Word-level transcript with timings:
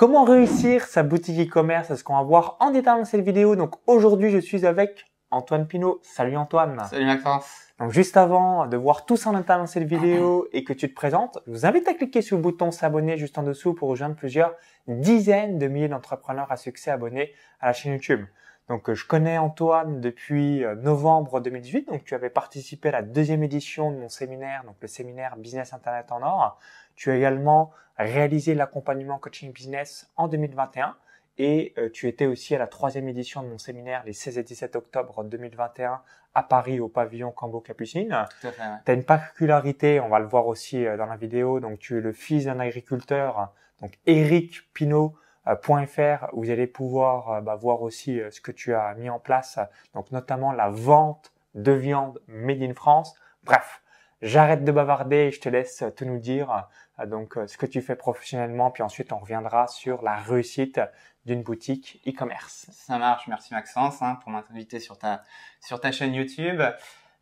Comment 0.00 0.24
réussir 0.24 0.86
sa 0.86 1.02
boutique 1.02 1.46
e-commerce? 1.46 1.88
C'est 1.88 1.96
ce 1.96 2.04
qu'on 2.04 2.16
va 2.16 2.22
voir 2.22 2.56
en 2.60 2.70
détail 2.70 3.00
dans 3.00 3.04
cette 3.04 3.20
vidéo? 3.20 3.54
Donc 3.54 3.74
aujourd'hui, 3.86 4.30
je 4.30 4.38
suis 4.38 4.64
avec 4.64 5.04
Antoine 5.30 5.66
Pinault. 5.66 6.00
Salut 6.00 6.38
Antoine. 6.38 6.82
Salut 6.88 7.04
Maxence. 7.04 7.44
Donc 7.78 7.90
juste 7.90 8.16
avant 8.16 8.66
de 8.66 8.78
voir 8.78 9.04
tout 9.04 9.18
ça 9.18 9.28
en 9.28 9.34
détail 9.34 9.58
dans 9.58 9.66
cette 9.66 9.86
vidéo 9.86 10.48
et 10.54 10.64
que 10.64 10.72
tu 10.72 10.88
te 10.88 10.94
présentes, 10.94 11.40
je 11.46 11.52
vous 11.52 11.66
invite 11.66 11.86
à 11.86 11.92
cliquer 11.92 12.22
sur 12.22 12.38
le 12.38 12.42
bouton 12.42 12.70
s'abonner 12.70 13.18
juste 13.18 13.36
en 13.36 13.42
dessous 13.42 13.74
pour 13.74 13.90
rejoindre 13.90 14.16
plusieurs 14.16 14.54
dizaines 14.88 15.58
de 15.58 15.66
milliers 15.66 15.88
d'entrepreneurs 15.88 16.50
à 16.50 16.56
succès 16.56 16.90
abonnés 16.90 17.34
à 17.60 17.66
la 17.66 17.72
chaîne 17.74 17.92
YouTube. 17.92 18.24
Donc 18.70 18.92
je 18.94 19.04
connais 19.04 19.36
Antoine 19.36 20.00
depuis 20.00 20.64
euh, 20.64 20.76
novembre 20.76 21.40
2018, 21.40 21.88
donc 21.88 22.04
tu 22.04 22.14
avais 22.14 22.30
participé 22.30 22.90
à 22.90 22.92
la 22.92 23.02
deuxième 23.02 23.42
édition 23.42 23.90
de 23.90 23.96
mon 23.96 24.08
séminaire, 24.08 24.62
donc 24.62 24.76
le 24.80 24.86
séminaire 24.86 25.36
Business 25.36 25.72
Internet 25.72 26.12
en 26.12 26.22
or. 26.22 26.56
Tu 26.94 27.10
as 27.10 27.16
également 27.16 27.72
réalisé 27.98 28.54
l'accompagnement 28.54 29.18
coaching 29.18 29.52
business 29.52 30.08
en 30.16 30.28
2021 30.28 30.94
et 31.38 31.74
euh, 31.78 31.90
tu 31.92 32.06
étais 32.06 32.26
aussi 32.26 32.54
à 32.54 32.60
la 32.60 32.68
troisième 32.68 33.08
édition 33.08 33.42
de 33.42 33.48
mon 33.48 33.58
séminaire 33.58 34.04
les 34.06 34.12
16 34.12 34.38
et 34.38 34.44
17 34.44 34.76
octobre 34.76 35.24
2021 35.24 36.00
à 36.34 36.42
Paris 36.44 36.78
au 36.78 36.86
pavillon 36.86 37.32
Cambo 37.32 37.58
Capucine. 37.58 38.24
Tout 38.40 38.46
à 38.46 38.52
fait. 38.52 38.62
Ouais. 38.62 38.68
Tu 38.84 38.90
as 38.92 38.94
une 38.94 39.04
particularité, 39.04 39.98
on 39.98 40.08
va 40.08 40.20
le 40.20 40.26
voir 40.26 40.46
aussi 40.46 40.86
euh, 40.86 40.96
dans 40.96 41.06
la 41.06 41.16
vidéo, 41.16 41.58
donc 41.58 41.80
tu 41.80 41.98
es 41.98 42.00
le 42.00 42.12
fils 42.12 42.44
d'un 42.44 42.60
agriculteur, 42.60 43.52
donc 43.80 43.98
Eric 44.06 44.72
Pinot.fr 44.74 45.29
où 45.46 46.44
vous 46.44 46.50
allez 46.50 46.66
pouvoir 46.66 47.42
bah, 47.42 47.54
voir 47.54 47.82
aussi 47.82 48.20
ce 48.30 48.40
que 48.40 48.52
tu 48.52 48.74
as 48.74 48.94
mis 48.94 49.10
en 49.10 49.18
place, 49.18 49.58
donc 49.94 50.10
notamment 50.12 50.52
la 50.52 50.68
vente 50.68 51.32
de 51.54 51.72
viande 51.72 52.20
made 52.26 52.62
in 52.62 52.74
France. 52.74 53.14
Bref, 53.44 53.82
j'arrête 54.22 54.64
de 54.64 54.72
bavarder 54.72 55.16
et 55.16 55.30
je 55.30 55.40
te 55.40 55.48
laisse 55.48 55.84
te 55.96 56.04
nous 56.04 56.18
dire 56.18 56.68
euh, 56.98 57.06
donc 57.06 57.36
euh, 57.36 57.46
ce 57.46 57.56
que 57.56 57.66
tu 57.66 57.80
fais 57.80 57.96
professionnellement, 57.96 58.70
puis 58.70 58.82
ensuite 58.82 59.12
on 59.12 59.18
reviendra 59.18 59.66
sur 59.66 60.02
la 60.02 60.16
réussite 60.16 60.80
d'une 61.26 61.42
boutique 61.42 62.00
e-commerce. 62.06 62.66
Ça 62.72 62.98
marche, 62.98 63.26
merci 63.28 63.52
Maxence 63.52 64.00
hein, 64.02 64.18
pour 64.22 64.30
m'inviter 64.30 64.80
sur 64.80 64.98
ta 64.98 65.22
chaîne 65.92 66.14
YouTube. 66.14 66.62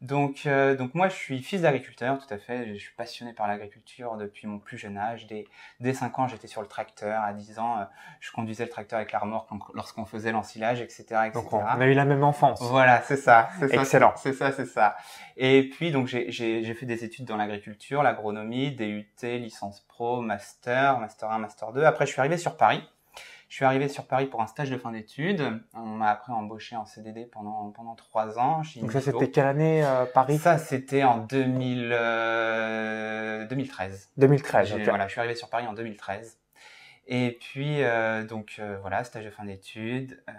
Donc, 0.01 0.43
euh, 0.47 0.77
donc 0.77 0.95
moi, 0.95 1.09
je 1.09 1.17
suis 1.17 1.43
fils 1.43 1.63
d'agriculteur, 1.63 2.19
tout 2.19 2.33
à 2.33 2.39
fait. 2.39 2.73
Je 2.73 2.79
suis 2.79 2.95
passionné 2.95 3.33
par 3.33 3.49
l'agriculture 3.49 4.17
depuis 4.17 4.47
mon 4.47 4.61
plus 4.61 4.79
jeune 4.79 4.97
âge. 4.97 5.27
Dès, 5.27 5.45
dès 5.81 5.93
5 5.93 6.17
ans, 6.21 6.29
j'étais 6.29 6.47
sur 6.47 6.61
le 6.61 6.69
tracteur. 6.69 7.21
À 7.21 7.33
10 7.33 7.59
ans, 7.59 7.81
euh, 7.81 7.85
je 8.21 8.31
conduisais 8.31 8.65
le 8.65 8.71
tracteur 8.71 8.99
avec 8.99 9.11
la 9.11 9.19
remorque 9.19 9.49
lorsqu'on 9.75 10.05
faisait 10.05 10.31
l'ensilage, 10.31 10.81
etc., 10.81 11.03
etc. 11.03 11.31
Donc, 11.35 11.53
on 11.53 11.65
a 11.65 11.87
eu 11.87 11.95
la 11.95 12.05
même 12.05 12.23
enfance. 12.23 12.63
Voilà, 12.63 13.03
c'est 13.03 13.17
ça. 13.17 13.49
Excellent. 13.71 14.13
C'est 14.17 14.35
ça, 14.35 14.53
c'est 14.53 14.67
ça. 14.67 14.97
Et 15.37 15.69
puis, 15.69 15.91
donc, 15.91 16.07
j'ai 16.07 16.75
fait 16.75 16.87
des 16.87 17.05
études 17.05 17.25
dans 17.25 17.37
l'agriculture, 17.37 18.05
l'agronomie, 18.05 18.71
DUT, 18.71 19.09
licence 19.23 19.81
pro, 19.89 20.21
master, 20.21 21.01
master 21.01 21.31
1, 21.31 21.39
master 21.39 21.73
2. 21.73 21.83
Après, 21.83 22.07
je 22.07 22.13
suis 22.13 22.21
arrivé 22.21 22.37
sur 22.37 22.57
Paris. 22.57 22.89
Je 23.49 23.57
suis 23.57 23.65
arrivé 23.65 23.89
sur 23.89 24.07
Paris 24.07 24.27
pour 24.27 24.43
un 24.43 24.47
stage 24.47 24.71
de 24.71 24.77
fin 24.77 24.93
d'études. 24.93 25.43
On 25.75 25.87
m'a 25.87 26.11
après 26.11 26.33
embauché 26.35 26.77
en 26.77 26.85
CDD 26.85 27.25
pendant 27.25 27.71
pendant 27.71 27.95
trois 27.95 28.39
ans. 28.39 28.63
Chez 28.63 28.81
Donc 28.81 28.93
ça, 28.93 29.01
c'était 29.01 29.31
quelle 29.31 29.47
année 29.47 29.83
euh, 29.85 30.05
Paris? 30.05 30.37
Ça, 30.37 30.59
c'était 30.59 31.03
en 31.03 31.19
2000, 31.19 31.91
euh, 31.93 33.47
2013. 33.47 34.11
2013. 34.19 34.73
Okay. 34.75 34.85
Voilà, 34.85 35.07
je 35.07 35.13
suis 35.13 35.21
arrivé 35.21 35.35
sur 35.35 35.49
Paris 35.49 35.67
en 35.67 35.73
2013. 35.73 36.39
Et 37.11 37.39
puis 37.41 37.83
euh, 37.83 38.23
donc 38.25 38.57
euh, 38.59 38.77
voilà, 38.83 39.03
stage 39.03 39.25
de 39.25 39.31
fin 39.31 39.45
d'études 39.47 40.23
euh, 40.29 40.33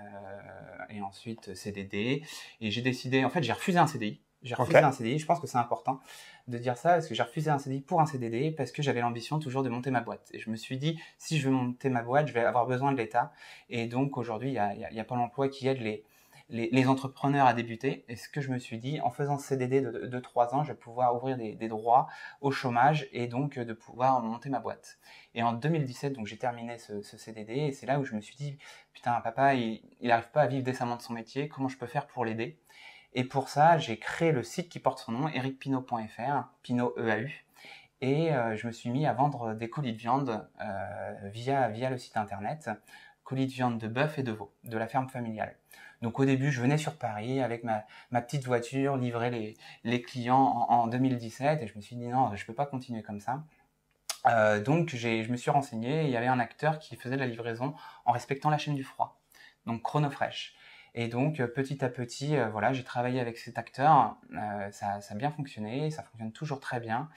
et 0.92 1.02
ensuite 1.02 1.56
CDD. 1.56 2.24
Et 2.62 2.70
j'ai 2.70 2.84
décidé, 2.84 3.26
en 3.26 3.30
fait, 3.30 3.42
j'ai 3.42 3.54
refusé 3.54 3.80
un 3.80 3.88
CDI. 3.88 4.22
J'ai 4.42 4.56
refusé 4.56 4.78
okay. 4.78 4.86
un 4.86 4.92
CDI. 4.92 5.20
Je 5.20 5.26
pense 5.26 5.40
que 5.40 5.48
c'est 5.48 5.58
important 5.58 6.00
de 6.48 6.58
dire 6.58 6.78
ça 6.78 6.94
parce 6.94 7.08
que 7.08 7.16
j'ai 7.16 7.24
refusé 7.24 7.50
un 7.50 7.60
CDI 7.60 7.82
pour 7.82 8.00
un 8.00 8.06
CDD 8.06 8.52
parce 8.52 8.72
que 8.72 8.82
j'avais 8.82 9.02
l'ambition 9.02 9.40
toujours 9.40 9.64
de 9.64 9.70
monter 9.70 9.92
ma 9.92 10.02
boîte. 10.02 10.30
Et 10.34 10.40
je 10.40 10.50
me 10.50 10.56
suis 10.56 10.78
dit, 10.78 11.00
si 11.18 11.40
je 11.40 11.50
veux 11.50 11.54
monter 11.54 11.90
ma 11.90 12.02
boîte, 12.02 12.28
je 12.28 12.34
vais 12.34 12.44
avoir 12.44 12.66
besoin 12.66 12.92
de 12.92 12.98
l'État. 12.98 13.34
Et 13.70 13.88
donc 13.88 14.18
aujourd'hui, 14.18 14.50
il 14.50 14.54
y 14.54 14.60
a, 14.60 14.74
y 14.74 15.00
a 15.00 15.04
Pôle 15.04 15.20
emploi 15.20 15.50
qui 15.50 15.68
aide 15.68 15.82
les, 15.82 16.06
les, 16.50 16.70
les, 16.72 16.88
entrepreneurs 16.88 17.46
à 17.46 17.54
débuter. 17.54 18.06
Et 18.08 18.16
ce 18.16 18.30
que 18.30 18.42
je 18.42 18.52
me 18.52 18.58
suis 18.60 18.78
dit, 18.78 19.00
en 19.02 19.12
faisant 19.12 19.38
CDD 19.38 19.82
de, 19.82 19.92
de, 20.08 20.20
3 20.20 20.56
ans, 20.56 20.64
je 20.64 20.72
vais 20.72 20.78
pouvoir 20.78 21.16
ouvrir 21.16 21.38
des, 21.38 21.56
des, 21.56 21.68
droits 21.68 22.08
au 22.42 22.52
chômage 22.52 23.08
et 23.12 23.28
donc 23.28 23.60
de 23.60 23.74
pouvoir 23.74 24.22
monter 24.22 24.50
ma 24.50 24.60
boîte. 24.60 25.00
Et 25.36 25.44
en 25.44 25.54
2017, 25.54 26.14
donc 26.14 26.28
j'ai 26.28 26.38
terminé 26.38 26.78
ce, 26.78 27.02
ce, 27.02 27.18
CDD 27.18 27.54
et 27.54 27.72
c'est 27.72 27.86
là 27.86 28.00
où 28.00 28.06
je 28.06 28.16
me 28.16 28.22
suis 28.22 28.36
dit, 28.36 28.58
putain, 28.94 29.20
papa, 29.22 29.54
il 29.54 29.82
n'arrive 30.02 30.32
pas 30.32 30.42
à 30.42 30.48
vivre 30.48 30.64
décemment 30.64 30.96
de 30.96 31.02
son 31.02 31.14
métier. 31.14 31.48
Comment 31.48 31.68
je 31.68 31.78
peux 31.78 31.88
faire 31.88 32.08
pour 32.08 32.26
l'aider? 32.26 32.59
Et 33.14 33.24
pour 33.24 33.50
ça, 33.50 33.78
j'ai 33.78 33.98
créé 33.98 34.32
le 34.32 34.44
site 34.44 34.70
qui 34.70 34.80
porte 34.80 35.00
son 35.00 35.12
nom, 35.12 35.28
ericpinot.fr, 35.28 36.50
Pinot 36.62 36.94
EAU. 36.98 37.28
Et 38.02 38.34
euh, 38.34 38.56
je 38.56 38.68
me 38.68 38.72
suis 38.72 38.90
mis 38.90 39.06
à 39.06 39.14
vendre 39.14 39.54
des 39.54 39.70
colis 39.70 39.94
de 39.94 39.98
viande 39.98 40.48
euh, 40.62 41.30
via, 41.34 41.68
via 41.70 41.90
le 41.90 41.98
site 41.98 42.18
internet, 42.18 42.70
colis 43.24 43.48
de 43.48 43.52
viande 43.52 43.78
de 43.78 43.88
bœuf 43.88 44.20
et 44.20 44.24
de 44.24 44.32
veau, 44.32 44.54
de 44.64 44.78
la 44.78 44.88
ferme 44.88 45.10
familiale. 45.10 45.56
Donc 46.02 46.20
au 46.20 46.26
début, 46.26 46.52
je 46.52 46.62
venais 46.62 46.78
sur 46.78 46.98
Paris 46.98 47.42
avec 47.42 47.64
ma, 47.64 47.84
petite 48.22 48.46
voiture, 48.46 48.96
livrer 48.96 49.32
les, 49.32 49.58
les 49.84 50.02
clients 50.02 50.66
en, 50.70 50.84
en, 50.84 50.88
2017, 50.88 51.62
et 51.62 51.68
je 51.68 51.76
me 51.76 51.82
suis 51.82 51.98
dit 51.98 52.08
non, 52.08 52.34
je 52.36 52.46
peux 52.46 52.54
pas 52.54 52.66
continuer 52.66 53.02
comme 53.02 53.20
ça. 53.20 53.44
Euh, 54.26 54.62
donc 54.62 54.96
je 54.96 55.32
me 55.32 55.38
suis 55.38 55.52
renseigné, 55.52 56.04
il 56.04 56.10
y 56.10 56.18
avait 56.18 56.28
un 56.28 56.40
acteur 56.40 56.80
qui 56.80 56.96
faisait 56.96 57.18
la 57.18 57.26
livraison 57.26 57.74
en 58.06 58.12
respectant 58.12 58.50
la 58.50 58.58
chaîne 58.58 58.76
du 58.76 58.84
froid, 58.84 59.20
donc 59.66 59.82
Chronofresh. 59.82 60.56
Et 60.96 61.08
donc 61.08 61.42
petit 61.54 61.84
à 61.86 61.90
petit, 61.90 62.36
euh, 62.36 62.48
voilà, 62.50 62.74
j'ai 62.74 62.84
travaillé 62.84 63.20
avec 63.20 63.38
cet 63.38 63.58
acteur, 63.58 64.16
euh, 64.34 64.72
ça, 64.72 65.02
ça, 65.02 65.14
a 65.14 65.18
bien 65.18 65.30
fonctionné, 65.30 65.92
ça 65.92 66.04
fonctionne 66.04 66.32
toujours 66.32 66.60
très 66.60 66.80
bien. 66.80 67.10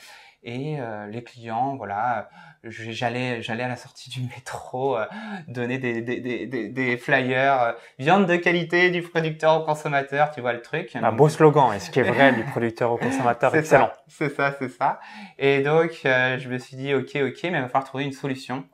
Et 0.44 0.80
euh, 0.80 1.06
les 1.06 1.22
clients, 1.22 1.76
voilà, 1.76 2.28
j'allais, 2.64 3.40
j'allais 3.42 3.62
à 3.62 3.68
la 3.68 3.76
sortie 3.76 4.10
du 4.10 4.22
métro 4.22 4.96
donner 5.46 5.78
des, 5.78 6.02
des, 6.02 6.20
des, 6.20 6.68
des 6.68 6.96
flyers, 6.96 7.76
viande 7.98 8.26
de 8.26 8.36
qualité 8.36 8.90
du 8.90 9.02
producteur 9.02 9.62
au 9.62 9.64
consommateur, 9.64 10.32
tu 10.32 10.40
vois 10.40 10.52
le 10.52 10.60
truc. 10.60 10.96
Un 10.96 11.12
beau 11.12 11.28
slogan, 11.28 11.72
et 11.72 11.78
ce 11.78 11.90
qui 11.90 12.00
est 12.00 12.02
vrai 12.02 12.32
du 12.32 12.42
producteur 12.44 12.90
au 12.90 12.98
consommateur, 12.98 13.54
excellent. 13.54 13.92
C'est 14.08 14.30
ça, 14.30 14.54
c'est 14.58 14.68
ça. 14.68 15.00
Et 15.38 15.62
donc 15.62 16.00
je 16.02 16.48
me 16.48 16.58
suis 16.58 16.76
dit, 16.76 16.92
ok, 16.92 17.10
ok, 17.14 17.38
mais 17.44 17.48
il 17.48 17.52
va 17.52 17.68
falloir 17.68 17.84
trouver 17.84 18.04
une 18.04 18.12
solution, 18.12 18.64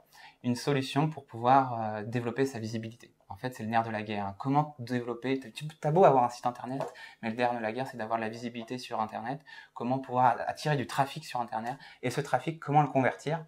une 0.42 0.56
solution 0.56 1.10
pour 1.10 1.26
pouvoir 1.26 2.02
développer 2.04 2.46
sa 2.46 2.58
visibilité. 2.58 3.12
En 3.30 3.36
fait, 3.36 3.54
c'est 3.54 3.62
le 3.62 3.68
nerf 3.68 3.82
de 3.82 3.90
la 3.90 4.02
guerre. 4.02 4.34
Comment 4.38 4.74
développer? 4.78 5.38
Tu 5.38 5.66
as 5.82 5.90
beau 5.90 6.04
avoir 6.04 6.24
un 6.24 6.30
site 6.30 6.46
internet, 6.46 6.82
mais 7.22 7.30
le 7.30 7.36
nerf 7.36 7.54
de 7.54 7.58
la 7.58 7.72
guerre, 7.72 7.86
c'est 7.86 7.98
d'avoir 7.98 8.18
la 8.18 8.28
visibilité 8.28 8.78
sur 8.78 9.00
internet. 9.00 9.40
Comment 9.74 9.98
pouvoir 9.98 10.36
attirer 10.46 10.76
du 10.76 10.86
trafic 10.86 11.24
sur 11.24 11.40
internet? 11.40 11.76
Et 12.02 12.10
ce 12.10 12.20
trafic, 12.20 12.58
comment 12.58 12.82
le 12.82 12.88
convertir? 12.88 13.44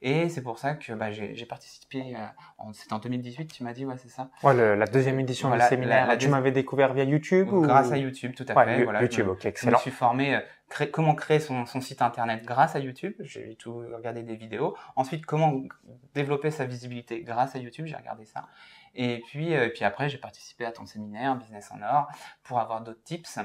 Et 0.00 0.28
c'est 0.28 0.42
pour 0.42 0.58
ça 0.58 0.74
que 0.74 0.92
bah, 0.92 1.10
j'ai 1.10 1.46
participé, 1.46 2.14
euh, 2.16 2.64
c'était 2.72 2.92
en 2.92 3.00
2018, 3.00 3.52
tu 3.52 3.64
m'as 3.64 3.72
dit, 3.72 3.84
ouais, 3.84 3.96
c'est 3.98 4.08
ça 4.08 4.30
Ouais, 4.44 4.54
le, 4.54 4.76
la 4.76 4.86
deuxième 4.86 5.18
édition 5.18 5.48
voilà, 5.48 5.64
du 5.64 5.70
séminaire. 5.70 6.06
La, 6.06 6.14
la 6.14 6.16
tu 6.16 6.28
m'avais 6.28 6.52
découvert 6.52 6.94
via 6.94 7.04
YouTube 7.04 7.52
ou... 7.52 7.62
Grâce 7.62 7.90
à 7.90 7.96
YouTube, 7.96 8.32
tout 8.36 8.46
à 8.48 8.54
ouais, 8.54 8.64
fait. 8.64 8.84
Voilà, 8.84 9.02
YouTube, 9.02 9.26
je, 9.26 9.30
ok, 9.30 9.46
excellent. 9.46 9.72
Je 9.72 9.76
me 9.76 9.80
suis 9.80 9.90
formé, 9.90 10.36
euh, 10.36 10.40
cré, 10.68 10.90
comment 10.90 11.16
créer 11.16 11.40
son, 11.40 11.66
son, 11.66 11.80
site 11.80 12.00
internet 12.00 12.44
grâce 12.44 12.76
à 12.76 12.78
YouTube, 12.78 13.14
j'ai 13.20 13.56
tout 13.56 13.78
regardé 13.78 14.22
des 14.22 14.36
vidéos. 14.36 14.76
Ensuite, 14.94 15.26
comment 15.26 15.62
développer 16.14 16.52
sa 16.52 16.64
visibilité 16.64 17.22
grâce 17.22 17.56
à 17.56 17.58
YouTube, 17.58 17.86
j'ai 17.86 17.96
regardé 17.96 18.24
ça. 18.24 18.46
Et 18.94 19.22
puis, 19.26 19.54
euh, 19.54 19.66
et 19.66 19.70
puis 19.70 19.84
après, 19.84 20.08
j'ai 20.08 20.18
participé 20.18 20.64
à 20.64 20.72
ton 20.72 20.86
séminaire 20.86 21.36
Business 21.36 21.70
en 21.72 21.82
Or 21.82 22.08
pour 22.42 22.58
avoir 22.58 22.82
d'autres 22.82 23.02
tips. 23.02 23.38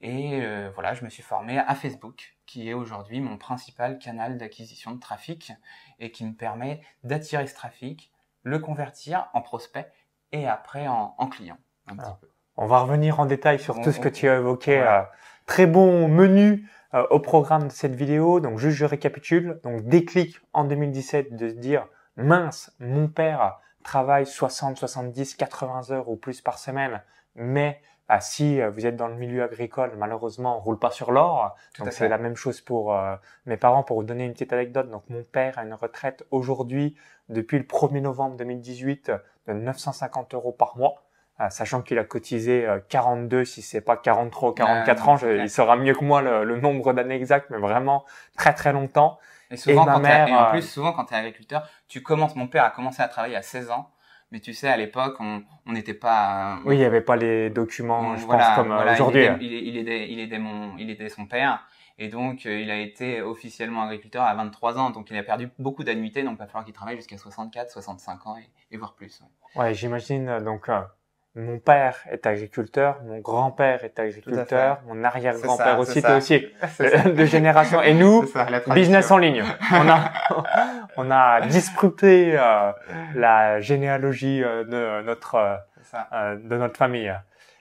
Et 0.00 0.40
euh, 0.42 0.70
voilà, 0.74 0.94
je 0.94 1.04
me 1.04 1.10
suis 1.10 1.22
formé 1.22 1.58
à 1.58 1.74
Facebook, 1.74 2.36
qui 2.50 2.68
est 2.68 2.74
aujourd'hui 2.74 3.20
mon 3.20 3.38
principal 3.38 4.00
canal 4.00 4.36
d'acquisition 4.36 4.90
de 4.90 4.98
trafic 4.98 5.52
et 6.00 6.10
qui 6.10 6.24
me 6.24 6.34
permet 6.34 6.80
d'attirer 7.04 7.46
ce 7.46 7.54
trafic, 7.54 8.10
le 8.42 8.58
convertir 8.58 9.28
en 9.34 9.40
prospect 9.40 9.92
et 10.32 10.48
après 10.48 10.88
en, 10.88 11.14
en 11.16 11.28
client. 11.28 11.58
On 12.56 12.66
va 12.66 12.80
revenir 12.80 13.20
en 13.20 13.26
détail 13.26 13.60
sur 13.60 13.78
on, 13.78 13.82
tout 13.82 13.92
ce 13.92 14.00
que 14.00 14.08
tu 14.08 14.28
as 14.28 14.38
évoqué. 14.38 14.78
Voilà. 14.78 15.02
Euh, 15.02 15.04
très 15.46 15.66
bon 15.66 16.08
menu 16.08 16.68
euh, 16.92 17.06
au 17.10 17.20
programme 17.20 17.68
de 17.68 17.72
cette 17.72 17.94
vidéo. 17.94 18.40
Donc 18.40 18.58
juste 18.58 18.76
je 18.76 18.84
récapitule. 18.84 19.60
Donc 19.62 19.82
déclic 19.82 20.36
en 20.52 20.64
2017 20.64 21.36
de 21.36 21.50
se 21.50 21.54
dire 21.54 21.86
mince, 22.16 22.74
mon 22.80 23.06
père 23.06 23.60
travaille 23.84 24.26
60, 24.26 24.76
70, 24.76 25.36
80 25.36 25.92
heures 25.92 26.08
ou 26.08 26.16
plus 26.16 26.40
par 26.40 26.58
semaine, 26.58 27.00
mais 27.36 27.80
bah, 28.10 28.20
si 28.20 28.60
vous 28.60 28.86
êtes 28.86 28.96
dans 28.96 29.06
le 29.06 29.14
milieu 29.14 29.44
agricole, 29.44 29.92
malheureusement, 29.96 30.58
on 30.58 30.60
roule 30.60 30.78
pas 30.80 30.90
sur 30.90 31.12
l'or. 31.12 31.54
Donc 31.78 31.92
c'est 31.92 32.08
la 32.08 32.18
même 32.18 32.34
chose 32.34 32.60
pour 32.60 32.92
euh, 32.92 33.14
mes 33.46 33.56
parents. 33.56 33.84
Pour 33.84 33.98
vous 33.98 34.02
donner 34.02 34.24
une 34.24 34.32
petite 34.32 34.52
anecdote, 34.52 34.90
donc 34.90 35.04
mon 35.08 35.22
père 35.22 35.58
a 35.58 35.62
une 35.62 35.74
retraite 35.74 36.24
aujourd'hui 36.32 36.96
depuis 37.28 37.58
le 37.58 37.64
1er 37.64 38.00
novembre 38.00 38.36
2018 38.36 39.12
de 39.46 39.52
950 39.52 40.34
euros 40.34 40.50
par 40.50 40.76
mois. 40.76 41.04
Euh, 41.38 41.48
sachant 41.50 41.82
qu'il 41.82 41.98
a 42.00 42.04
cotisé 42.04 42.66
42, 42.88 43.44
si 43.44 43.62
c'est 43.62 43.80
pas 43.80 43.96
43 43.96 44.50
ou 44.50 44.52
44 44.54 45.08
ans, 45.08 45.16
je, 45.16 45.28
il 45.42 45.48
saura 45.48 45.76
mieux 45.76 45.94
que 45.94 46.04
moi 46.04 46.20
le, 46.20 46.42
le 46.42 46.60
nombre 46.60 46.92
d'années 46.92 47.14
exactes, 47.14 47.48
mais 47.50 47.58
vraiment 47.58 48.04
très 48.36 48.54
très 48.54 48.72
longtemps. 48.72 49.20
Et 49.50 49.56
souvent, 49.56 49.82
et 49.82 49.86
ma 49.86 49.92
quand 49.92 50.00
mère, 50.00 50.28
et 50.28 50.34
en 50.34 50.46
euh, 50.46 50.50
plus, 50.50 50.62
souvent, 50.62 50.92
quand 50.92 51.06
tu 51.06 51.14
es 51.14 51.16
agriculteur, 51.16 51.68
tu 51.88 52.02
commences, 52.02 52.36
mon 52.36 52.46
père 52.46 52.64
a 52.64 52.70
commencé 52.70 53.02
à 53.02 53.08
travailler 53.08 53.36
à 53.36 53.42
16 53.42 53.70
ans. 53.70 53.90
Mais 54.32 54.40
tu 54.40 54.54
sais, 54.54 54.68
à 54.68 54.76
l'époque, 54.76 55.16
on 55.20 55.42
on 55.66 55.72
n'était 55.72 55.94
pas. 55.94 56.58
oui, 56.64 56.76
il 56.76 56.78
n'y 56.78 56.84
avait 56.84 57.00
pas 57.00 57.16
les 57.16 57.50
documents, 57.50 58.00
on, 58.00 58.16
je 58.16 58.26
voilà, 58.26 58.46
pense, 58.46 58.56
comme 58.56 58.68
voilà, 58.68 58.92
aujourd'hui. 58.92 59.26
Il, 59.40 59.52
il, 59.52 59.76
aidait, 59.78 60.10
il 60.10 60.20
aidait 60.20 60.38
mon, 60.38 60.76
il 60.78 60.90
aidait 60.90 61.08
son 61.08 61.26
père. 61.26 61.64
Et 61.98 62.08
donc, 62.08 62.46
euh, 62.46 62.58
il 62.58 62.70
a 62.70 62.78
été 62.78 63.20
officiellement 63.20 63.82
agriculteur 63.82 64.22
à 64.22 64.34
23 64.34 64.78
ans. 64.78 64.90
Donc, 64.90 65.10
il 65.10 65.16
a 65.18 65.22
perdu 65.22 65.50
beaucoup 65.58 65.84
d'annuités. 65.84 66.22
Donc, 66.22 66.36
il 66.36 66.38
va 66.38 66.46
falloir 66.46 66.64
qu'il 66.64 66.72
travaille 66.72 66.96
jusqu'à 66.96 67.18
64, 67.18 67.70
65 67.70 68.26
ans 68.26 68.36
et, 68.70 68.76
voire 68.78 68.94
plus. 68.94 69.22
Ouais, 69.54 69.74
j'imagine. 69.74 70.38
Donc, 70.38 70.70
mon 71.36 71.58
père 71.58 71.96
est 72.10 72.26
agriculteur, 72.26 73.00
mon 73.04 73.18
grand-père 73.18 73.84
est 73.84 73.98
agriculteur, 73.98 74.80
mon 74.86 75.04
arrière-grand-père 75.04 75.78
aussi 75.78 76.00
était 76.00 76.14
aussi 76.14 76.46
de 76.80 77.24
génération. 77.24 77.80
Et 77.82 77.94
nous, 77.94 78.24
business 78.74 79.10
en 79.10 79.18
ligne. 79.18 79.44
On 79.72 79.88
a, 79.88 80.12
on 80.96 81.10
a 81.10 81.40
disputé 81.42 82.36
euh, 82.36 82.72
la 83.14 83.60
généalogie 83.60 84.42
euh, 84.42 84.64
de 84.64 85.06
notre 85.06 85.60
euh, 86.12 86.36
de 86.36 86.56
notre 86.56 86.76
famille 86.76 87.12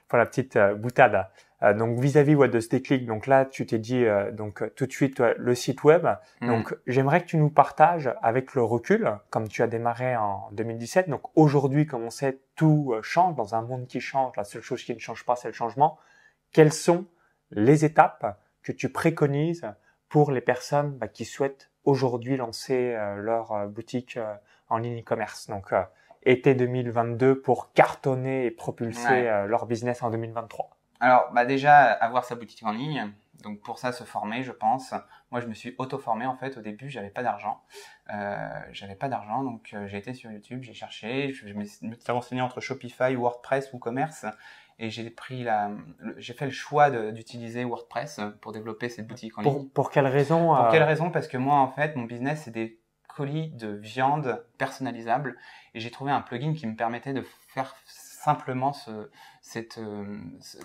pour 0.08 0.18
la 0.18 0.26
petite 0.26 0.58
boutade. 0.78 1.28
Euh, 1.62 1.74
donc 1.74 2.00
vis-à-vis 2.00 2.36
de 2.36 2.60
ce 2.60 2.70
déclic, 2.70 3.06
donc 3.06 3.28
là 3.28 3.46
tu 3.46 3.66
t'es 3.66 3.80
dit 3.80 4.06
euh, 4.06 4.32
donc 4.32 4.64
tout 4.76 4.86
de 4.86 4.92
suite 4.92 5.20
le 5.20 5.56
site 5.56 5.84
web. 5.84 6.08
Mm. 6.42 6.48
Donc 6.48 6.76
j'aimerais 6.88 7.22
que 7.22 7.28
tu 7.28 7.38
nous 7.38 7.50
partages 7.50 8.14
avec 8.22 8.56
le 8.56 8.64
recul, 8.64 9.12
comme 9.30 9.48
tu 9.48 9.62
as 9.62 9.68
démarré 9.68 10.16
en 10.16 10.50
2017. 10.54 11.10
Donc 11.10 11.22
aujourd'hui, 11.36 11.86
comme 11.86 12.04
on 12.04 12.10
sait, 12.10 12.40
tout 12.56 12.94
euh, 12.94 13.02
change 13.02 13.36
dans 13.36 13.56
un 13.56 13.62
monde 13.62 13.88
qui 13.88 14.00
change. 14.00 14.36
La 14.38 14.44
seule 14.44 14.62
chose 14.62 14.84
qui 14.84 14.94
ne 14.94 15.00
change 15.00 15.26
pas, 15.26 15.36
c'est 15.36 15.50
le 15.50 15.54
changement. 15.54 15.98
Quelles 16.54 16.74
sont 16.74 17.06
les 17.52 17.84
étapes 17.84 18.40
que 18.64 18.72
tu 18.72 18.90
préconises 18.90 19.66
pour 20.08 20.32
les 20.32 20.42
personnes 20.42 20.92
bah, 20.98 21.08
qui 21.08 21.26
souhaitent 21.26 21.70
aujourd'hui 21.84 22.38
lancer 22.38 22.96
leur 23.18 23.68
boutique 23.68 24.18
en 24.70 24.78
ligne 24.78 25.02
e-commerce? 25.02 25.48
Donc 25.48 25.72
été 26.24 26.56
2022 26.56 27.42
pour 27.42 27.72
cartonner 27.74 28.46
et 28.46 28.52
propulser 28.52 29.46
leur 29.48 29.66
business 29.68 30.02
en 30.02 30.10
2023 30.10 30.79
alors, 31.00 31.32
bah 31.34 31.46
déjà, 31.46 31.92
avoir 31.92 32.26
sa 32.26 32.36
boutique 32.36 32.64
en 32.64 32.72
ligne. 32.72 33.12
Donc 33.44 33.62
pour 33.62 33.80
ça, 33.80 33.92
se 33.92 34.04
former, 34.04 34.44
je 34.44 34.52
pense. 34.52 34.94
Moi, 35.32 35.40
je 35.40 35.48
me 35.48 35.54
suis 35.54 35.74
auto-formé 35.78 36.26
en 36.26 36.36
fait. 36.36 36.58
Au 36.58 36.62
début, 36.62 36.90
j'avais 36.90 37.10
pas 37.10 37.24
d'argent. 37.24 37.62
Euh, 38.14 38.50
j'avais 38.72 38.96
pas 38.96 39.08
d'argent, 39.08 39.44
donc 39.44 39.72
euh, 39.74 39.88
j'ai 39.88 39.98
été 39.98 40.14
sur 40.14 40.32
YouTube, 40.32 40.64
j'ai 40.64 40.74
cherché, 40.74 41.32
je, 41.32 41.54
me 41.54 41.64
suis 41.64 41.80
renseigné 42.10 42.42
entre 42.42 42.60
Shopify, 42.60 43.16
WordPress 43.16 43.72
ou 43.72 43.78
commerce, 43.78 44.26
et 44.80 44.90
j'ai 44.90 45.10
pris 45.12 45.44
la, 45.44 45.72
j'ai 46.18 46.34
fait 46.34 46.46
le 46.46 46.52
choix 46.52 46.90
d'utiliser 47.12 47.64
WordPress 47.64 48.20
pour 48.42 48.52
développer 48.52 48.90
cette 48.90 49.08
boutique 49.08 49.38
en 49.38 49.44
ligne. 49.44 49.70
Pour 49.70 49.92
quelle 49.92 50.08
raison 50.08 50.48
Pour 50.56 50.66
euh... 50.66 50.72
quelle 50.72 50.84
raison? 50.84 51.12
Parce 51.12 51.28
que 51.28 51.38
moi, 51.38 51.58
en 51.58 51.68
fait, 51.68 51.96
mon 51.96 52.04
business 52.04 52.44
c'est 52.46 52.52
des 52.52 52.80
colis 53.08 53.52
de 53.52 53.68
viande 53.68 54.44
personnalisables, 54.58 55.38
et 55.76 55.80
j'ai 55.80 55.92
trouvé 55.92 56.12
un 56.12 56.22
plugin 56.22 56.54
qui 56.54 56.66
me 56.66 56.76
permettait 56.76 57.14
de 57.14 57.24
faire 57.54 57.76
simplement 58.20 58.74
ce, 58.74 59.10
cette, 59.42 59.78
euh, 59.78 60.20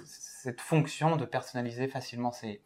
cette 0.04 0.60
fonction 0.60 1.16
de 1.16 1.24
personnaliser 1.24 1.86
facilement 1.86 2.32
ces, 2.32 2.60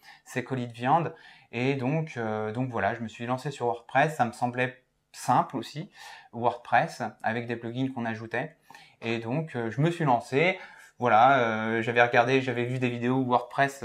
colis 0.45 0.67
de 0.67 0.73
viande. 0.73 1.15
Et 1.53 1.75
donc, 1.75 2.17
euh, 2.17 2.53
donc 2.53 2.71
voilà, 2.71 2.95
je 2.95 3.01
me 3.01 3.09
suis 3.09 3.27
lancé 3.27 3.51
sur 3.51 3.67
WordPress. 3.67 4.17
Ça 4.17 4.25
me 4.25 4.33
semblait 4.33 4.83
simple 5.13 5.57
aussi, 5.57 5.91
WordPress, 6.33 7.03
avec 7.23 7.47
des 7.47 7.57
plugins 7.57 7.89
qu'on 7.93 8.07
ajoutait. 8.07 8.57
Et 9.03 9.19
donc, 9.19 9.57
euh, 9.57 9.71
je 9.71 9.81
me 9.83 9.91
suis 9.91 10.05
lancé. 10.05 10.59
Voilà, 10.99 11.81
j'avais 11.81 12.03
regardé, 12.03 12.41
j'avais 12.41 12.65
vu 12.65 12.81
des 12.81 12.89
vidéos 12.89 13.19
où 13.19 13.25
WordPress 13.25 13.85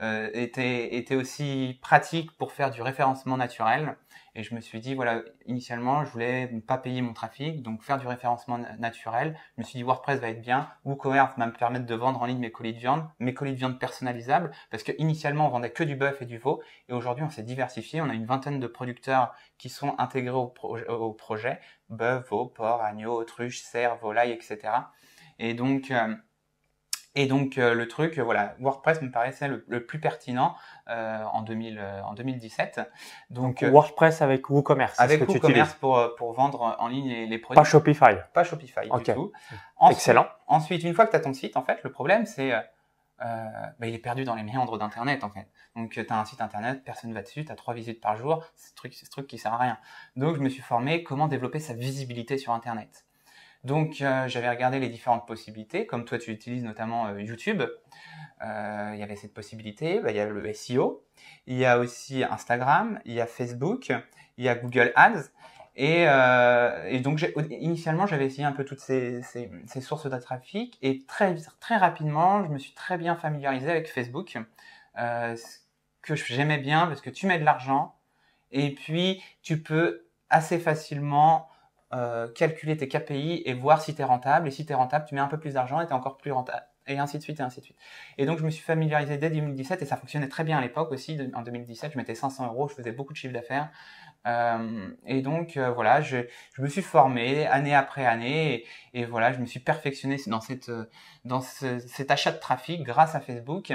était 0.00 1.14
aussi 1.14 1.78
pratique 1.80 2.36
pour 2.38 2.50
faire 2.50 2.72
du 2.72 2.82
référencement 2.82 3.36
naturel. 3.36 3.96
Et 4.34 4.42
je 4.42 4.54
me 4.54 4.60
suis 4.60 4.80
dit, 4.80 4.94
voilà, 4.94 5.22
initialement, 5.46 6.04
je 6.04 6.10
voulais 6.10 6.46
pas 6.66 6.78
payer 6.78 7.02
mon 7.02 7.12
trafic, 7.12 7.62
donc 7.62 7.82
faire 7.82 7.98
du 7.98 8.06
référencement 8.06 8.58
naturel. 8.78 9.36
Je 9.56 9.62
me 9.62 9.66
suis 9.66 9.78
dit, 9.78 9.82
WordPress 9.82 10.20
va 10.20 10.28
être 10.28 10.40
bien. 10.40 10.68
WooCommerce 10.84 11.36
va 11.36 11.46
me 11.46 11.52
permettre 11.52 11.86
de 11.86 11.94
vendre 11.94 12.22
en 12.22 12.26
ligne 12.26 12.38
mes 12.38 12.52
colis 12.52 12.74
de 12.74 12.78
viande, 12.78 13.08
mes 13.18 13.34
colis 13.34 13.52
de 13.52 13.58
viande 13.58 13.78
personnalisables, 13.78 14.50
parce 14.70 14.82
que 14.82 14.92
initialement, 14.98 15.46
on 15.46 15.50
vendait 15.50 15.72
que 15.72 15.84
du 15.84 15.96
bœuf 15.96 16.22
et 16.22 16.26
du 16.26 16.38
veau. 16.38 16.62
Et 16.88 16.92
aujourd'hui, 16.92 17.24
on 17.24 17.30
s'est 17.30 17.42
diversifié. 17.42 18.00
On 18.00 18.08
a 18.08 18.14
une 18.14 18.26
vingtaine 18.26 18.60
de 18.60 18.66
producteurs 18.66 19.34
qui 19.58 19.68
sont 19.68 19.94
intégrés 19.98 20.30
au, 20.30 20.54
au 20.62 21.12
projet. 21.12 21.60
Bœuf, 21.88 22.28
veau, 22.30 22.46
porc, 22.46 22.82
agneau, 22.82 23.14
autruche, 23.14 23.60
cerf, 23.60 23.96
volaille, 23.96 24.32
etc. 24.32 24.58
Et 25.38 25.54
donc, 25.54 25.90
euh, 25.90 26.14
et 27.16 27.26
donc 27.26 27.58
euh, 27.58 27.74
le 27.74 27.88
truc, 27.88 28.18
euh, 28.18 28.22
voilà, 28.22 28.54
WordPress 28.60 29.02
me 29.02 29.10
paraissait 29.10 29.48
le, 29.48 29.84
plus 29.84 29.98
pertinent 29.98 30.54
euh, 30.88 31.22
en, 31.32 31.42
2000, 31.42 31.80
en 32.04 32.14
2017. 32.14 32.80
Donc, 33.30 33.62
WordPress 33.62 34.22
avec 34.22 34.48
WooCommerce. 34.48 34.98
Avec 35.00 35.28
WooCommerce 35.28 35.74
pour, 35.74 36.14
pour 36.16 36.32
vendre 36.32 36.76
en 36.78 36.88
ligne 36.88 37.08
les, 37.08 37.26
les, 37.26 37.38
produits. 37.38 37.60
Pas 37.60 37.68
Shopify. 37.68 38.16
Pas 38.32 38.44
Shopify 38.44 38.88
du 38.88 39.12
tout. 39.12 39.32
Excellent. 39.90 40.26
Ensuite, 40.46 40.84
une 40.84 40.94
fois 40.94 41.06
que 41.06 41.10
tu 41.10 41.16
as 41.16 41.20
ton 41.20 41.32
site, 41.32 41.56
en 41.56 41.62
fait, 41.62 41.82
le 41.82 41.90
problème 41.90 42.26
c'est 42.26 42.52
bah, 43.18 43.86
il 43.86 43.94
est 43.94 43.98
perdu 43.98 44.24
dans 44.24 44.34
les 44.34 44.42
méandres 44.42 44.78
d'Internet 44.78 45.24
en 45.24 45.30
fait. 45.30 45.46
Donc 45.76 45.90
tu 45.90 46.06
as 46.08 46.18
un 46.18 46.24
site 46.24 46.40
Internet, 46.40 46.84
personne 46.84 47.10
ne 47.10 47.14
va 47.14 47.22
dessus, 47.22 47.44
tu 47.44 47.52
as 47.52 47.54
trois 47.54 47.74
visites 47.74 48.00
par 48.00 48.16
jour, 48.16 48.44
c'est 48.56 48.70
ce 48.70 48.74
truc, 48.74 48.94
ce 48.94 49.10
truc 49.10 49.26
qui 49.26 49.36
sert 49.36 49.52
à 49.52 49.58
rien. 49.58 49.78
Donc 50.16 50.36
je 50.36 50.40
me 50.40 50.48
suis 50.48 50.62
formé 50.62 51.02
comment 51.02 51.28
développer 51.28 51.58
sa 51.58 51.74
visibilité 51.74 52.38
sur 52.38 52.52
Internet. 52.52 53.04
Donc 53.64 54.00
euh, 54.00 54.26
j'avais 54.26 54.48
regardé 54.48 54.78
les 54.78 54.88
différentes 54.88 55.26
possibilités, 55.26 55.86
comme 55.86 56.04
toi 56.04 56.18
tu 56.18 56.30
utilises 56.30 56.64
notamment 56.64 57.08
euh, 57.08 57.20
YouTube. 57.20 57.62
Euh, 58.42 58.90
il 58.94 59.00
y 59.00 59.02
avait 59.02 59.16
cette 59.16 59.34
possibilité, 59.34 60.00
bah, 60.00 60.10
il 60.10 60.16
y 60.16 60.20
a 60.20 60.26
le 60.26 60.52
SEO, 60.54 61.04
il 61.46 61.56
y 61.56 61.66
a 61.66 61.78
aussi 61.78 62.24
Instagram, 62.24 63.00
il 63.04 63.12
y 63.12 63.20
a 63.20 63.26
Facebook, 63.26 63.92
il 64.38 64.44
y 64.44 64.48
a 64.48 64.54
Google 64.54 64.92
Ads. 64.96 65.28
Et, 65.76 66.02
et 66.88 67.00
donc 67.00 67.24
initialement 67.48 68.06
j'avais 68.06 68.26
essayé 68.26 68.44
un 68.44 68.52
peu 68.52 68.64
toutes 68.64 68.80
ces, 68.80 69.22
ces, 69.22 69.50
ces, 69.66 69.80
sources 69.80 70.10
de 70.10 70.18
trafic 70.18 70.76
et 70.82 71.06
très, 71.06 71.36
très 71.60 71.76
rapidement 71.76 72.44
je 72.44 72.48
me 72.48 72.58
suis 72.58 72.72
très 72.74 72.98
bien 72.98 73.14
familiarisé 73.14 73.70
avec 73.70 73.88
Facebook, 73.88 74.36
que 74.96 76.14
j'aimais 76.16 76.58
bien 76.58 76.86
parce 76.86 77.00
que 77.00 77.08
tu 77.08 77.26
mets 77.26 77.38
de 77.38 77.44
l'argent 77.44 77.94
et 78.50 78.74
puis 78.74 79.22
tu 79.42 79.62
peux 79.62 80.06
assez 80.28 80.58
facilement 80.58 81.49
euh, 81.92 82.28
calculer 82.32 82.76
tes 82.76 82.86
KPI 82.86 83.42
et 83.44 83.52
voir 83.52 83.82
si 83.82 83.96
tu 83.96 84.00
es 84.00 84.04
rentable. 84.04 84.46
Et 84.46 84.52
si 84.52 84.64
tu 84.64 84.72
es 84.72 84.76
rentable, 84.76 85.06
tu 85.08 85.16
mets 85.16 85.20
un 85.20 85.26
peu 85.26 85.40
plus 85.40 85.54
d'argent 85.54 85.80
et 85.80 85.86
tu 85.86 85.90
es 85.90 85.94
encore 85.94 86.18
plus 86.18 86.30
rentable. 86.30 86.64
Et 86.86 86.98
ainsi 86.98 87.18
de 87.18 87.22
suite, 87.22 87.40
et 87.40 87.42
ainsi 87.42 87.60
de 87.60 87.64
suite. 87.64 87.76
Et 88.16 88.26
donc, 88.26 88.38
je 88.38 88.44
me 88.44 88.50
suis 88.50 88.62
familiarisé 88.62 89.16
dès 89.16 89.28
2017 89.28 89.82
et 89.82 89.86
ça 89.86 89.96
fonctionnait 89.96 90.28
très 90.28 90.44
bien 90.44 90.58
à 90.58 90.60
l'époque 90.60 90.92
aussi. 90.92 91.18
En 91.34 91.42
2017, 91.42 91.92
je 91.92 91.98
mettais 91.98 92.14
500 92.14 92.46
euros, 92.46 92.68
je 92.68 92.74
faisais 92.74 92.92
beaucoup 92.92 93.12
de 93.12 93.18
chiffre 93.18 93.34
d'affaires. 93.34 93.70
Euh, 94.26 94.88
et 95.04 95.20
donc, 95.20 95.56
euh, 95.56 95.72
voilà, 95.72 96.00
je, 96.00 96.18
je, 96.54 96.62
me 96.62 96.68
suis 96.68 96.82
formé 96.82 97.46
année 97.46 97.74
après 97.74 98.06
année 98.06 98.64
et, 98.94 99.04
voilà, 99.04 99.32
je 99.32 99.38
me 99.38 99.46
suis 99.46 99.60
perfectionné 99.60 100.16
dans, 100.26 100.40
cette, 100.40 100.70
dans 101.24 101.40
ce, 101.40 101.80
cet 101.80 102.10
achat 102.12 102.30
de 102.30 102.38
trafic 102.38 102.82
grâce 102.84 103.16
à 103.16 103.20
Facebook. 103.20 103.72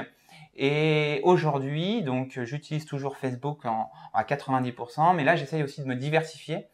Et 0.55 1.19
aujourd'hui, 1.23 2.01
donc, 2.01 2.39
j'utilise 2.43 2.85
toujours 2.85 3.17
Facebook 3.17 3.65
en, 3.65 3.91
à 4.13 4.23
90%, 4.23 5.15
mais 5.15 5.25
là, 5.25 5.35
j'essaye 5.35 5.63
aussi 5.63 5.81
de 5.81 5.85
me 5.85 5.95
diversifier 5.95 6.67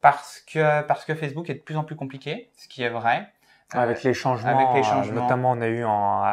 parce 0.00 0.40
que, 0.40 0.82
parce 0.82 1.04
que 1.04 1.14
Facebook 1.14 1.50
est 1.50 1.54
de 1.54 1.60
plus 1.60 1.76
en 1.76 1.84
plus 1.84 1.96
compliqué, 1.96 2.50
ce 2.56 2.68
qui 2.68 2.82
est 2.82 2.88
vrai. 2.88 3.28
Avec 3.72 4.02
les 4.02 4.14
changements, 4.14 4.58
avec 4.58 4.74
les 4.74 4.82
changements. 4.82 5.22
notamment 5.22 5.52
on 5.52 5.60
a 5.60 5.68
eu 5.68 5.84
en, 5.84 6.24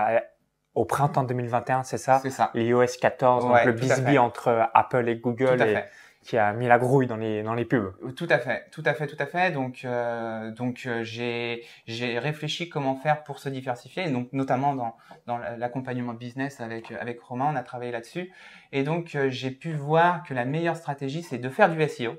au 0.73 0.85
printemps 0.85 1.23
2021, 1.23 1.83
c'est 1.83 1.97
ça? 1.97 2.19
C'est 2.19 2.29
ça. 2.29 2.51
L'iOS 2.53 2.97
14, 2.99 3.45
donc 3.45 3.65
le 3.65 3.71
bisbee 3.73 4.17
entre 4.17 4.69
Apple 4.73 5.09
et 5.09 5.17
Google 5.17 5.61
et, 5.61 5.83
qui 6.27 6.37
a 6.37 6.51
mis 6.53 6.67
la 6.67 6.77
grouille 6.77 7.07
dans 7.07 7.15
les 7.15 7.41
dans 7.41 7.53
les 7.53 7.65
pubs. 7.65 7.93
Tout 8.15 8.27
à 8.29 8.37
fait, 8.37 8.65
tout 8.71 8.83
à 8.85 8.93
fait, 8.93 9.07
tout 9.07 9.15
à 9.17 9.25
fait. 9.25 9.51
Donc 9.51 9.85
euh, 9.85 10.51
donc 10.51 10.83
euh, 10.85 11.03
j'ai 11.03 11.63
j'ai 11.85 12.19
réfléchi 12.19 12.69
comment 12.69 12.95
faire 12.95 13.23
pour 13.23 13.39
se 13.39 13.49
diversifier, 13.49 14.09
donc 14.09 14.33
notamment 14.33 14.75
dans 14.75 14.95
dans 15.25 15.37
l'accompagnement 15.57 16.13
business 16.13 16.59
avec 16.59 16.91
avec 16.91 17.21
Romain, 17.21 17.49
on 17.53 17.55
a 17.55 17.63
travaillé 17.63 17.91
là-dessus, 17.91 18.31
et 18.71 18.83
donc 18.83 19.15
euh, 19.15 19.29
j'ai 19.29 19.51
pu 19.51 19.73
voir 19.73 20.23
que 20.23 20.33
la 20.33 20.45
meilleure 20.45 20.75
stratégie 20.75 21.23
c'est 21.23 21.37
de 21.37 21.49
faire 21.49 21.69
du 21.69 21.81
SEO 21.87 22.17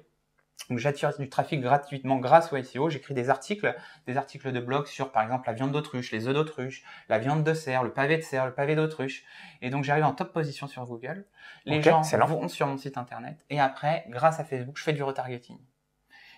donc 0.69 0.79
j'attire 0.79 1.17
du 1.17 1.29
trafic 1.31 1.61
gratuitement 1.61 2.17
grâce 2.17 2.53
au 2.53 2.63
SEO. 2.63 2.91
J'écris 2.91 3.15
des 3.15 3.31
articles, 3.31 3.75
des 4.07 4.17
articles 4.17 4.53
de 4.53 4.61
blog 4.61 4.87
sur 4.87 5.13
par 5.13 5.23
exemple 5.23 5.49
la 5.49 5.55
viande 5.55 5.73
d'autruche, 5.73 6.13
les 6.13 6.27
œufs 6.29 6.35
d'autruche, 6.35 6.83
la 7.09 7.19
viande 7.19 7.43
de 7.43 7.55
cerf, 7.55 7.83
le 7.85 7.93
pavé 7.93 8.19
de 8.19 8.23
cerf, 8.23 8.45
le 8.45 8.53
pavé 8.53 8.75
d'autruche. 8.75 9.25
Et 9.63 9.71
donc 9.71 9.85
j'arrive 9.85 10.05
en 10.05 10.13
top 10.13 10.33
position 10.33 10.67
sur 10.67 10.85
Google. 10.85 11.25
Les 11.65 11.83
gens 11.83 12.03
vont 12.03 12.49
sur 12.49 12.67
mon 12.67 12.77
site 12.77 12.99
internet 12.99 13.45
et 13.49 13.61
après, 13.61 14.05
grâce 14.09 14.41
à 14.41 14.45
Facebook, 14.45 14.77
je 14.77 14.83
fais 14.83 14.93
du 14.93 15.03
retargeting. 15.03 15.59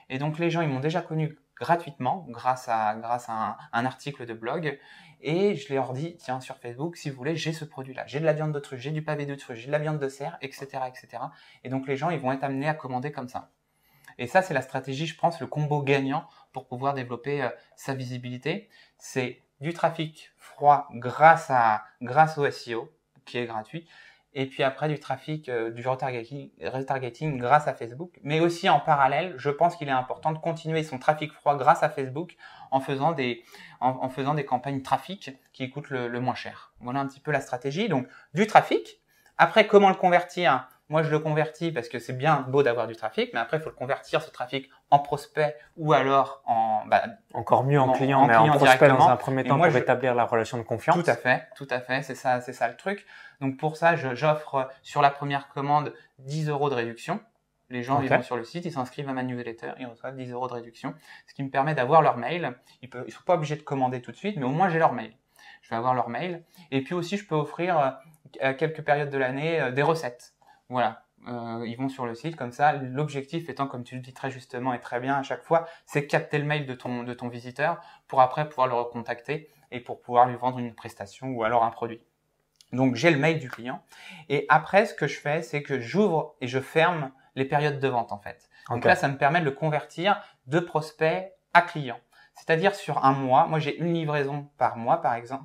Et 0.08 0.18
donc 0.18 0.38
les 0.38 0.50
gens, 0.50 0.60
ils 0.60 0.68
m'ont 0.68 0.80
déjà 0.80 1.02
connu 1.02 1.36
gratuitement 1.56 2.24
grâce 2.28 2.68
à 2.68 2.94
grâce 2.96 3.28
à 3.28 3.32
un, 3.32 3.56
un, 3.72 3.84
article 3.84 4.26
de 4.26 4.32
blog 4.32 4.78
et 5.20 5.56
je 5.56 5.74
leur 5.74 5.92
dis 5.92 6.16
tiens 6.16 6.40
sur 6.40 6.56
Facebook 6.56 6.96
si 6.96 7.10
vous 7.10 7.16
voulez 7.16 7.36
j'ai 7.36 7.52
ce 7.52 7.66
produit 7.66 7.92
là 7.92 8.04
j'ai 8.06 8.18
de 8.18 8.24
la 8.24 8.32
viande 8.32 8.52
d'autruche 8.52 8.80
j'ai 8.80 8.92
du 8.92 9.02
pavé 9.02 9.26
d'autruche 9.26 9.58
j'ai 9.58 9.66
de 9.66 9.72
la 9.72 9.78
viande 9.78 9.98
de 9.98 10.08
cerf 10.08 10.38
etc 10.40 10.84
etc 10.88 11.22
et 11.62 11.68
donc 11.68 11.86
les 11.86 11.98
gens 11.98 12.08
ils 12.08 12.18
vont 12.18 12.32
être 12.32 12.44
amenés 12.44 12.66
à 12.66 12.72
commander 12.72 13.12
comme 13.12 13.28
ça 13.28 13.50
et 14.20 14.26
ça, 14.26 14.42
c'est 14.42 14.52
la 14.52 14.60
stratégie, 14.60 15.06
je 15.06 15.16
pense, 15.16 15.40
le 15.40 15.46
combo 15.46 15.82
gagnant 15.82 16.28
pour 16.52 16.66
pouvoir 16.66 16.92
développer 16.92 17.42
euh, 17.42 17.48
sa 17.74 17.94
visibilité. 17.94 18.68
C'est 18.98 19.40
du 19.62 19.72
trafic 19.72 20.30
froid 20.36 20.88
grâce, 20.92 21.50
à, 21.50 21.84
grâce 22.02 22.36
au 22.36 22.48
SEO, 22.50 22.92
qui 23.24 23.38
est 23.38 23.46
gratuit, 23.46 23.88
et 24.34 24.44
puis 24.44 24.62
après 24.62 24.88
du 24.88 25.00
trafic, 25.00 25.48
euh, 25.48 25.70
du 25.70 25.88
retargeting, 25.88 27.38
grâce 27.38 27.66
à 27.66 27.72
Facebook. 27.72 28.20
Mais 28.22 28.40
aussi 28.40 28.68
en 28.68 28.78
parallèle, 28.78 29.34
je 29.38 29.48
pense 29.48 29.74
qu'il 29.74 29.88
est 29.88 29.92
important 29.92 30.32
de 30.32 30.38
continuer 30.38 30.82
son 30.82 30.98
trafic 30.98 31.32
froid 31.32 31.56
grâce 31.56 31.82
à 31.82 31.88
Facebook 31.88 32.36
en 32.70 32.80
faisant 32.80 33.12
des, 33.12 33.42
en, 33.80 34.10
faisant 34.10 34.34
des 34.34 34.44
campagnes 34.44 34.82
trafic 34.82 35.30
qui 35.54 35.70
coûtent 35.70 35.88
le, 35.88 36.08
le, 36.08 36.20
moins 36.20 36.34
cher. 36.34 36.74
Voilà 36.80 37.00
un 37.00 37.06
petit 37.06 37.20
peu 37.20 37.30
la 37.32 37.40
stratégie. 37.40 37.88
Donc 37.88 38.06
du 38.34 38.46
trafic 38.46 39.00
Après, 39.38 39.66
comment 39.66 39.88
le 39.88 39.94
convertir 39.96 40.68
Moi, 40.90 41.04
je 41.04 41.10
le 41.10 41.20
convertis 41.20 41.70
parce 41.70 41.88
que 41.88 42.00
c'est 42.00 42.12
bien 42.12 42.44
beau 42.48 42.64
d'avoir 42.64 42.88
du 42.88 42.96
trafic, 42.96 43.32
mais 43.32 43.38
après, 43.38 43.58
il 43.58 43.60
faut 43.60 43.70
le 43.70 43.76
convertir 43.76 44.22
ce 44.22 44.30
trafic 44.30 44.68
en 44.90 44.98
prospect 44.98 45.56
ou 45.76 45.92
alors 45.92 46.42
en 46.46 46.84
bah, 46.86 47.04
encore 47.32 47.62
mieux 47.62 47.80
en, 47.80 47.92
client, 47.92 48.26
mais 48.26 48.34
en 48.34 48.48
prospect 48.48 48.88
dans 48.88 49.08
un 49.08 49.16
premier 49.16 49.44
temps 49.44 49.56
pour 49.56 49.76
établir 49.76 50.16
la 50.16 50.24
relation 50.24 50.58
de 50.58 50.64
confiance. 50.64 50.96
Tout 50.96 51.08
à 51.08 51.14
fait, 51.14 51.46
tout 51.54 51.68
à 51.70 51.78
fait, 51.78 52.02
c'est 52.02 52.16
ça, 52.16 52.40
c'est 52.40 52.52
ça 52.52 52.66
le 52.66 52.76
truc. 52.76 53.06
Donc 53.40 53.56
pour 53.56 53.76
ça, 53.76 53.94
j'offre 53.94 54.68
sur 54.82 55.00
la 55.00 55.10
première 55.10 55.48
commande 55.48 55.94
10 56.18 56.48
euros 56.48 56.68
de 56.68 56.74
réduction. 56.74 57.20
Les 57.68 57.84
gens, 57.84 58.00
ils 58.02 58.08
vont 58.08 58.22
sur 58.22 58.36
le 58.36 58.42
site, 58.42 58.64
ils 58.64 58.72
s'inscrivent 58.72 59.08
à 59.08 59.12
ma 59.12 59.22
newsletter, 59.22 59.74
ils 59.78 59.86
reçoivent 59.86 60.16
10 60.16 60.32
euros 60.32 60.48
de 60.48 60.54
réduction, 60.54 60.92
ce 61.28 61.34
qui 61.34 61.44
me 61.44 61.50
permet 61.50 61.76
d'avoir 61.76 62.02
leur 62.02 62.16
mail. 62.16 62.56
Ils 62.82 62.90
ne 62.92 63.08
sont 63.10 63.22
pas 63.24 63.34
obligés 63.34 63.54
de 63.54 63.62
commander 63.62 64.02
tout 64.02 64.10
de 64.10 64.16
suite, 64.16 64.36
mais 64.38 64.44
au 64.44 64.50
moins 64.50 64.68
j'ai 64.68 64.80
leur 64.80 64.92
mail. 64.92 65.14
Je 65.62 65.70
vais 65.70 65.76
avoir 65.76 65.94
leur 65.94 66.08
mail. 66.08 66.42
Et 66.72 66.82
puis 66.82 66.94
aussi, 66.94 67.16
je 67.16 67.24
peux 67.24 67.36
offrir 67.36 67.78
euh, 67.78 67.90
à 68.40 68.54
quelques 68.54 68.82
périodes 68.82 69.10
de 69.10 69.18
l'année 69.18 69.60
euh, 69.60 69.70
des 69.70 69.82
recettes. 69.82 70.34
Voilà. 70.70 71.04
Euh, 71.28 71.64
ils 71.66 71.76
vont 71.76 71.90
sur 71.90 72.06
le 72.06 72.14
site 72.14 72.36
comme 72.36 72.52
ça. 72.52 72.72
L'objectif 72.72 73.50
étant, 73.50 73.66
comme 73.66 73.84
tu 73.84 73.94
le 73.94 74.00
dis 74.00 74.14
très 74.14 74.30
justement 74.30 74.72
et 74.72 74.80
très 74.80 75.00
bien 75.00 75.16
à 75.16 75.22
chaque 75.22 75.42
fois, 75.42 75.66
c'est 75.84 76.06
capter 76.06 76.38
le 76.38 76.44
mail 76.44 76.64
de 76.64 76.74
ton, 76.74 77.02
de 77.02 77.12
ton 77.12 77.28
visiteur 77.28 77.82
pour 78.08 78.22
après 78.22 78.48
pouvoir 78.48 78.68
le 78.68 78.74
recontacter 78.74 79.50
et 79.70 79.80
pour 79.80 80.00
pouvoir 80.00 80.26
lui 80.26 80.36
vendre 80.36 80.58
une 80.58 80.74
prestation 80.74 81.28
ou 81.28 81.44
alors 81.44 81.64
un 81.64 81.70
produit. 81.70 82.00
Donc 82.72 82.94
j'ai 82.94 83.10
le 83.10 83.18
mail 83.18 83.38
du 83.38 83.50
client. 83.50 83.82
Et 84.28 84.46
après, 84.48 84.86
ce 84.86 84.94
que 84.94 85.06
je 85.06 85.18
fais, 85.18 85.42
c'est 85.42 85.62
que 85.62 85.80
j'ouvre 85.80 86.36
et 86.40 86.46
je 86.46 86.60
ferme 86.60 87.10
les 87.34 87.44
périodes 87.44 87.80
de 87.80 87.88
vente 87.88 88.12
en 88.12 88.18
fait. 88.18 88.48
Donc 88.70 88.84
là, 88.84 88.96
ça 88.96 89.08
me 89.08 89.18
permet 89.18 89.40
de 89.40 89.44
le 89.44 89.50
convertir 89.50 90.22
de 90.46 90.60
prospect 90.60 91.34
à 91.52 91.62
client. 91.62 91.98
C'est-à-dire 92.34 92.74
sur 92.74 93.04
un 93.04 93.12
mois, 93.12 93.46
moi 93.46 93.58
j'ai 93.58 93.76
une 93.76 93.92
livraison 93.92 94.48
par 94.56 94.76
mois 94.76 95.02
par 95.02 95.14
exemple. 95.14 95.44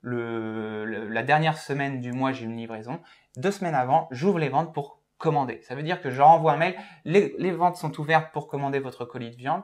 Le, 0.00 0.84
la 0.84 1.22
dernière 1.22 1.56
semaine 1.56 2.00
du 2.00 2.12
mois, 2.12 2.32
j'ai 2.32 2.44
une 2.44 2.58
livraison. 2.58 3.00
Deux 3.36 3.50
semaines 3.50 3.74
avant, 3.74 4.08
j'ouvre 4.10 4.38
les 4.38 4.48
ventes 4.48 4.72
pour 4.72 5.00
commander. 5.18 5.60
Ça 5.62 5.74
veut 5.74 5.82
dire 5.82 6.00
que 6.00 6.10
je 6.10 6.20
renvoie 6.20 6.52
un 6.52 6.56
mail. 6.56 6.76
Les, 7.04 7.34
les 7.38 7.52
ventes 7.52 7.76
sont 7.76 7.98
ouvertes 8.00 8.32
pour 8.32 8.48
commander 8.48 8.78
votre 8.78 9.04
colis 9.04 9.30
de 9.30 9.36
viande 9.36 9.62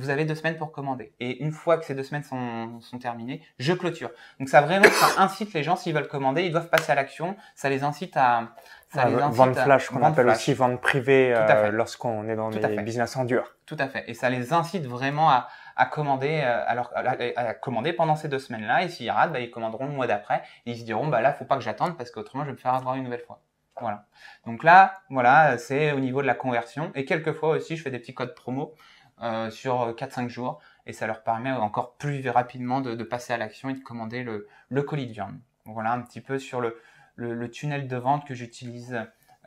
vous 0.00 0.10
avez 0.10 0.24
deux 0.24 0.34
semaines 0.34 0.56
pour 0.56 0.72
commander. 0.72 1.12
Et 1.20 1.42
une 1.42 1.52
fois 1.52 1.76
que 1.76 1.84
ces 1.84 1.94
deux 1.94 2.02
semaines 2.02 2.22
sont, 2.22 2.80
sont 2.80 2.98
terminées, 2.98 3.42
je 3.58 3.72
clôture. 3.72 4.10
Donc 4.38 4.48
ça 4.48 4.60
vraiment, 4.62 4.86
ça 4.86 5.20
incite 5.22 5.52
les 5.52 5.62
gens 5.62 5.76
s'ils 5.76 5.94
veulent 5.94 6.08
commander, 6.08 6.42
ils 6.42 6.52
doivent 6.52 6.70
passer 6.70 6.92
à 6.92 6.94
l'action. 6.94 7.36
Ça 7.54 7.68
les 7.68 7.82
incite 7.82 8.16
à, 8.16 8.54
ça 8.92 9.08
les 9.08 9.14
incite 9.14 9.36
vente 9.36 9.58
flash 9.58 9.88
qu'on 9.88 10.02
appelle 10.02 10.28
aussi 10.28 10.54
vente 10.54 10.80
privée 10.80 11.34
euh, 11.36 11.70
lorsqu'on 11.70 12.28
est 12.28 12.36
dans 12.36 12.48
les 12.48 12.82
business 12.82 13.16
en 13.16 13.24
dur. 13.24 13.54
Tout 13.66 13.76
à 13.78 13.88
fait. 13.88 14.04
Et 14.08 14.14
ça 14.14 14.30
les 14.30 14.52
incite 14.52 14.86
vraiment 14.86 15.30
à, 15.30 15.48
commander, 15.86 16.40
euh, 16.44 16.64
alors 16.66 16.92
à, 16.94 17.54
commander 17.54 17.92
pendant 17.92 18.16
ces 18.16 18.28
deux 18.28 18.38
semaines-là. 18.38 18.84
Et 18.84 18.88
s'ils 18.88 19.10
ratent, 19.10 19.32
bah, 19.32 19.40
ils 19.40 19.50
commanderont 19.50 19.86
le 19.86 19.92
mois 19.92 20.06
d'après. 20.06 20.42
Et 20.66 20.72
ils 20.72 20.78
se 20.78 20.84
diront, 20.84 21.08
bah 21.08 21.20
là, 21.20 21.32
faut 21.32 21.44
pas 21.44 21.56
que 21.56 21.62
j'attende 21.62 21.96
parce 21.96 22.10
qu'autrement, 22.10 22.44
je 22.44 22.48
vais 22.48 22.54
me 22.54 22.58
faire 22.58 22.74
avoir 22.74 22.94
une 22.94 23.04
nouvelle 23.04 23.20
fois. 23.20 23.40
Voilà. 23.80 24.06
Donc 24.46 24.62
là, 24.64 25.00
voilà, 25.08 25.56
c'est 25.58 25.92
au 25.92 26.00
niveau 26.00 26.22
de 26.22 26.26
la 26.26 26.34
conversion. 26.34 26.92
Et 26.94 27.04
quelquefois 27.04 27.50
aussi, 27.50 27.76
je 27.76 27.82
fais 27.82 27.90
des 27.90 27.98
petits 27.98 28.14
codes 28.14 28.34
promo. 28.34 28.74
Euh, 29.22 29.50
sur 29.50 29.94
4-5 29.96 30.30
jours 30.30 30.60
et 30.86 30.94
ça 30.94 31.06
leur 31.06 31.22
permet 31.22 31.50
encore 31.52 31.96
plus 31.96 32.26
rapidement 32.30 32.80
de, 32.80 32.94
passer 33.04 33.34
à 33.34 33.36
l'action 33.36 33.68
et 33.68 33.74
de 33.74 33.80
commander 33.80 34.22
le, 34.22 34.48
le, 34.70 34.82
colis 34.82 35.06
de 35.06 35.12
viande. 35.12 35.38
Voilà 35.66 35.92
un 35.92 36.00
petit 36.00 36.22
peu 36.22 36.38
sur 36.38 36.62
le, 36.62 36.80
le, 37.16 37.50
tunnel 37.50 37.86
de 37.86 37.96
vente 37.96 38.26
que 38.26 38.32
j'utilise. 38.32 38.98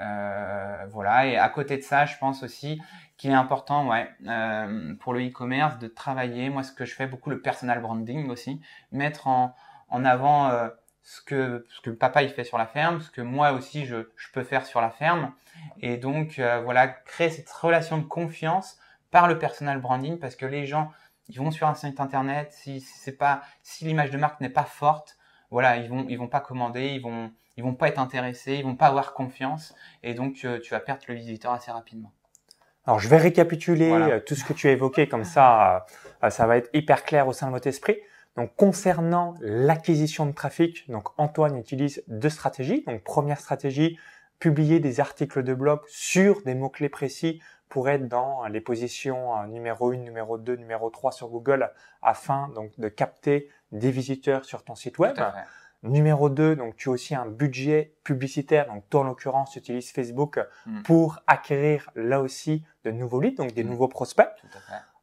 Euh, 0.02 0.86
voilà. 0.90 1.28
Et 1.28 1.38
à 1.38 1.50
côté 1.50 1.78
de 1.78 1.84
ça, 1.84 2.06
je 2.06 2.18
pense 2.18 2.44
aussi 2.44 2.82
qu'il 3.18 3.32
est 3.32 3.36
important, 3.36 3.88
ouais, 3.90 4.10
euh, 4.28 4.96
pour 4.96 5.14
le 5.14 5.26
e-commerce 5.28 5.78
de 5.80 5.88
travailler. 5.88 6.50
Moi, 6.50 6.64
ce 6.64 6.72
que 6.72 6.86
je 6.86 6.96
fais 6.96 7.08
beaucoup 7.08 7.30
le 7.30 7.42
personal 7.42 7.82
branding 7.82 8.30
aussi, 8.30 8.60
mettre 8.92 9.28
en, 9.28 9.56
en 9.90 10.04
avant 10.06 10.50
euh, 10.50 10.70
ce 11.04 11.22
que 11.22 11.66
ce 11.70 11.82
que 11.82 11.90
papa 11.90 12.24
il 12.24 12.30
fait 12.30 12.44
sur 12.44 12.58
la 12.58 12.66
ferme, 12.66 13.02
ce 13.02 13.12
que 13.12 13.22
moi 13.22 13.52
aussi 13.52 13.86
je, 13.86 14.10
je 14.16 14.32
peux 14.32 14.44
faire 14.44 14.66
sur 14.66 14.82
la 14.82 14.90
ferme, 14.90 15.34
et 15.82 15.98
donc 15.98 16.40
euh, 16.40 16.62
voilà 16.62 16.88
créer 16.88 17.30
cette 17.30 17.50
relation 17.50 17.98
de 17.98 18.04
confiance 18.04 18.78
par 19.12 19.28
le 19.28 19.38
personal 19.38 19.80
branding 19.80 20.18
parce 20.18 20.36
que 20.36 20.46
les 20.46 20.66
gens 20.66 20.92
ils 21.30 21.38
vont 21.38 21.52
sur 21.52 21.68
un 21.68 21.76
site 21.76 22.00
internet. 22.00 22.52
Si 22.54 22.82
c'est 22.82 23.18
pas 23.18 23.42
si 23.62 23.86
l'image 23.86 24.12
de 24.12 24.18
marque 24.18 24.42
n'est 24.42 24.50
pas 24.50 24.64
forte 24.64 25.18
voilà 25.52 25.78
ils 25.78 25.90
vont 25.90 26.06
ils 26.10 26.18
vont 26.18 26.28
pas 26.28 26.42
commander 26.42 26.88
ils 26.88 27.02
vont 27.02 27.32
ils 27.58 27.64
vont 27.64 27.74
pas 27.74 27.88
être 27.88 28.00
intéressés 28.00 28.56
ils 28.56 28.64
vont 28.64 28.76
pas 28.76 28.88
avoir 28.88 29.14
confiance 29.14 29.76
et 30.02 30.14
donc 30.14 30.42
euh, 30.46 30.60
tu 30.60 30.72
vas 30.72 30.80
perdre 30.80 31.04
le 31.08 31.16
visiteur 31.16 31.52
assez 31.52 31.72
rapidement. 31.72 32.12
Alors 32.86 33.00
je 33.00 33.08
vais 33.08 33.18
récapituler 33.18 33.92
euh, 33.92 34.20
tout 34.20 34.36
ce 34.36 34.44
que 34.44 34.54
tu 34.54 34.68
as 34.68 34.72
évoqué 34.72 35.08
comme 35.08 35.24
ça 35.24 35.86
euh, 36.24 36.30
ça 36.30 36.48
va 36.48 36.58
être 36.58 36.70
hyper 36.74 37.04
clair 37.04 37.28
au 37.28 37.34
sein 37.34 37.48
de 37.48 37.52
votre 37.52 37.68
esprit. 37.68 37.98
Donc 38.36 38.56
concernant 38.56 39.36
l'acquisition 39.42 40.26
de 40.26 40.32
trafic 40.32 40.90
donc 40.90 41.08
Antoine 41.18 41.58
utilise 41.58 42.04
deux 42.08 42.30
stratégies. 42.30 42.84
Donc 42.88 43.04
première 43.04 43.40
stratégie 43.40 43.98
publier 44.40 44.80
des 44.80 45.00
articles 45.00 45.44
de 45.44 45.54
blog 45.54 45.80
sur 45.88 46.42
des 46.42 46.56
mots 46.56 46.70
clés 46.70 46.90
précis 46.90 47.42
pour 47.70 47.90
être 47.90 48.08
dans 48.08 48.46
les 48.48 48.62
positions 48.62 49.48
numéro 49.48 49.92
1, 49.92 49.98
numéro 49.98 50.38
2, 50.38 50.58
numéro 50.58 50.90
3 50.90 51.12
sur 51.12 51.30
Google 51.30 51.72
afin 52.02 52.50
donc 52.50 52.72
de 52.78 52.88
capter 52.90 53.50
des 53.72 53.90
visiteurs 53.90 54.46
sur 54.46 54.64
ton 54.64 54.76
site 54.76 55.00
web. 55.00 55.18
Numéro 55.84 56.30
2, 56.30 56.56
donc 56.56 56.78
tu 56.78 56.90
as 56.90 56.94
aussi 56.94 57.14
un 57.14 57.26
budget 57.26 57.94
publicitaire, 58.04 58.68
donc 58.68 58.88
toi 58.90 59.02
en 59.02 59.04
l'occurrence 59.04 59.52
tu 59.52 59.60
utilises 59.60 59.92
Facebook 59.92 60.40
hmm. 60.66 60.82
pour 60.84 61.20
acquérir 61.28 61.90
là 61.96 62.22
aussi 62.22 62.64
de 62.86 62.92
nouveaux 62.92 63.20
leads, 63.20 63.36
donc 63.36 63.54
des 63.54 63.64
hmm. 63.64 63.70
nouveaux 63.70 63.88
prospects. 63.90 64.30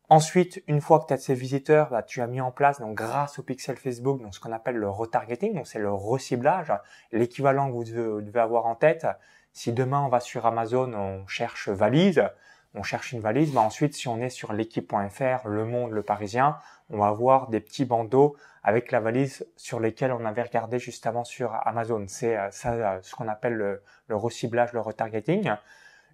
Ensuite, 0.09 0.61
une 0.67 0.81
fois 0.81 0.99
que 0.99 1.07
tu 1.07 1.13
as 1.13 1.19
ces 1.19 1.35
visiteurs, 1.35 1.91
bah, 1.91 2.03
tu 2.03 2.21
as 2.21 2.27
mis 2.27 2.41
en 2.41 2.51
place, 2.51 2.81
donc 2.81 2.97
grâce 2.97 3.39
au 3.39 3.45
pixel 3.45 3.77
Facebook, 3.77 4.21
donc 4.21 4.35
ce 4.35 4.41
qu'on 4.41 4.51
appelle 4.51 4.75
le 4.75 4.91
retargeting, 4.91 5.55
donc 5.55 5.69
c'est 5.69 5.79
le 5.79 5.93
reciblage, 5.93 6.73
l'équivalent 7.13 7.69
que 7.69 7.75
vous 7.75 7.85
devez, 7.85 8.41
avoir 8.41 8.67
en 8.67 8.75
tête. 8.75 9.07
Si 9.53 9.73
demain 9.73 10.01
on 10.01 10.09
va 10.09 10.19
sur 10.19 10.47
Amazon, 10.47 10.93
on 10.95 11.27
cherche 11.29 11.69
valise, 11.69 12.25
on 12.75 12.83
cherche 12.83 13.13
une 13.13 13.21
valise, 13.21 13.53
bah 13.53 13.61
ensuite 13.61 13.95
si 13.95 14.09
on 14.09 14.21
est 14.21 14.29
sur 14.29 14.53
l'équipe.fr, 14.53 15.49
Le 15.49 15.65
Monde, 15.65 15.91
Le 15.91 16.03
Parisien, 16.03 16.57
on 16.91 16.99
va 16.99 17.07
avoir 17.07 17.49
des 17.49 17.61
petits 17.61 17.85
bandeaux 17.85 18.37
avec 18.63 18.93
la 18.93 19.01
valise 19.01 19.47
sur 19.57 19.81
lesquels 19.81 20.13
on 20.13 20.25
avait 20.25 20.43
regardé 20.43 20.79
juste 20.79 21.07
avant 21.07 21.25
sur 21.25 21.55
Amazon. 21.67 22.05
C'est 22.09 22.37
euh, 22.37 22.51
ça 22.51 22.73
euh, 22.73 22.99
ce 23.03 23.15
qu'on 23.15 23.29
appelle 23.29 23.55
le, 23.55 23.83
le 24.09 24.17
reciblage, 24.17 24.73
le 24.73 24.81
retargeting. 24.81 25.53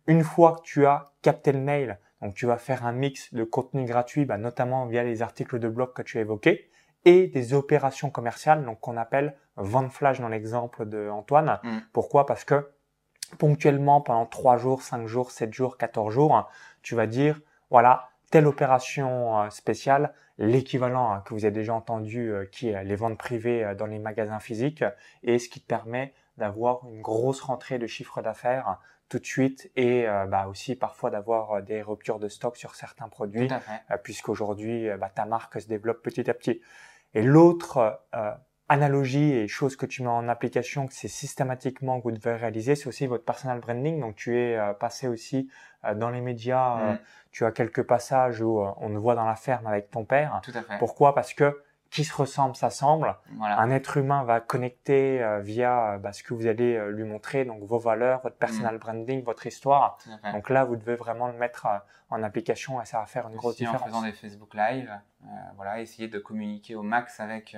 Une 0.07 0.23
fois 0.23 0.57
que 0.57 0.63
tu 0.63 0.87
as 0.87 1.11
capté 1.23 1.53
le 1.53 1.59
mail, 1.59 1.99
donc 2.23 2.35
tu 2.35 2.47
vas 2.47 2.57
faire 2.57 2.87
un 2.87 2.93
mix 2.93 3.35
de 3.35 3.45
contenu 3.45 3.85
gratuit, 3.85 4.25
bah, 4.25 4.39
notamment 4.39 4.87
via 4.87 5.03
les 5.03 5.23
articles 5.23 5.59
de 5.59 5.69
blog 5.69 5.93
que 5.93 6.03
tu 6.03 6.19
as 6.19 6.21
évoqués, 6.21 6.71
et 7.05 7.27
des 7.29 7.55
opérations 7.55 8.11
commerciales, 8.11 8.65
donc 8.65 8.81
qu'on 8.81 8.97
appelle 8.97 9.37
vente 9.57 9.93
flash 9.93 10.21
dans 10.21 10.29
l'exemple 10.29 10.87
de 10.87 11.09
Antoine. 11.09 11.59
Mm. 11.63 11.79
Pourquoi? 11.93 12.27
Parce 12.27 12.45
que 12.45 12.69
ponctuellement 13.39 14.01
pendant 14.01 14.27
3 14.27 14.57
jours, 14.59 14.83
5 14.83 15.07
jours, 15.07 15.31
7 15.31 15.53
jours, 15.53 15.77
14 15.77 16.13
jours, 16.13 16.49
tu 16.83 16.95
vas 16.95 17.07
dire, 17.07 17.41
voilà, 17.71 18.09
telle 18.31 18.47
opération 18.47 19.41
euh, 19.41 19.51
spéciale, 19.51 20.13
l'équivalent 20.39 21.13
hein, 21.13 21.23
que 21.25 21.35
vous 21.35 21.45
avez 21.45 21.55
déjà 21.55 21.75
entendu, 21.75 22.31
euh, 22.31 22.45
qui 22.51 22.69
est 22.69 22.85
les 22.85 22.97
ventes 22.97 23.19
privées 23.19 23.65
euh, 23.65 23.75
dans 23.75 23.87
les 23.87 23.99
magasins 23.99 24.41
physiques, 24.41 24.85
et 25.23 25.39
ce 25.39 25.49
qui 25.49 25.61
te 25.61 25.67
permet 25.67 26.13
d'avoir 26.37 26.87
une 26.89 27.01
grosse 27.01 27.41
rentrée 27.41 27.79
de 27.79 27.87
chiffre 27.87 28.21
d'affaires 28.23 28.79
tout 29.09 29.19
de 29.21 29.25
suite 29.25 29.71
et 29.77 30.05
bah, 30.29 30.49
aussi 30.49 30.75
parfois 30.75 31.11
d'avoir 31.11 31.63
des 31.63 31.81
ruptures 31.81 32.19
de 32.19 32.29
stock 32.29 32.57
sur 32.57 32.75
certains 32.75 33.09
produits, 33.09 33.49
puisqu'aujourd'hui 34.03 34.89
bah, 34.99 35.09
ta 35.15 35.25
marque 35.25 35.61
se 35.61 35.69
développe 35.69 36.03
petit 36.03 36.29
à 36.29 36.35
petit. 36.35 36.61
Et 37.15 37.23
l'autre 37.23 38.01
analogie 38.69 39.33
et 39.33 39.49
choses 39.49 39.77
que 39.77 39.87
tu 39.87 40.03
mets 40.03 40.09
en 40.09 40.29
application, 40.29 40.87
que 40.87 40.95
c'est 40.95 41.09
systématiquement 41.09 41.99
que 41.99 42.05
vous 42.05 42.13
devez 42.13 42.35
réaliser, 42.35 42.75
c'est 42.75 42.89
aussi 42.89 43.07
votre 43.07 43.25
personal 43.25 43.61
branding. 43.61 44.01
Donc 44.01 44.17
tu 44.17 44.39
es 44.39 44.57
euh, 44.57 44.73
passé 44.73 45.07
aussi 45.07 45.49
euh, 45.85 45.95
dans 45.95 46.11
les 46.11 46.21
médias, 46.21 46.79
euh, 46.79 46.93
mm. 46.95 46.99
tu 47.31 47.45
as 47.45 47.53
quelques 47.53 47.83
passages 47.83 48.41
où 48.41 48.61
on 48.61 48.89
te 48.89 48.99
voit 48.99 49.15
dans 49.15 49.25
la 49.25 49.37
ferme 49.37 49.67
avec 49.67 49.91
ton 49.91 50.05
père. 50.05 50.41
Tout 50.43 50.53
à 50.55 50.63
fait. 50.63 50.79
Pourquoi? 50.79 51.15
Parce 51.15 51.33
que 51.33 51.63
qui 51.91 52.03
se 52.03 52.15
ressemble 52.15 52.57
s'assemble. 52.57 53.15
Voilà. 53.37 53.61
Un 53.61 53.71
être 53.71 53.97
humain 53.97 54.25
va 54.25 54.41
connecter 54.41 55.25
via 55.43 55.99
bah, 55.99 56.13
ce 56.13 56.25
que 56.25 56.35
vous 56.35 56.49
allez 56.49 56.79
lui 56.91 57.05
montrer, 57.05 57.45
donc 57.45 57.63
vos 57.63 57.79
valeurs, 57.79 58.21
votre 58.23 58.37
personal 58.37 58.75
mm. 58.75 58.79
branding, 58.79 59.23
votre 59.23 59.47
histoire. 59.47 59.97
Donc 60.33 60.51
là, 60.51 60.65
vous 60.65 60.75
devez 60.75 60.97
vraiment 60.97 61.29
le 61.29 61.35
mettre 61.35 61.69
en 62.11 62.25
application 62.25 62.83
et 62.83 62.85
ça 62.85 62.99
va 62.99 63.07
faire 63.07 63.29
une 63.29 63.37
grosse 63.37 63.57
différence. 63.57 63.83
En 63.83 63.87
faisant 63.87 64.03
des 64.03 64.13
Facebook 64.13 64.55
Live, 64.55 64.93
voilà, 65.55 65.81
essayer 65.81 66.09
de 66.09 66.19
communiquer 66.19 66.75
au 66.75 66.83
max 66.83 67.21
avec 67.21 67.57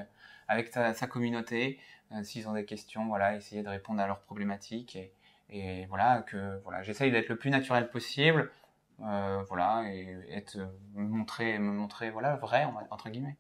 avec 0.49 0.69
sa 0.69 1.07
communauté. 1.07 1.78
Euh, 2.12 2.23
s'ils 2.23 2.49
ont 2.49 2.55
des 2.55 2.64
questions, 2.64 3.07
voilà, 3.07 3.37
essayer 3.37 3.62
de 3.62 3.69
répondre 3.69 4.00
à 4.00 4.07
leurs 4.07 4.21
problématiques 4.21 4.97
et, 4.97 5.12
et 5.50 5.87
voilà 5.87 6.23
que 6.23 6.59
voilà, 6.64 6.83
j'essaye 6.83 7.12
d'être 7.12 7.28
le 7.28 7.37
plus 7.37 7.50
naturel 7.50 7.90
possible, 7.90 8.50
euh, 9.05 9.43
voilà, 9.47 9.85
et 9.93 10.17
être 10.31 10.57
me 10.95 11.07
montrer, 11.07 11.59
me 11.59 11.71
montrer 11.71 12.11
voilà 12.11 12.37
vrai 12.37 12.67
entre 12.90 13.11
guillemets. 13.11 13.37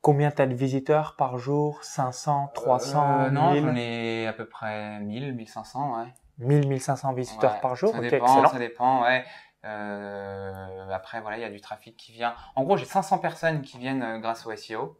Combien 0.00 0.30
t'as 0.30 0.46
de 0.46 0.54
visiteurs 0.54 1.14
par 1.14 1.36
jour? 1.36 1.84
500, 1.84 2.52
300 2.54 3.20
euh, 3.20 3.30
Non, 3.30 3.54
j'en 3.54 3.76
ai 3.76 4.26
à 4.26 4.32
peu 4.32 4.46
près 4.46 4.98
1000, 5.00 5.34
1500, 5.34 5.98
ouais. 5.98 6.06
1000, 6.38 6.68
1500 6.68 7.12
visiteurs 7.12 7.60
par 7.60 7.76
jour? 7.76 7.92
Ça 7.92 8.00
dépend, 8.00 8.46
ça 8.46 8.58
dépend, 8.58 9.02
ouais. 9.02 9.24
Euh, 9.66 10.90
après, 10.90 11.20
voilà, 11.20 11.36
il 11.36 11.42
y 11.42 11.44
a 11.44 11.50
du 11.50 11.60
trafic 11.60 11.96
qui 11.98 12.12
vient. 12.12 12.34
En 12.56 12.64
gros, 12.64 12.78
j'ai 12.78 12.86
500 12.86 13.18
personnes 13.18 13.60
qui 13.60 13.76
viennent 13.78 14.02
euh, 14.02 14.18
grâce 14.18 14.46
au 14.46 14.56
SEO. 14.56 14.96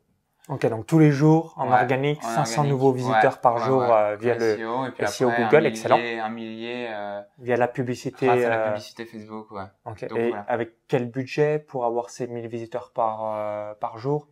Ok, 0.51 0.67
donc 0.67 0.85
tous 0.87 0.99
les 0.99 1.13
jours 1.13 1.55
en 1.57 1.71
organique, 1.71 2.23
500 2.23 2.65
nouveaux 2.65 2.91
visiteurs 2.93 3.41
par 3.41 3.59
jour 3.59 3.83
euh, 3.83 4.17
via 4.17 4.35
le 4.35 4.57
SEO, 4.57 4.87
et 4.87 4.91
puis 4.91 5.07
SEO 5.07 5.29
après, 5.29 5.43
Google, 5.45 5.57
un 5.57 5.61
millier, 5.61 5.69
excellent. 5.71 5.97
Un 5.97 6.29
millier 6.29 6.87
euh, 6.91 7.21
Via 7.39 7.57
la 7.57 7.69
publicité. 7.69 8.27
grâce 8.27 8.45
à 8.45 8.49
la 8.49 8.57
euh, 8.57 8.67
publicité 8.71 9.05
Facebook, 9.05 9.51
ouais. 9.53 9.63
ok. 9.85 10.09
Donc, 10.09 10.19
Et 10.19 10.29
voilà. 10.31 10.45
avec 10.49 10.73
quel 10.89 11.09
budget 11.09 11.61
pour 11.61 11.85
avoir 11.85 12.11
ces 12.11 12.27
1000 12.27 12.49
visiteurs 12.49 12.91
par, 12.93 13.21
euh, 13.37 13.75
par 13.81 13.99
jour? 13.99 14.27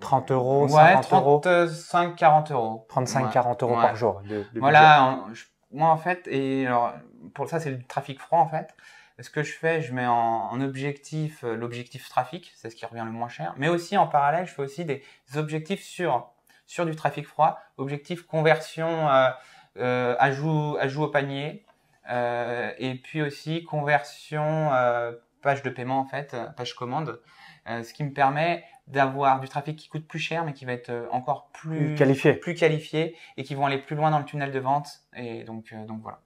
30 0.00 0.30
euros, 0.30 0.62
Ouais, 0.64 0.70
50 0.70 1.12
euros? 1.12 1.38
35, 1.40 2.16
40 2.16 2.50
euros. 2.50 2.86
35, 2.88 3.24
Ouais. 3.26 3.30
40 3.32 3.62
euros 3.62 3.74
par 3.74 3.96
jour 3.96 4.20
de, 4.22 4.28
de 4.28 4.42
budget. 4.44 4.60
Voilà, 4.60 5.04
en- 5.04 5.34
je- 5.34 5.44
moi 5.72 5.88
en 5.90 5.96
fait, 5.96 6.26
et 6.26 6.66
alors 6.66 6.92
pour 7.34 7.48
ça 7.48 7.58
c'est 7.60 7.70
le 7.70 7.82
trafic 7.82 8.20
froid 8.20 8.38
en 8.38 8.48
fait. 8.48 8.68
Ce 9.20 9.30
que 9.30 9.44
je 9.44 9.52
fais, 9.52 9.80
je 9.80 9.92
mets 9.94 10.06
en, 10.06 10.48
en 10.50 10.60
objectif 10.60 11.44
euh, 11.44 11.54
l'objectif 11.54 12.08
trafic, 12.08 12.52
c'est 12.56 12.68
ce 12.68 12.74
qui 12.74 12.84
revient 12.84 13.04
le 13.04 13.12
moins 13.12 13.28
cher. 13.28 13.54
Mais 13.56 13.68
aussi 13.68 13.96
en 13.96 14.08
parallèle, 14.08 14.46
je 14.46 14.52
fais 14.52 14.62
aussi 14.62 14.84
des 14.84 15.02
objectifs 15.36 15.82
sur 15.82 16.30
sur 16.66 16.86
du 16.86 16.96
trafic 16.96 17.26
froid, 17.26 17.58
objectif 17.76 18.22
conversion, 18.22 19.08
euh, 19.10 19.28
euh, 19.76 20.16
ajout 20.18 20.76
ajout 20.80 21.04
au 21.04 21.08
panier, 21.08 21.64
et 22.08 23.00
puis 23.02 23.22
aussi 23.22 23.64
conversion 23.64 24.70
page 25.42 25.62
de 25.62 25.70
paiement 25.70 26.00
en 26.00 26.06
fait, 26.06 26.36
page 26.56 26.74
commande, 26.74 27.20
ce 27.66 27.92
qui 27.92 28.02
me 28.02 28.12
permet 28.12 28.64
d'avoir 28.88 29.40
du 29.40 29.48
trafic 29.48 29.78
qui 29.78 29.88
coûte 29.88 30.06
plus 30.08 30.18
cher, 30.18 30.44
mais 30.44 30.52
qui 30.54 30.64
va 30.64 30.72
être 30.72 30.92
encore 31.10 31.50
Plus 31.52 31.94
qualifié. 31.94 32.34
plus 32.34 32.54
qualifiés 32.54 33.16
et 33.36 33.44
qui 33.44 33.54
vont 33.54 33.66
aller 33.66 33.78
plus 33.78 33.96
loin 33.96 34.10
dans 34.10 34.18
le 34.18 34.24
tunnel 34.24 34.52
de 34.52 34.58
vente. 34.58 34.88
Et 35.16 35.44
donc, 35.44 35.72
donc 35.86 36.00
voilà. 36.02 36.20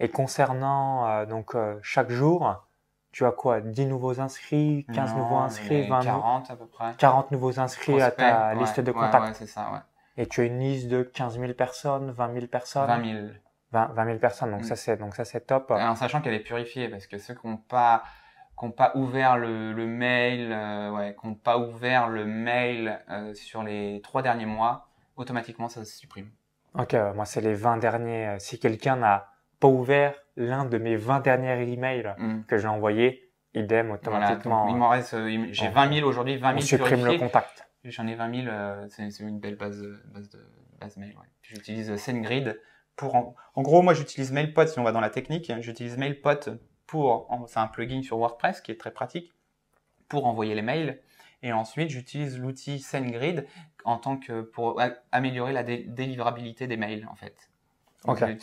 Et 0.00 0.08
concernant 0.08 1.06
euh, 1.08 1.26
donc 1.26 1.54
euh, 1.54 1.78
chaque 1.82 2.10
jour, 2.10 2.64
tu 3.12 3.24
as 3.24 3.32
quoi? 3.32 3.60
10 3.60 3.86
nouveaux 3.86 4.20
inscrits, 4.20 4.86
15 4.94 5.12
Non, 5.14 5.18
nouveaux 5.22 5.36
inscrits, 5.38 5.82
mais 5.82 5.88
20 5.88 5.98
nou- 5.98 6.04
40 6.04 6.50
à 6.50 6.56
peu 6.56 6.66
près. 6.66 6.94
40 6.98 7.30
nouveaux 7.32 7.58
inscrits 7.58 8.00
à 8.00 8.10
ta 8.10 8.54
liste 8.54 8.78
ouais, 8.78 8.82
de 8.84 8.90
ouais, 8.92 8.98
contacts. 9.00 9.26
Ouais, 9.26 9.34
c'est 9.34 9.46
ça, 9.46 9.70
ouais. 9.72 9.78
Et 10.16 10.26
tu 10.26 10.40
as 10.40 10.44
une 10.44 10.58
liste 10.60 10.88
de 10.88 11.02
15 11.02 11.38
000 11.38 11.52
personnes, 11.54 12.10
20 12.10 12.32
000 12.34 12.46
personnes? 12.46 12.86
20 12.86 13.04
000. 13.04 13.26
20, 13.72 13.86
20 13.94 14.04
000 14.06 14.18
personnes, 14.18 14.50
donc 14.52 14.60
Mm. 14.62 14.64
ça 14.64 14.76
c'est 14.76 14.96
donc 14.96 15.14
ça 15.14 15.24
c'est 15.24 15.40
top. 15.46 15.70
En 15.72 15.94
sachant 15.94 16.20
qu'elle 16.22 16.34
est 16.34 16.40
purifiée, 16.40 16.88
parce 16.88 17.06
que 17.06 17.18
ceux 17.18 17.34
qui 17.34 17.46
n'ont 17.46 17.56
pas 17.58 18.02
qui 18.58 18.64
n'ont 18.64 18.72
pas 18.72 18.90
ouvert 18.96 19.36
le, 19.36 19.72
le 19.72 19.86
mail, 19.86 20.50
euh, 20.52 20.90
ouais, 20.90 21.14
qui 21.20 21.26
n'ont 21.28 21.34
pas 21.34 21.58
ouvert 21.58 22.08
le 22.08 22.24
mail 22.24 22.98
euh, 23.10 23.32
sur 23.34 23.62
les 23.62 24.00
trois 24.02 24.20
derniers 24.22 24.46
mois, 24.46 24.88
automatiquement 25.16 25.68
ça 25.68 25.84
se 25.84 25.96
supprime. 25.96 26.30
Ok, 26.74 26.96
moi 27.14 27.24
c'est 27.24 27.40
les 27.40 27.54
20 27.54 27.76
derniers. 27.76 28.26
euh, 28.28 28.38
Si 28.40 28.58
quelqu'un 28.58 28.96
n'a 28.96 29.28
pas 29.60 29.68
ouvert 29.68 30.14
l'un 30.36 30.64
de 30.64 30.78
mes 30.78 30.96
20 30.96 31.20
derniers 31.20 31.70
emails 31.72 32.14
Mm. 32.18 32.42
que 32.46 32.58
j'ai 32.58 32.68
envoyés, 32.68 33.30
idem 33.54 33.86
Voilà, 33.86 33.94
automatiquement. 34.00 34.66
donc, 34.66 34.74
il 34.74 34.78
m'en 34.78 34.88
reste, 34.88 35.14
euh, 35.14 35.46
j'ai 35.50 35.68
on- 35.68 35.72
20 35.72 35.92
000 35.94 36.08
aujourd'hui, 36.08 36.36
20 36.36 36.48
on 36.54 36.60
000 36.60 36.66
supprime 36.66 37.04
le 37.04 37.18
contact. 37.18 37.68
J'en 37.84 38.06
ai 38.06 38.14
20 38.14 38.34
000, 38.42 38.48
euh, 38.48 38.86
c'est 38.88 39.20
une 39.20 39.38
belle 39.40 39.56
base, 39.56 39.80
de- 39.80 39.98
base, 40.12 40.28
de, 40.30 40.38
base 40.80 40.96
mail. 40.96 41.10
Ouais. 41.16 41.26
J'utilise 41.42 41.94
SendGrid 41.96 42.60
pour. 42.96 43.14
En, 43.14 43.34
en 43.54 43.62
gros, 43.62 43.82
moi 43.82 43.94
j'utilise 43.94 44.32
MailPot 44.32 44.66
si 44.66 44.78
on 44.78 44.82
va 44.84 44.92
dans 44.92 45.00
la 45.00 45.10
technique. 45.10 45.48
hein, 45.50 45.58
J'utilise 45.60 45.96
MailPot 45.96 46.50
pour. 46.86 47.28
C'est 47.46 47.60
un 47.60 47.66
plugin 47.68 48.02
sur 48.02 48.18
WordPress 48.18 48.60
qui 48.60 48.72
est 48.72 48.78
très 48.80 48.90
pratique 48.90 49.32
pour 50.08 50.26
envoyer 50.26 50.54
les 50.54 50.62
mails. 50.62 51.00
Et 51.42 51.52
ensuite, 51.52 51.88
j'utilise 51.90 52.38
l'outil 52.40 52.80
SendGrid 52.80 53.46
en 53.84 53.96
tant 53.96 54.16
que 54.16 54.40
pour 54.42 54.80
améliorer 55.12 55.52
la 55.52 55.62
dé- 55.62 55.84
délivrabilité 55.86 56.66
des 56.66 56.76
mails 56.76 57.06
en 57.10 57.14
fait. 57.14 57.48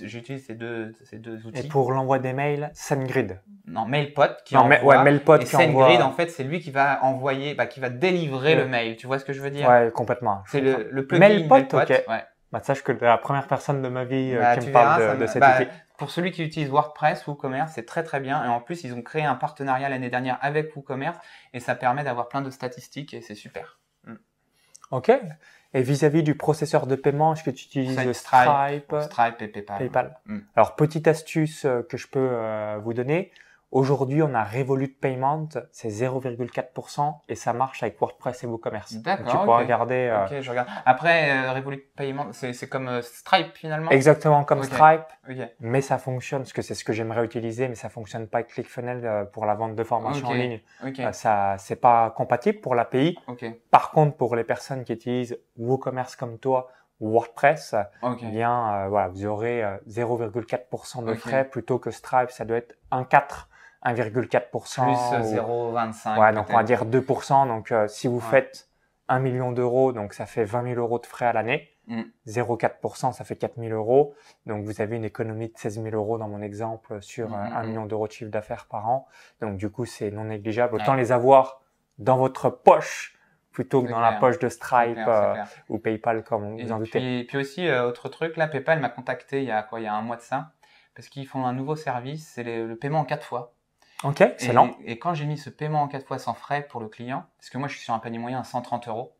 J'utilise 0.02 0.46
ces 0.46 0.54
deux, 0.56 0.94
ces 1.04 1.18
deux 1.18 1.40
Et 1.44 1.46
outils. 1.48 1.68
pour 1.70 1.92
l'envoi 1.92 2.20
des 2.20 2.34
mails, 2.34 2.70
SendGrid. 2.74 3.40
Non, 3.68 3.86
MailPot 3.86 4.24
qui 4.46 4.54
Non, 4.56 4.62
envoie. 4.62 4.84
ouais, 4.84 5.04
MailPot 5.04 5.38
et 5.38 5.46
qui 5.46 5.56
envoie. 5.56 5.86
SendGrid, 5.86 6.02
en 6.02 6.12
fait, 6.12 6.28
c'est 6.30 6.44
lui 6.44 6.60
qui 6.60 6.72
va 6.72 7.04
envoyer, 7.04 7.56
bah, 7.56 7.66
qui 7.66 7.80
va 7.80 7.90
délivrer 7.90 8.56
Ouais. 8.56 8.62
le 8.64 8.68
mail. 8.68 8.96
Tu 8.98 9.08
vois 9.08 9.18
ce 9.18 9.26
que 9.26 9.34
je 9.34 9.42
veux 9.42 9.50
dire? 9.50 9.68
Ouais, 9.70 9.92
complètement. 9.94 10.44
c'est 10.48 10.62
le, 10.62 10.90
le 10.92 11.08
plugin 11.08 11.20
Mailpot, 11.28 11.56
Mailpot. 11.56 11.78
ok. 11.82 11.90
ouais. 11.90 12.24
Bah, 12.52 12.62
sache 12.64 12.84
que 12.84 12.92
la 12.92 13.18
première 13.18 13.48
personne 13.48 13.82
de 13.82 13.88
ma 13.90 14.04
vie 14.06 14.34
euh, 14.36 14.40
Bah, 14.42 14.58
qui 14.58 14.68
me 14.68 14.74
parle 14.74 15.00
verras, 15.02 15.16
de, 15.16 15.22
de 15.22 15.26
cet 15.28 15.40
bah, 15.40 15.58
outil. 15.62 15.70
Pour 15.98 16.12
celui 16.12 16.32
qui 16.32 16.44
utilise 16.44 16.70
WordPress 16.70 17.26
WooCommerce, 17.26 17.72
c'est 17.74 17.86
très 17.86 18.04
très 18.04 18.20
bien. 18.20 18.44
Et 18.46 18.48
en 18.50 18.60
plus, 18.60 18.84
ils 18.84 18.94
ont 18.94 19.02
créé 19.02 19.24
un 19.24 19.36
partenariat 19.36 19.88
l'année 19.90 20.10
dernière 20.10 20.38
avec 20.42 20.76
WooCommerce 20.76 21.18
et 21.54 21.60
ça 21.62 21.76
permet 21.76 22.04
d'avoir 22.04 22.28
plein 22.28 22.42
de 22.42 22.50
statistiques 22.50 23.14
et 23.14 23.22
c'est 23.22 23.36
super. 23.36 23.80
Ok. 24.92 25.12
Et 25.75 25.82
vis-à-vis 25.82 26.24
du 26.24 26.36
processeur 26.36 26.88
de 26.88 26.96
paiement, 26.96 27.33
est-ce 27.33 27.44
que 27.44 27.51
tu 27.51 27.66
utilises 27.66 28.00
Stripe, 28.14 28.14
Stripe, 28.14 28.96
Stripe 29.01 29.42
et 29.42 29.48
PayPal. 29.50 29.77
PayPal 29.77 30.16
Mm. 30.25 30.40
Alors, 30.55 30.75
petite 30.75 31.07
astuce 31.07 31.66
euh, 31.66 31.81
que 31.81 31.98
je 31.98 32.07
peux 32.07 32.29
euh, 32.31 32.79
vous 32.81 32.94
donner. 32.94 33.31
Aujourd'hui, 33.79 34.24
on 34.24 34.33
a 34.33 34.46
Revolut 34.46 34.88
Payment, 34.88 35.50
c'est 35.74 35.90
0,4% 35.90 37.14
et 37.27 37.35
ça 37.35 37.51
marche 37.51 37.83
avec 37.83 38.00
WordPress 38.00 38.46
et 38.46 38.48
WooCommerce. 38.48 38.94
D'accord, 39.01 39.25
Tu 39.29 39.38
pourras 39.38 39.57
ok. 39.57 39.64
regarder 39.64 40.09
euh, 40.14 40.24
Ok, 40.24 40.40
je 40.40 40.50
regarde. 40.50 40.70
Après, 40.85 41.29
euh, 41.29 41.51
Revolut 41.51 41.83
Payment, 41.98 42.27
c'est 42.31 42.53
c'est 42.53 42.70
comme 42.70 42.88
euh, 42.88 43.01
Stripe 43.01 43.53
finalement? 43.53 43.92
exactement 43.92 44.46
comme. 44.46 44.64
Stripe, 44.64 45.03
Ok. 45.29 45.35
mais 45.59 45.81
ça 45.81 45.98
fonctionne, 45.98 46.44
parce 46.44 46.53
que 46.53 46.61
c'est 46.61 46.74
ce 46.74 46.85
que 46.85 46.94
j'aimerais 46.94 47.25
utiliser, 47.25 47.68
mais 47.68 47.75
ça 47.75 47.90
fonctionne 47.90 48.27
pas 48.27 48.38
avec 48.38 48.51
ClickFunnels 48.53 49.05
euh, 49.05 49.25
pour 49.25 49.46
la 49.46 49.55
vente 49.55 49.75
de 49.75 49.83
formation 49.83 50.29
en 50.29 50.33
ligne. 50.35 50.61
Euh, 51.00 51.11
ça, 51.11 51.57
c'est 51.57 51.75
pas 51.75 52.11
compatible 52.11 52.61
pour 52.61 52.75
l'API. 52.75 53.18
Par 53.72 53.92
contre, 53.92 54.16
pour 54.16 54.38
les 54.38 54.46
personnes 54.46 54.85
qui 54.85 54.94
utilisent 54.94 55.38
WooCommerce 55.57 56.16
comme 56.16 56.38
toi 56.40 56.70
ou 57.01 57.09
WordPress, 57.11 57.75
Ok. 58.01 58.20
eh 58.22 58.27
bien, 58.27 58.85
euh, 58.85 58.88
voilà, 58.88 59.09
vous 59.09 59.25
aurez 59.25 59.66
euh, 59.66 59.75
0,4% 59.90 61.03
de 61.03 61.14
frais 61.16 61.44
plutôt 61.44 61.77
que 61.77 61.92
Stripe, 61.92 62.31
ça 62.31 62.46
doit 62.46 62.55
être 62.55 62.75
1,4, 62.94 63.48
1,4%. 63.86 64.84
Plus 64.84 65.36
euh, 65.38 65.42
ou- 65.44 65.74
0,25. 65.74 66.20
Ouais, 66.20 66.34
donc 66.34 66.48
on 66.50 66.54
va 66.54 66.64
dire 66.64 66.86
2%. 66.86 67.46
Donc, 67.48 67.72
euh, 67.72 67.88
si 67.88 68.08
vous 68.08 68.18
Ouais. 68.18 68.22
faites 68.32 68.68
1 69.08 69.20
million 69.20 69.52
d'euros, 69.52 69.92
donc 69.94 70.14
ça 70.14 70.26
fait 70.26 70.44
20 70.46 70.64
000 70.64 70.80
euros 70.80 71.00
de 71.00 71.06
frais 71.06 71.28
à 71.28 71.34
l'année. 71.34 71.70
Mm. 71.88 72.02
0,4%, 72.26 73.12
ça 73.12 73.24
fait 73.24 73.36
4 73.36 73.60
000 73.60 73.72
euros. 73.74 74.16
Donc, 74.48 74.64
vous 74.66 74.82
avez 74.82 74.96
une 74.96 75.06
économie 75.06 75.50
de 75.50 75.54
16 75.58 75.82
000 75.84 75.96
euros 75.96 76.18
dans 76.18 76.28
mon 76.28 76.42
exemple 76.42 77.00
sur 77.02 77.32
euh, 77.34 77.38
Mm, 77.38 77.54
1 77.56 77.62
mm, 77.64 77.68
million 77.68 77.86
d'euros 77.86 78.08
de 78.08 78.12
chiffre 78.12 78.32
d'affaires 78.32 78.66
par 78.66 78.90
an. 78.90 79.08
Donc, 79.42 79.58
du 79.58 79.70
coup, 79.70 79.86
c'est 79.86 80.10
non 80.10 80.24
négligeable. 80.26 80.74
Ouais. 80.76 80.82
Autant 80.82 80.96
les 80.96 81.12
avoir 81.12 81.62
dans 82.00 82.18
votre 82.18 82.50
poche 82.50 83.12
plutôt 83.52 83.84
que 83.84 83.90
dans 83.90 84.02
la 84.02 84.14
poche 84.14 84.38
de 84.40 84.50
Stripe 84.50 84.96
clair, 84.96 85.08
euh, 85.08 85.36
ou 85.70 85.78
PayPal, 85.80 86.24
comme 86.24 86.60
vous 86.60 86.72
en 86.74 86.80
doutez. 86.80 87.00
puis, 87.00 87.24
puis 87.24 87.38
aussi, 87.38 87.66
euh, 87.68 87.88
autre 87.88 88.10
truc, 88.10 88.36
là, 88.36 88.48
PayPal 88.48 88.80
m'a 88.82 88.90
contacté 88.90 89.44
il 89.44 89.48
y 89.48 89.52
a 89.52 89.64
quoi, 89.64 89.80
il 89.80 89.84
y 89.84 89.88
a 89.88 89.94
un 89.94 90.02
mois 90.02 90.18
de 90.18 90.22
ça, 90.22 90.50
parce 90.94 91.08
qu'ils 91.08 91.26
font 91.26 91.46
un 91.46 91.54
nouveau 91.54 91.78
service, 91.78 92.28
c'est 92.34 92.44
le 92.44 92.76
paiement 92.76 93.00
en 93.00 93.06
quatre 93.06 93.24
fois. 93.26 93.54
Ok, 94.05 94.22
excellent. 94.22 94.75
Et, 94.85 94.94
et 94.94 95.00
quand 95.00 95.13
j'ai 95.13 95.25
mis 95.25 95.37
ce 95.37 95.50
paiement 95.50 95.81
en 95.81 95.87
quatre 95.87 96.05
fois 96.07 96.20
sans 96.20 96.33
frais 96.33 96.65
pour 96.70 96.79
le 96.79 96.87
client, 96.87 97.25
parce 97.37 97.50
que 97.50 97.57
moi 97.57 97.68
je 97.68 97.75
suis 97.75 97.83
sur 97.83 97.94
un 97.94 98.00
panier 98.00 98.18
moyen 98.20 98.39
à 98.39 98.44
130 98.44 98.87
euros, 98.87 99.18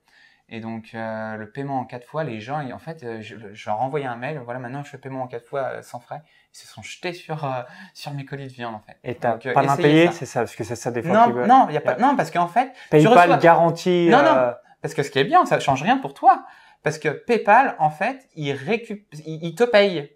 et 0.48 0.60
donc 0.60 0.92
euh, 0.94 1.36
le 1.38 1.50
paiement 1.52 1.80
en 1.80 1.86
quatre 1.86 2.06
fois, 2.08 2.24
les 2.24 2.40
gens, 2.40 2.60
ils- 2.62 2.72
en 2.74 2.78
fait, 2.80 3.04
euh, 3.04 3.20
je, 3.22 3.36
je 3.52 3.70
leur 3.70 3.82
envoyais 3.82 4.06
un 4.06 4.16
mail, 4.16 4.40
voilà, 4.46 4.60
maintenant 4.60 4.84
je 4.84 4.90
fais 4.92 4.98
paiement 5.00 5.24
en 5.24 5.28
quatre 5.28 5.48
fois 5.48 5.62
euh, 5.64 5.82
sans 5.82 6.00
frais, 6.00 6.22
ils 6.54 6.58
se 6.58 6.68
sont 6.68 6.84
jetés 6.84 7.14
sur 7.14 7.44
euh, 7.46 7.62
sur 7.96 8.12
mes 8.14 8.26
colis 8.26 8.48
de 8.48 8.54
viande 8.54 8.76
en 8.76 8.80
fait. 8.80 8.98
Et 9.04 9.16
t'as 9.16 9.34
euh, 9.44 9.54
pas 9.54 9.64
d'impayé, 9.66 10.06
ça. 10.06 10.12
c'est 10.12 10.26
ça, 10.28 10.40
parce 10.42 10.56
que 10.56 10.64
c'est 10.64 10.76
ça 10.76 10.92
des 10.92 11.02
fois 11.02 11.14
Non, 11.14 11.32
veulent. 11.32 11.48
non, 11.48 11.68
y 11.70 11.78
a 11.78 11.82
pas, 11.82 11.96
non, 11.98 12.16
parce 12.16 12.30
qu'en 12.32 12.48
fait, 12.48 12.72
tu 12.74 12.90
PayPal 12.92 13.18
reçois- 13.18 13.38
garantit. 13.38 14.08
Non, 14.10 14.22
non. 14.22 14.54
Parce 14.82 14.94
que 14.94 15.02
ce 15.02 15.10
qui 15.10 15.18
est 15.18 15.24
bien, 15.24 15.46
ça 15.48 15.60
change 15.60 15.82
rien 15.82 15.98
pour 15.98 16.14
toi. 16.14 16.46
Parce 16.84 17.00
que 17.00 17.10
PayPal, 17.10 17.76
en 17.80 17.90
fait, 17.90 18.30
il 18.36 18.52
récup... 18.52 19.08
il, 19.26 19.44
il 19.44 19.56
te 19.56 19.64
paye. 19.64 20.12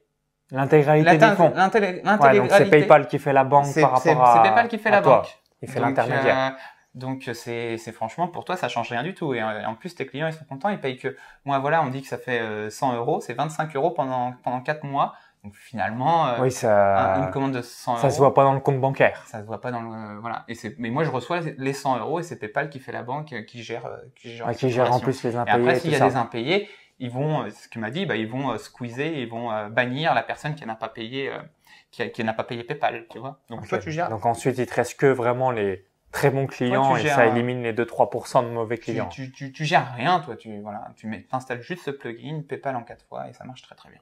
L'intégralité 0.51 1.11
des 1.11 1.17
L'inté- 1.17 1.35
fonds. 1.35 1.53
l'intellé- 1.55 2.01
Ouais, 2.03 2.37
donc 2.37 2.49
c'est. 2.51 2.69
PayPal 2.69 3.07
qui 3.07 3.19
fait 3.19 3.33
la 3.33 3.43
banque 3.43 3.67
par 3.79 3.91
rapport 3.91 4.23
à. 4.23 4.33
c'est 4.35 4.41
PayPal 4.49 4.67
qui 4.67 4.77
fait 4.79 4.89
la 4.91 5.01
toi. 5.01 5.17
banque. 5.17 5.39
Il 5.61 5.69
fait 5.69 5.79
l'intermédiaire. 5.79 6.37
euh, 6.37 6.49
donc 6.95 7.29
c'est 7.33 7.77
c'est 7.77 7.91
franchement 7.91 8.27
pour 8.27 8.45
toi 8.45 8.55
ça 8.57 8.67
change 8.67 8.89
rien 8.89 9.03
du 9.03 9.13
tout 9.13 9.35
et 9.35 9.41
euh, 9.43 9.65
en 9.67 9.75
plus 9.75 9.93
tes 9.93 10.07
clients 10.07 10.25
ils 10.25 10.33
sont 10.33 10.43
contents 10.45 10.69
ils 10.69 10.79
payent 10.79 10.97
que 10.97 11.15
moi 11.45 11.59
voilà 11.59 11.83
on 11.83 11.87
dit 11.89 12.01
que 12.01 12.07
ça 12.07 12.17
fait 12.17 12.39
euh, 12.39 12.71
100 12.71 12.95
euros 12.95 13.21
c'est 13.21 13.35
25 13.35 13.75
euros 13.75 13.91
pendant 13.91 14.33
pendant 14.43 14.59
4 14.61 14.83
mois 14.83 15.13
donc 15.43 15.53
finalement 15.55 16.27
euh, 16.29 16.37
oui, 16.41 16.51
ça. 16.51 17.17
une 17.19 17.29
commande 17.29 17.51
de 17.51 17.61
100 17.61 17.91
euros 17.91 18.01
Ça 18.01 18.09
se 18.09 18.17
voit 18.17 18.33
pas 18.33 18.43
dans 18.43 18.53
le 18.53 18.59
compte 18.59 18.79
bancaire. 18.79 19.23
ça 19.27 19.39
se 19.39 19.45
voit 19.45 19.61
pas 19.61 19.69
dans 19.71 19.81
le 19.81 19.89
euh, 19.91 20.17
voilà 20.19 20.45
et 20.47 20.55
c'est 20.55 20.75
mais 20.79 20.89
moi 20.89 21.03
je 21.03 21.11
reçois 21.11 21.41
les 21.59 21.73
100 21.73 21.99
euros 21.99 22.19
et 22.21 22.23
c'est 22.23 22.37
PayPal 22.37 22.69
qui 22.71 22.79
fait 22.79 22.91
la 22.91 23.03
banque 23.03 23.33
euh, 23.33 23.43
qui 23.43 23.61
gère 23.61 23.85
euh, 23.85 23.97
qui 24.15 24.35
gère, 24.35 24.47
Ouais, 24.47 24.55
qui 24.55 24.69
gère 24.71 24.91
en 24.91 24.99
plus 24.99 25.23
les 25.23 25.33
Et 25.33 25.37
impayés. 25.37 25.57
après, 25.59 25.75
et 25.77 25.79
s'il 25.79 25.91
tout 25.91 25.93
y 25.93 25.95
a 25.95 25.99
ça. 25.99 26.09
des 26.09 26.15
impayés, 26.15 26.69
ils 26.99 27.11
vont, 27.11 27.43
euh, 27.43 27.49
ce 27.49 27.67
qu'il 27.69 27.81
m'a 27.81 27.91
dit, 27.91 28.05
bah, 28.05 28.15
ils 28.15 28.27
vont 28.27 28.51
euh, 28.51 28.57
squeezer, 28.57 29.07
ils 29.17 29.29
vont 29.29 29.51
euh, 29.51 29.69
bannir 29.69 30.13
la 30.13 30.23
personne 30.23 30.55
qui 30.55 30.65
n'a 30.65 30.75
pas 30.75 30.89
payé, 30.89 31.29
euh, 31.31 32.07
qui, 32.09 32.23
n'a 32.23 32.33
pas 32.33 32.43
payé 32.43 32.63
PayPal, 32.63 33.05
tu 33.09 33.19
vois. 33.19 33.39
Donc 33.49 33.67
toi, 33.67 33.79
tu 33.79 33.91
gères, 33.91 34.09
Donc 34.09 34.25
ensuite, 34.25 34.57
il 34.57 34.65
te 34.65 34.73
reste 34.75 34.99
que 34.99 35.05
vraiment 35.07 35.51
les 35.51 35.85
très 36.11 36.29
bons 36.29 36.47
clients 36.47 36.87
Toi, 36.89 36.99
et 36.99 37.03
gères 37.03 37.15
ça 37.15 37.21
un- 37.21 37.35
élimine 37.35 37.61
les 37.63 37.73
2-3% 37.73 38.43
de 38.43 38.49
mauvais 38.49 38.77
tu, 38.77 38.83
clients. 38.91 39.07
tu, 39.09 39.31
tu, 39.31 39.51
tu 39.51 39.65
gères 39.65 39.93
rien, 39.93 40.19
toi. 40.19 40.35
Tu 40.35 40.59
voilà, 40.59 40.89
tu 40.95 41.07
mets, 41.07 41.25
installes 41.31 41.61
juste 41.61 41.83
ce 41.85 41.91
plugin 41.91 42.41
PayPal 42.47 42.75
en 42.75 42.83
quatre 42.83 43.05
fois 43.05 43.27
et 43.29 43.33
ça 43.33 43.43
marche 43.45 43.61
très 43.61 43.75
très 43.75 43.89
bien. 43.89 43.99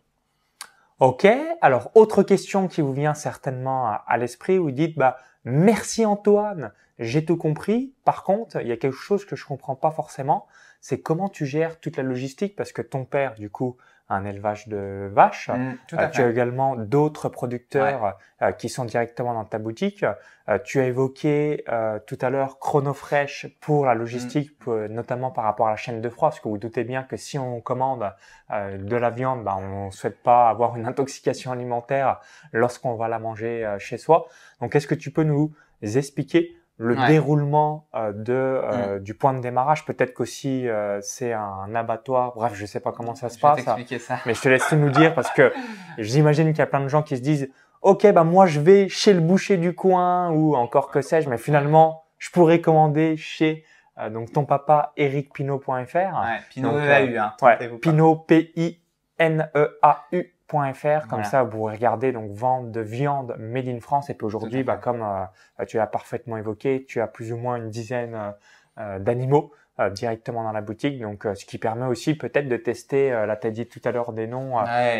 Ok. 1.00 1.28
Alors, 1.62 1.92
autre 1.96 2.24
question 2.24 2.68
qui 2.68 2.82
vous 2.82 2.94
vient 2.94 3.14
certainement 3.14 3.88
à, 3.88 4.04
à 4.08 4.18
l'esprit, 4.18 4.58
vous 4.58 4.72
dites, 4.72 4.98
bah, 4.98 5.20
merci 5.44 6.06
Antoine, 6.06 6.72
j'ai 6.98 7.24
tout 7.24 7.38
compris. 7.38 7.94
Par 8.04 8.24
contre, 8.24 8.60
il 8.62 8.68
y 8.68 8.72
a 8.72 8.78
quelque 8.78 8.96
chose 8.98 9.24
que 9.26 9.36
je 9.36 9.46
comprends 9.46 9.76
pas 9.76 9.92
forcément, 9.92 10.48
c'est 10.82 11.02
comment 11.02 11.30
tu 11.30 11.46
gères 11.46 11.80
toute 11.80 11.98
la 11.98 12.04
logistique 12.04 12.56
parce 12.56 12.72
que 12.72 12.82
ton 12.82 13.06
père, 13.06 13.36
du 13.36 13.50
coup, 13.50 13.78
un 14.10 14.26
élevage 14.26 14.68
de 14.68 15.10
vaches. 15.12 15.50
Mm, 15.50 15.78
euh, 15.94 16.08
tu 16.10 16.22
as 16.22 16.30
également 16.30 16.76
d'autres 16.76 17.30
producteurs 17.30 18.18
euh, 18.42 18.52
qui 18.52 18.70
sont 18.70 18.86
directement 18.86 19.34
dans 19.34 19.44
ta 19.44 19.60
boutique. 19.60 20.06
Euh, 20.48 20.60
tu 20.63 20.80
as 20.80 20.86
évoqué 20.86 21.66
tout 22.06 22.18
à 22.22 22.30
l'heure 22.30 22.60
Chronofresh 22.60 23.48
pour 23.60 23.86
la 23.86 23.96
logistique, 23.96 24.52
mm. 24.66 24.86
notamment 24.86 25.32
par 25.32 25.44
rapport 25.44 25.68
à 25.68 25.72
la 25.72 25.76
chaîne 25.76 26.02
de 26.02 26.10
froid, 26.10 26.30
parce 26.30 26.40
que 26.40 26.48
vous 26.48 26.58
doutez 26.58 26.84
bien 26.84 27.04
que 27.04 27.18
si 27.18 27.38
on 27.38 27.60
commande 27.60 28.13
de 28.50 28.96
la 28.96 29.10
viande, 29.10 29.44
bah, 29.44 29.58
on 29.60 29.88
ne 29.88 29.92
souhaite 29.92 30.22
pas 30.24 30.50
avoir 30.50 30.78
une 30.78 30.86
intoxication 30.86 31.52
alimentaire 31.52 32.22
lorsqu'on 32.54 32.96
va 32.96 33.08
la 33.08 33.20
manger 33.20 33.76
chez 33.80 33.98
soi. 33.98 34.28
Donc, 34.62 34.76
est-ce 34.76 34.88
que 34.88 34.96
tu 34.96 35.12
peux 35.12 35.24
nous 35.24 35.54
expliquer 35.82 36.58
le 36.78 36.96
déroulement 37.08 37.88
euh, 37.96 38.12
de 38.13 38.34
euh, 38.34 38.96
mm. 38.96 39.00
du 39.00 39.13
point 39.16 39.34
de 39.34 39.42
démarrage. 39.42 39.86
Peut-être 39.86 40.13
qu'aussi 40.13 40.68
euh, 40.68 41.00
c'est 41.02 41.34
un 41.34 41.74
abattoir. 41.74 42.34
Bref 42.36 42.54
je 42.56 42.66
sais 42.66 42.80
pas 42.80 42.92
comment 42.92 43.16
ça 43.16 43.30
se 43.30 43.40
passe. 43.40 43.63
ça. 43.63 43.76
mais 44.26 44.34
je 44.34 44.42
te 44.42 44.50
laisse 44.50 44.72
nous 44.72 44.90
dire 44.90 45.13
parce 45.16 45.32
que 45.32 45.52
j'imagine 45.98 46.50
qu'il 46.50 46.60
y 46.60 46.62
a 46.62 46.68
plein 46.68 46.82
de 46.82 46.88
gens 46.88 47.02
qui 47.02 47.18
se 47.18 47.22
disent 47.22 47.50
ok 47.82 48.12
bah 48.12 48.24
moi 48.24 48.46
je 48.46 48.60
vais 48.60 48.90
chez 48.90 49.13
le 49.13 49.22
boucher 49.22 49.58
du 49.58 49.74
coin 49.74 50.30
ou 50.30 50.56
encore 50.56 50.92
que 50.92 51.02
sais-je 51.02 51.30
mais 51.30 51.38
finalement 51.38 52.04
je 52.18 52.30
pourrais 52.30 52.62
commander 52.62 53.18
chez 53.18 53.63
donc 54.12 54.32
ton 54.32 54.46
papa 54.46 54.94
ericpino.fr 54.96 55.66
ouais, 55.96 56.40
Pinot 56.52 56.78
e 56.78 56.90
a 56.90 57.02
eu 57.02 57.18
hein, 57.18 57.34
ouais, 57.42 57.70
Pinot 57.82 58.16
P 58.16 58.52
I 58.56 58.80
N 59.18 59.50
E 59.56 59.80
A 59.82 60.06
U 60.12 60.24
.fr 60.48 61.08
comme 61.10 61.24
ça 61.24 61.44
vous 61.44 61.64
regarder 61.64 62.12
donc 62.12 62.32
vente 62.32 62.72
de 62.72 62.82
viande 62.82 63.36
made 63.38 63.68
in 63.68 63.80
France 63.80 64.10
et 64.10 64.14
puis 64.14 64.26
aujourd'hui 64.26 64.64
bah 64.64 64.78
comme 64.78 65.02
euh, 65.02 65.66
tu 65.66 65.80
as 65.80 65.88
parfaitement 65.88 66.38
évoqué 66.38 66.86
tu 66.88 67.02
as 67.02 67.08
plus 67.08 67.34
ou 67.34 67.38
moins 67.38 67.58
une 67.58 67.70
dizaine 67.70 68.16
euh, 68.16 68.32
euh, 68.80 69.00
d'animaux 69.00 69.52
directement 69.92 70.42
dans 70.42 70.54
la 70.54 70.62
boutique 70.62 71.00
donc 71.00 71.28
ce 71.36 71.46
qui 71.46 71.60
permet 71.60 71.86
aussi 71.86 72.16
peut-être 72.16 72.50
de 72.50 72.58
tester 72.58 73.12
là 73.12 73.36
tu 73.36 73.46
as 73.46 73.52
dit 73.52 73.68
tout 73.68 73.80
à 73.86 73.92
l'heure 73.92 74.12
des 74.12 74.26
noms 74.26 74.54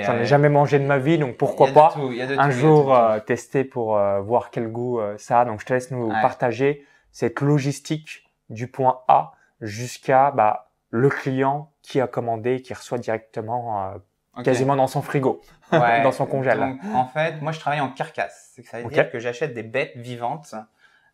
j'en 0.04 0.18
ai 0.18 0.26
jamais 0.26 0.50
mangé 0.50 0.78
de 0.78 0.86
ma 0.86 1.00
vie 1.00 1.18
donc 1.18 1.36
pourquoi 1.36 1.70
pas 1.70 1.96
un 2.38 2.50
jour 2.52 2.96
tester 3.26 3.64
pour 3.64 4.00
voir 4.22 4.52
quel 4.52 4.68
goût 4.68 5.02
ça 5.18 5.42
a. 5.42 5.46
Donc 5.46 5.62
je 5.62 5.66
te 5.66 5.74
laisse 5.74 5.90
nous 5.90 6.10
partager 6.10 6.86
cette 7.12 7.42
logistique 7.42 8.30
du 8.52 8.68
point 8.68 9.00
A 9.08 9.32
jusqu'à 9.62 10.30
bah, 10.30 10.70
le 10.92 11.10
client 11.10 11.72
qui 11.82 12.00
a 12.00 12.06
commandé 12.06 12.62
qui 12.62 12.76
reçoit 12.76 13.00
directement 13.00 13.96
quasiment 14.44 14.76
dans 14.76 14.88
son 14.88 15.02
frigo, 15.02 15.42
dans 15.72 16.12
son 16.12 16.26
congèle. 16.26 16.60
Donc, 16.60 16.80
en 16.94 17.06
fait, 17.08 17.42
moi, 17.42 17.52
je 17.52 17.60
travaille 17.60 17.82
en 17.82 17.90
carcasse. 17.90 18.54
Que 18.58 18.68
ça 18.68 18.82
veut 18.82 18.90
dire 18.90 19.12
que 19.12 19.20
j'achète 19.20 19.54
des 19.54 19.64
bêtes 19.64 19.96
vivantes 19.96 20.56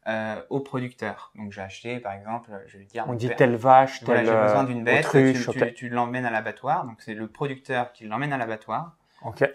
euh, 0.07 0.41
aux 0.49 0.59
producteurs. 0.59 1.31
Donc, 1.35 1.51
j'ai 1.51 1.61
acheté, 1.61 1.99
par 1.99 2.13
exemple, 2.13 2.51
je 2.67 2.77
vais 2.77 2.85
dire. 2.85 3.05
On 3.07 3.13
dit 3.13 3.29
telle 3.35 3.55
vache, 3.55 3.99
telle 3.99 4.23
voilà, 4.23 4.23
j'ai 4.23 4.47
besoin 4.47 4.63
d'une 4.65 4.83
bête. 4.83 5.05
Autruche, 5.05 5.49
tu, 5.49 5.59
tu, 5.59 5.73
tu 5.73 5.89
l'emmènes 5.89 6.25
à 6.25 6.31
l'abattoir. 6.31 6.85
Donc, 6.85 7.01
c'est 7.01 7.13
le 7.13 7.27
producteur 7.27 7.93
qui 7.93 8.05
l'emmène 8.05 8.33
à 8.33 8.37
l'abattoir. 8.37 8.97
Ok. 9.23 9.49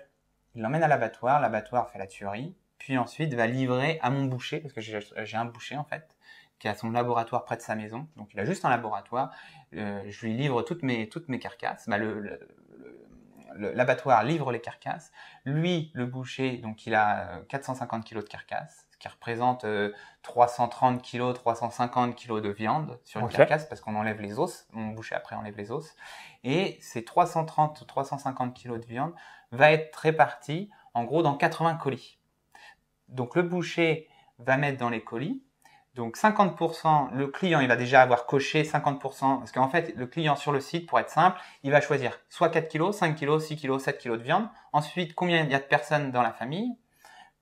Il 0.54 0.62
l'emmène 0.62 0.83
à 0.83 0.88
l'abattoir. 0.88 1.40
L'abattoir 1.40 1.90
fait 1.90 1.98
la 1.98 2.07
tuerie. 2.07 2.54
Puis 2.78 2.96
ensuite, 2.96 3.35
va 3.35 3.46
livrer 3.46 3.98
à 4.02 4.11
mon 4.11 4.24
boucher, 4.24 4.61
parce 4.61 4.72
que 4.72 4.81
j'ai 4.81 5.37
un 5.37 5.44
boucher, 5.44 5.76
en 5.76 5.85
fait, 5.85 6.16
qui 6.59 6.68
a 6.68 6.74
son 6.74 6.90
laboratoire 6.90 7.44
près 7.44 7.57
de 7.57 7.62
sa 7.62 7.74
maison. 7.74 8.07
Donc, 8.16 8.33
il 8.33 8.40
a 8.40 8.44
juste 8.44 8.64
un 8.64 8.70
laboratoire. 8.70 9.31
Euh, 9.74 10.02
je 10.09 10.26
lui 10.26 10.35
livre 10.35 10.62
toutes 10.62 10.83
mes, 10.83 11.09
toutes 11.09 11.28
mes 11.28 11.38
carcasses. 11.38 11.88
Bah, 11.88 11.98
le, 11.98 12.20
le 12.20 12.40
l'abattoir 13.56 14.22
livre 14.24 14.52
les 14.52 14.61
carcasses. 14.61 15.12
Lui, 15.44 15.90
le 15.94 16.06
boucher, 16.06 16.58
donc 16.58 16.87
il 16.87 16.94
a 16.94 17.40
450 17.48 18.04
kg 18.04 18.16
de 18.16 18.22
carcasses, 18.22 18.87
ce 18.90 18.98
qui 18.98 19.08
représente 19.08 19.64
330 20.22 21.02
kg, 21.02 21.32
350 21.32 22.16
kg 22.16 22.40
de 22.40 22.48
viande 22.48 22.98
sur 23.04 23.20
une 23.20 23.28
carcasse 23.28 23.66
parce 23.66 23.80
qu'on 23.80 23.96
enlève 23.96 24.20
les 24.20 24.38
os. 24.38 24.66
Mon 24.72 24.88
boucher 24.88 25.14
après 25.14 25.37
enlève 25.37 25.56
les 25.56 25.70
os. 25.70 25.94
Et 26.44 26.78
ces 26.80 27.04
330 27.04 27.87
350 27.87 28.54
kg 28.54 28.78
de 28.78 28.87
viande 28.87 29.14
va 29.52 29.72
être 29.72 29.96
réparti 29.96 30.70
en 30.94 31.04
gros 31.04 31.22
dans 31.22 31.34
80 31.34 31.76
colis. 31.76 32.18
Donc 33.08 33.34
le 33.34 33.42
boucher 33.42 34.08
va 34.38 34.56
mettre 34.56 34.78
dans 34.78 34.90
les 34.90 35.02
colis 35.02 35.42
donc 35.98 36.16
50%, 36.16 37.12
le 37.12 37.26
client, 37.26 37.58
il 37.58 37.66
va 37.66 37.74
déjà 37.74 38.00
avoir 38.00 38.26
coché 38.26 38.62
50%, 38.62 39.00
parce 39.40 39.50
qu'en 39.50 39.68
fait, 39.68 39.92
le 39.96 40.06
client 40.06 40.37
sur 40.37 40.52
le 40.52 40.61
site, 40.61 40.88
pour 40.88 41.00
être 41.00 41.11
simple, 41.11 41.40
il 41.64 41.72
va 41.72 41.80
choisir 41.80 42.20
soit 42.28 42.50
4 42.50 42.68
kg, 42.68 42.92
5 42.92 43.18
kg, 43.18 43.40
6 43.40 43.56
kg, 43.56 43.80
7 43.80 43.98
kg 43.98 44.12
de 44.12 44.22
viande. 44.22 44.48
Ensuite, 44.72 45.16
combien 45.16 45.42
il 45.42 45.50
y 45.50 45.56
a 45.56 45.58
de 45.58 45.64
personnes 45.64 46.12
dans 46.12 46.22
la 46.22 46.32
famille, 46.32 46.76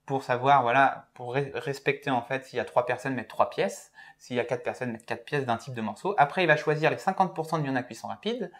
pour 0.07 0.23
savoir, 0.23 0.63
voilà, 0.63 1.07
pour 1.13 1.35
respecter 1.35 2.09
en 2.09 2.23
fait, 2.23 2.45
s'il 2.45 2.57
y 2.57 2.59
a 2.59 2.65
3 2.65 2.87
personnes, 2.87 3.13
mettre 3.13 3.29
3 3.29 3.51
pièces. 3.51 3.91
S'il 4.17 4.35
y 4.35 4.39
a 4.39 4.45
4 4.45 4.63
personnes, 4.63 4.91
mettre 4.91 5.05
4 5.05 5.23
pièces 5.23 5.45
d'un 5.45 5.57
type 5.57 5.75
de 5.75 5.81
morceau. 5.81 6.15
Après, 6.17 6.43
il 6.43 6.47
va 6.47 6.57
choisir 6.57 6.89
les 6.89 6.97
50% 6.97 7.59
de 7.59 7.63
viande 7.63 7.77
à 7.77 7.83
cuisson 7.83 8.07
rapide 8.07 8.51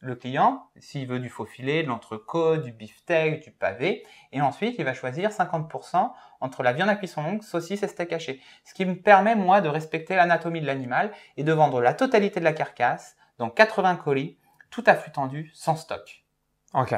le 0.00 0.16
client, 0.16 0.66
s'il 0.78 1.06
veut 1.06 1.18
du 1.18 1.28
faux 1.28 1.44
filet, 1.44 1.82
de 1.82 1.88
l'entrecôte, 1.88 2.62
du 2.62 2.72
beefsteak, 2.72 3.42
du 3.42 3.50
pavé, 3.50 4.06
et 4.32 4.40
ensuite 4.40 4.76
il 4.78 4.84
va 4.84 4.94
choisir 4.94 5.30
50% 5.30 6.10
entre 6.40 6.62
la 6.62 6.72
viande 6.72 6.88
à 6.88 6.96
cuisson 6.96 7.22
longue, 7.22 7.42
saucisse 7.42 7.82
et 7.82 7.88
steak 7.88 8.12
haché. 8.12 8.40
Ce 8.64 8.72
qui 8.72 8.86
me 8.86 8.94
permet 8.94 9.36
moi 9.36 9.60
de 9.60 9.68
respecter 9.68 10.16
l'anatomie 10.16 10.62
de 10.62 10.66
l'animal 10.66 11.12
et 11.36 11.44
de 11.44 11.52
vendre 11.52 11.82
la 11.82 11.92
totalité 11.92 12.40
de 12.40 12.44
la 12.44 12.54
carcasse 12.54 13.16
dans 13.36 13.50
80 13.50 13.96
colis, 13.96 14.38
tout 14.70 14.84
à 14.86 14.94
flux 14.94 15.12
tendu, 15.12 15.50
sans 15.52 15.76
stock. 15.76 16.24
Ok. 16.72 16.94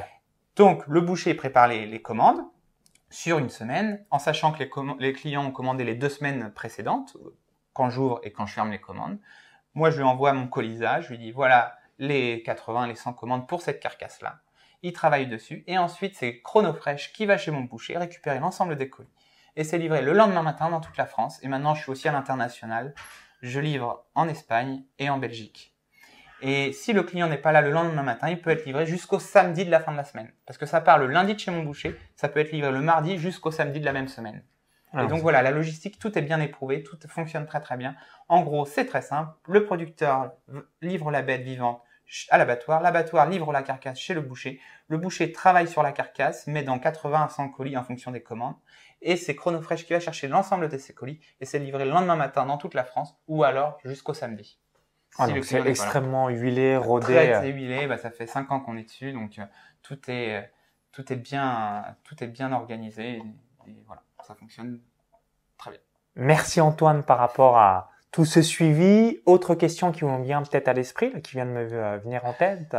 Donc 0.55 0.87
le 0.87 1.01
boucher 1.01 1.35
prépare 1.35 1.69
les, 1.69 2.03
commandes 2.03 2.43
sur 3.11 3.39
une 3.39 3.51
semaine, 3.51 4.05
en 4.11 4.21
sachant 4.21 4.53
que 4.53 4.63
les, 4.63 4.71
les 5.01 5.13
clients 5.13 5.47
ont 5.47 5.51
commandé 5.51 5.83
les 5.83 5.97
deux 5.97 6.09
semaines 6.09 6.53
précédentes, 6.53 7.17
quand 7.73 7.91
j'ouvre 7.91 8.21
et 8.23 8.33
quand 8.33 8.47
je 8.47 8.55
ferme 8.55 8.71
les 8.71 8.81
commandes. 8.81 9.19
Moi 9.75 9.91
je 9.91 9.97
lui 9.97 10.05
envoie 10.05 10.33
mon 10.35 10.47
colisage, 10.47 11.07
je 11.07 11.11
lui 11.11 11.19
dis 11.19 11.33
voilà 11.33 11.75
les 12.03 12.43
80, 12.43 12.89
les 12.89 12.97
100 12.97 13.13
commandes 13.13 13.47
pour 13.47 13.63
cette 13.63 13.79
carcasse-là. 13.79 14.41
Il 14.83 14.93
travaille 14.93 15.29
dessus 15.29 15.63
et 15.69 15.79
ensuite 15.79 16.17
c'est 16.17 16.43
Chronofresh 16.43 17.13
qui 17.13 17.27
va 17.27 17.39
chez 17.39 17.53
mon 17.53 17.61
boucher 17.61 17.97
récupérer 17.97 18.41
l'ensemble 18.41 18.75
des 18.75 18.91
colis. 18.91 19.09
Et 19.55 19.63
c'est 19.63 19.79
livré 19.79 20.03
le 20.03 20.13
lendemain 20.13 20.43
matin 20.43 20.69
dans 20.69 20.81
toute 20.81 20.97
la 20.97 21.07
France. 21.07 21.39
Et 21.45 21.49
maintenant 21.49 21.77
je 21.77 21.83
suis 21.83 21.93
aussi 21.93 22.09
à 22.09 22.13
l'international. 22.13 22.93
Je 23.41 23.61
livre 23.61 24.05
en 24.17 24.29
Espagne 24.29 24.83
et 24.99 25.11
en 25.11 25.19
Belgique. 25.19 25.77
Et 26.41 26.73
si 26.73 26.93
le 26.93 27.05
client 27.05 27.29
n'est 27.29 27.39
pas 27.39 27.53
là 27.53 27.61
le 27.61 27.71
lendemain 27.71 28.03
matin, 28.03 28.29
il 28.29 28.41
peut 28.41 28.51
être 28.51 28.67
livré 28.67 28.85
jusqu'au 28.85 29.21
samedi 29.21 29.65
de 29.65 29.71
la 29.71 29.79
fin 29.79 29.93
de 29.93 29.97
la 29.97 30.05
semaine. 30.05 30.33
Parce 30.45 30.59
que 30.59 30.67
ça 30.67 30.81
part 30.81 30.99
le 30.99 31.07
lundi 31.07 31.35
de 31.35 31.39
chez 31.39 31.53
mon 31.53 31.63
boucher, 31.63 31.97
ça 32.17 32.29
peut 32.29 32.41
être 32.41 32.51
livré 32.51 32.73
le 32.73 32.81
mardi 32.81 33.17
jusqu'au 33.17 33.53
samedi 33.53 33.79
de 33.79 33.85
la 33.85 33.93
même 33.93 34.09
semaine. 34.09 34.43
et 34.99 35.07
donc 35.07 35.21
voilà, 35.21 35.41
la 35.43 35.53
logistique, 35.53 36.01
tout 36.01 36.19
est 36.19 36.23
bien 36.23 36.41
éprouvé, 36.41 36.83
tout 36.83 36.99
fonctionne 37.07 37.47
très 37.47 37.61
très 37.61 37.77
bien. 37.77 37.95
En 38.29 38.43
gros, 38.43 38.67
c'est 38.67 38.87
très 38.87 39.03
simple. 39.03 39.31
Le 39.47 39.65
producteur 39.65 40.33
livre 40.81 41.13
la 41.13 41.23
bête 41.23 41.43
vivante 41.43 41.81
à 42.31 42.39
l'abattoir. 42.39 42.81
L'abattoir 42.81 43.29
livre 43.29 43.53
la 43.53 43.63
carcasse 43.63 43.99
chez 43.99 44.15
le 44.15 44.21
boucher. 44.21 44.61
Le 44.89 44.99
boucher 44.99 45.33
travaille 45.33 45.69
sur 45.69 45.83
la 45.83 45.93
carcasse, 45.93 46.47
met 46.47 46.63
dans 46.63 46.79
80 46.79 47.25
à 47.25 47.29
100 47.29 47.49
colis 47.51 47.77
en 47.77 47.85
fonction 47.85 48.11
des 48.11 48.23
commandes. 48.23 48.57
Et 49.01 49.17
c'est 49.17 49.35
Chronofresh 49.35 49.87
qui 49.87 49.93
va 49.93 50.01
chercher 50.01 50.29
l'ensemble 50.29 50.69
de 50.69 50.79
ces 50.79 50.95
colis 50.95 51.21
et 51.41 51.45
c'est 51.45 51.59
livré 51.59 51.85
le 51.85 51.91
lendemain 51.91 52.17
matin 52.17 52.47
dans 52.47 52.59
toute 52.59 52.75
la 52.75 52.85
France 52.85 53.17
ou 53.27 53.45
alors 53.45 53.79
jusqu'au 53.85 54.15
samedi. 54.15 54.59
Ah, 55.19 55.27
c'est 55.43 55.67
extrêmement 55.67 56.29
huilé, 56.29 56.77
rodé. 56.77 57.13
Très, 57.13 57.51
huilé, 57.51 57.87
bah, 57.87 57.99
ça 57.99 58.11
fait 58.11 58.27
5 58.27 58.51
ans 58.51 58.61
qu'on 58.61 58.77
est 58.79 58.85
dessus, 58.85 59.13
donc 59.13 59.39
euh, 59.39 59.45
tout 59.83 59.99
est 60.09 60.51
tout 60.91 61.13
est 61.13 61.17
bien 61.17 61.85
tout 62.05 62.23
est 62.23 62.29
bien 62.29 62.53
organisé 62.53 63.23
et 63.67 63.77
voilà, 63.87 64.03
ça 64.25 64.35
fonctionne 64.35 64.81
très 65.59 65.71
bien. 65.71 65.81
Merci 66.17 66.61
Antoine 66.61 67.03
par 67.03 67.19
rapport 67.19 67.59
à 67.59 67.92
tout 68.13 68.27
ce 68.27 68.43
suivi. 68.43 69.19
Autre 69.27 69.55
question 69.55 69.91
qui 69.91 70.05
me 70.05 70.23
vient 70.23 70.43
peut-être 70.43 70.69
à 70.69 70.75
l'esprit, 70.75 71.11
qui 71.23 71.33
vient 71.33 71.47
de 71.47 71.51
me 71.51 71.73
euh, 71.73 71.99
venir 71.99 72.25
en 72.25 72.35
tête. 72.35 72.77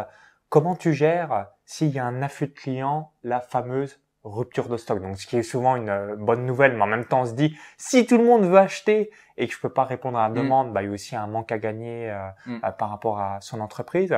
Comment 0.48 0.76
tu 0.76 0.94
gères 0.94 1.48
s'il 1.66 1.90
y 1.90 2.00
a 2.00 2.06
un 2.06 2.22
afflux 2.22 2.48
de 2.48 2.54
clients, 2.54 3.12
la 3.24 3.42
fameuse 3.42 4.00
rupture 4.24 4.70
de 4.70 4.78
stock? 4.78 5.02
Donc, 5.02 5.18
ce 5.18 5.26
qui 5.26 5.38
est 5.38 5.44
souvent 5.44 5.76
une 5.76 5.90
euh, 5.90 6.16
bonne 6.16 6.46
nouvelle, 6.46 6.76
mais 6.76 6.84
en 6.84 6.88
même 6.88 7.06
temps, 7.06 7.22
on 7.22 7.26
se 7.26 7.34
dit, 7.34 7.58
si 7.78 8.06
tout 8.06 8.20
le 8.20 8.24
monde 8.24 8.44
veut 8.44 8.60
acheter 8.60 9.10
et 9.38 9.48
que 9.48 9.54
je 9.54 9.60
peux 9.60 9.74
pas 9.74 9.86
répondre 9.86 10.20
à 10.20 10.28
la 10.28 10.30
mm. 10.30 10.38
demande, 10.38 10.72
bah, 10.72 10.84
il 10.84 10.86
y 10.86 10.90
a 10.90 10.92
aussi 10.92 11.16
un 11.16 11.26
manque 11.26 11.52
à 11.52 11.58
gagner 11.58 12.12
euh, 12.12 12.28
mm. 12.46 12.60
par 12.78 12.92
rapport 12.92 13.20
à 13.20 13.42
son 13.42 13.60
entreprise. 13.60 14.16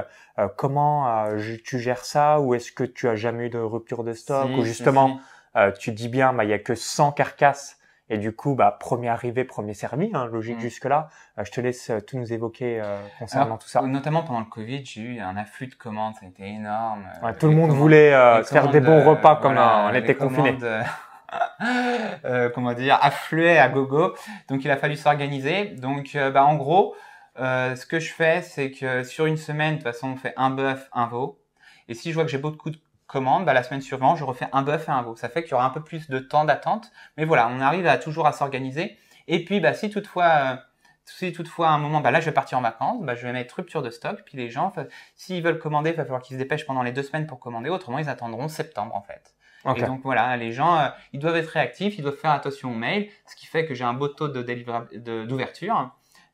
comment 0.57 1.29
tu 1.63 1.79
gères 1.79 2.03
ça? 2.03 2.41
Ou 2.41 2.55
est-ce 2.55 2.73
que 2.73 2.83
tu 2.83 3.07
as 3.07 3.15
jamais 3.15 3.45
eu 3.45 3.49
de 3.49 3.59
rupture 3.59 4.03
de 4.03 4.11
stock? 4.11 4.49
Ou 4.57 4.65
justement, 4.65 5.21
tu 5.79 5.93
dis 5.93 6.09
bien, 6.09 6.33
bah, 6.33 6.43
il 6.43 6.49
y 6.49 6.53
a 6.53 6.59
que 6.59 6.75
100 6.75 7.13
carcasses 7.13 7.79
et 8.09 8.17
du 8.19 8.35
coup, 8.35 8.53
bah, 8.53 8.75
premier 8.79 9.09
arrivé, 9.09 9.43
premier 9.45 9.73
servi, 9.73 10.11
hein, 10.13 10.27
logique 10.31 10.57
mm. 10.57 10.61
jusque-là. 10.61 11.09
Euh, 11.39 11.43
je 11.43 11.51
te 11.51 11.59
laisse 11.59 11.89
euh, 11.89 11.99
tout 11.99 12.17
nous 12.17 12.31
évoquer 12.31 12.79
euh, 12.79 12.99
concernant 13.17 13.57
tout 13.57 13.67
ça. 13.67 13.81
Notamment 13.81 14.21
pendant 14.21 14.39
le 14.39 14.45
Covid, 14.45 14.85
j'ai 14.85 15.01
eu 15.01 15.19
un 15.19 15.35
afflux 15.37 15.67
de 15.67 15.75
commandes, 15.75 16.13
ça 16.15 16.25
a 16.25 16.29
été 16.29 16.45
énorme. 16.45 17.03
Ouais, 17.23 17.33
tout 17.35 17.47
le 17.47 17.55
monde 17.55 17.71
voulait 17.71 18.11
faire 18.43 18.69
des 18.69 18.79
bons 18.79 19.03
repas 19.03 19.37
comme 19.37 19.57
on 19.57 19.93
était 19.93 20.15
confiné. 20.15 20.55
euh, 22.25 22.49
comment 22.53 22.73
dire, 22.73 22.99
affluait 23.01 23.57
à 23.57 23.69
gogo. 23.69 24.13
Donc 24.49 24.63
il 24.63 24.69
a 24.69 24.77
fallu 24.77 24.95
s'organiser. 24.95 25.65
Donc 25.65 26.15
bah, 26.15 26.45
en 26.45 26.55
gros, 26.55 26.95
ce 27.37 27.85
que 27.85 27.99
je 27.99 28.13
fais, 28.13 28.43
c'est 28.43 28.69
que 28.69 29.03
sur 29.03 29.25
une 29.25 29.37
semaine, 29.37 29.77
de 29.77 29.77
toute 29.77 29.91
façon, 29.91 30.09
on 30.09 30.15
fait 30.15 30.33
un 30.37 30.51
bœuf, 30.51 30.89
un 30.93 31.07
veau. 31.07 31.39
Et 31.87 31.95
si 31.95 32.09
je 32.09 32.15
vois 32.15 32.23
que 32.23 32.31
j'ai 32.31 32.37
beaucoup 32.37 32.69
de 32.69 32.77
commande, 33.15 33.45
bah, 33.45 33.53
la 33.53 33.63
semaine 33.63 33.79
suivante, 33.79 34.17
je 34.17 34.25
refais 34.25 34.47
un 34.51 34.61
bœuf 34.61 34.89
et 34.89 34.91
un 34.91 35.01
veau. 35.01 35.15
Ça 35.15 35.29
fait 35.29 35.41
qu'il 35.43 35.51
y 35.51 35.53
aura 35.53 35.65
un 35.65 35.69
peu 35.69 35.81
plus 35.81 36.09
de 36.09 36.19
temps 36.19 36.43
d'attente. 36.43 36.91
Mais 37.15 37.23
voilà, 37.23 37.47
on 37.47 37.61
arrive 37.61 37.87
à 37.87 37.97
toujours 37.97 38.27
à 38.27 38.33
s'organiser. 38.33 38.97
Et 39.29 39.45
puis, 39.45 39.61
bah, 39.61 39.73
si 39.73 39.89
toutefois, 39.89 40.25
euh, 40.25 40.55
si 41.05 41.31
toutefois 41.31 41.69
à 41.69 41.71
un 41.71 41.77
moment, 41.77 42.01
bah 42.01 42.11
là 42.11 42.19
je 42.19 42.25
vais 42.25 42.33
partir 42.33 42.57
en 42.57 42.61
vacances, 42.61 43.01
bah, 43.03 43.15
je 43.15 43.25
vais 43.25 43.31
mettre 43.31 43.55
rupture 43.55 43.81
de 43.81 43.89
stock, 43.89 44.21
puis 44.25 44.37
les 44.37 44.49
gens, 44.49 44.73
s'ils 45.15 45.41
veulent 45.41 45.59
commander, 45.59 45.91
il 45.91 45.95
va 45.95 46.03
falloir 46.03 46.21
qu'ils 46.21 46.35
se 46.35 46.41
dépêchent 46.41 46.65
pendant 46.65 46.83
les 46.83 46.91
deux 46.91 47.03
semaines 47.03 47.25
pour 47.25 47.39
commander, 47.39 47.69
autrement 47.69 47.99
ils 47.99 48.09
attendront 48.09 48.49
septembre 48.49 48.93
en 48.95 49.01
fait. 49.01 49.33
Et 49.77 49.81
donc 49.81 50.01
voilà, 50.03 50.35
les 50.35 50.51
gens, 50.51 50.77
euh, 50.77 50.89
ils 51.13 51.19
doivent 51.19 51.37
être 51.37 51.47
réactifs, 51.47 51.97
ils 51.97 52.01
doivent 52.01 52.17
faire 52.17 52.31
attention 52.31 52.71
aux 52.71 52.75
mails, 52.75 53.07
ce 53.25 53.35
qui 53.35 53.45
fait 53.45 53.65
que 53.65 53.73
j'ai 53.73 53.85
un 53.85 53.93
beau 53.93 54.09
taux 54.09 54.27
de 54.27 55.23
d'ouverture. 55.23 55.89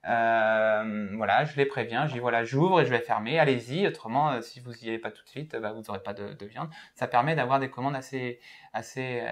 Euh, 0.07 1.09
voilà, 1.15 1.45
je 1.45 1.55
les 1.57 1.65
préviens, 1.65 2.07
je 2.07 2.19
voilà, 2.19 2.43
j'ouvre 2.43 2.81
et 2.81 2.85
je 2.85 2.89
vais 2.89 2.99
fermer, 2.99 3.39
allez-y. 3.39 3.87
Autrement, 3.87 4.31
euh, 4.31 4.41
si 4.41 4.59
vous 4.59 4.73
y 4.83 4.89
allez 4.89 4.99
pas 4.99 5.11
tout 5.11 5.23
de 5.23 5.29
suite, 5.29 5.55
bah, 5.55 5.71
vous 5.73 5.81
n'aurez 5.81 6.01
pas 6.01 6.13
de, 6.13 6.33
de, 6.33 6.45
viande. 6.45 6.69
Ça 6.95 7.07
permet 7.07 7.35
d'avoir 7.35 7.59
des 7.59 7.69
commandes 7.69 7.95
assez, 7.95 8.39
assez, 8.73 9.21
euh, 9.21 9.27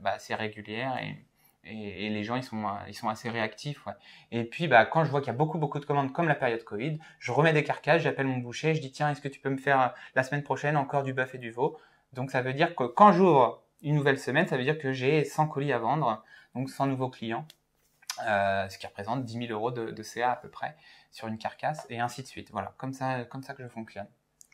bah, 0.00 0.12
assez 0.12 0.34
régulières 0.34 0.98
et, 0.98 1.16
les 1.68 2.22
gens 2.22 2.36
ils 2.36 2.44
sont, 2.44 2.64
ils 2.86 2.94
sont 2.94 3.08
assez 3.08 3.28
réactifs. 3.28 3.88
Et 4.30 4.44
puis, 4.44 4.68
bah, 4.68 4.86
quand 4.86 5.02
je 5.04 5.10
vois 5.10 5.20
qu'il 5.20 5.32
y 5.32 5.34
a 5.34 5.36
beaucoup, 5.36 5.58
beaucoup 5.58 5.80
de 5.80 5.84
commandes 5.84 6.12
comme 6.12 6.28
la 6.28 6.36
période 6.36 6.62
Covid, 6.62 6.98
je 7.18 7.32
remets 7.32 7.52
des 7.52 7.64
carcasses, 7.64 8.02
j'appelle 8.02 8.26
mon 8.26 8.36
boucher, 8.36 8.74
je 8.76 8.80
dis 8.80 8.92
tiens, 8.92 9.10
est-ce 9.10 9.20
que 9.20 9.26
tu 9.26 9.40
peux 9.40 9.50
me 9.50 9.56
faire 9.56 9.92
la 10.14 10.22
semaine 10.22 10.44
prochaine 10.44 10.76
encore 10.76 11.02
du 11.02 11.12
bœuf 11.12 11.34
et 11.34 11.38
du 11.38 11.50
veau? 11.50 11.76
Donc 12.12 12.30
ça 12.30 12.40
veut 12.40 12.52
dire 12.52 12.76
que 12.76 12.84
quand 12.84 13.10
j'ouvre 13.10 13.64
une 13.82 13.96
nouvelle 13.96 14.18
semaine, 14.20 14.46
ça 14.46 14.56
veut 14.56 14.62
dire 14.62 14.78
que 14.78 14.92
j'ai 14.92 15.24
100 15.24 15.48
colis 15.48 15.72
à 15.72 15.78
vendre, 15.78 16.22
donc 16.54 16.70
100 16.70 16.86
nouveaux 16.86 17.10
clients. 17.10 17.46
Euh, 18.26 18.68
ce 18.68 18.78
qui 18.78 18.86
représente 18.86 19.24
10 19.24 19.46
000 19.48 19.52
euros 19.52 19.70
de, 19.70 19.90
de, 19.90 20.02
CA 20.02 20.32
à 20.32 20.36
peu 20.36 20.48
près 20.48 20.74
sur 21.10 21.28
une 21.28 21.38
carcasse 21.38 21.86
et 21.90 22.00
ainsi 22.00 22.22
de 22.22 22.26
suite. 22.26 22.48
Voilà, 22.50 22.72
comme 22.78 22.92
ça, 22.92 23.24
comme 23.24 23.42
ça 23.42 23.54
que 23.54 23.62
je 23.62 23.68
fonctionne. 23.68 24.06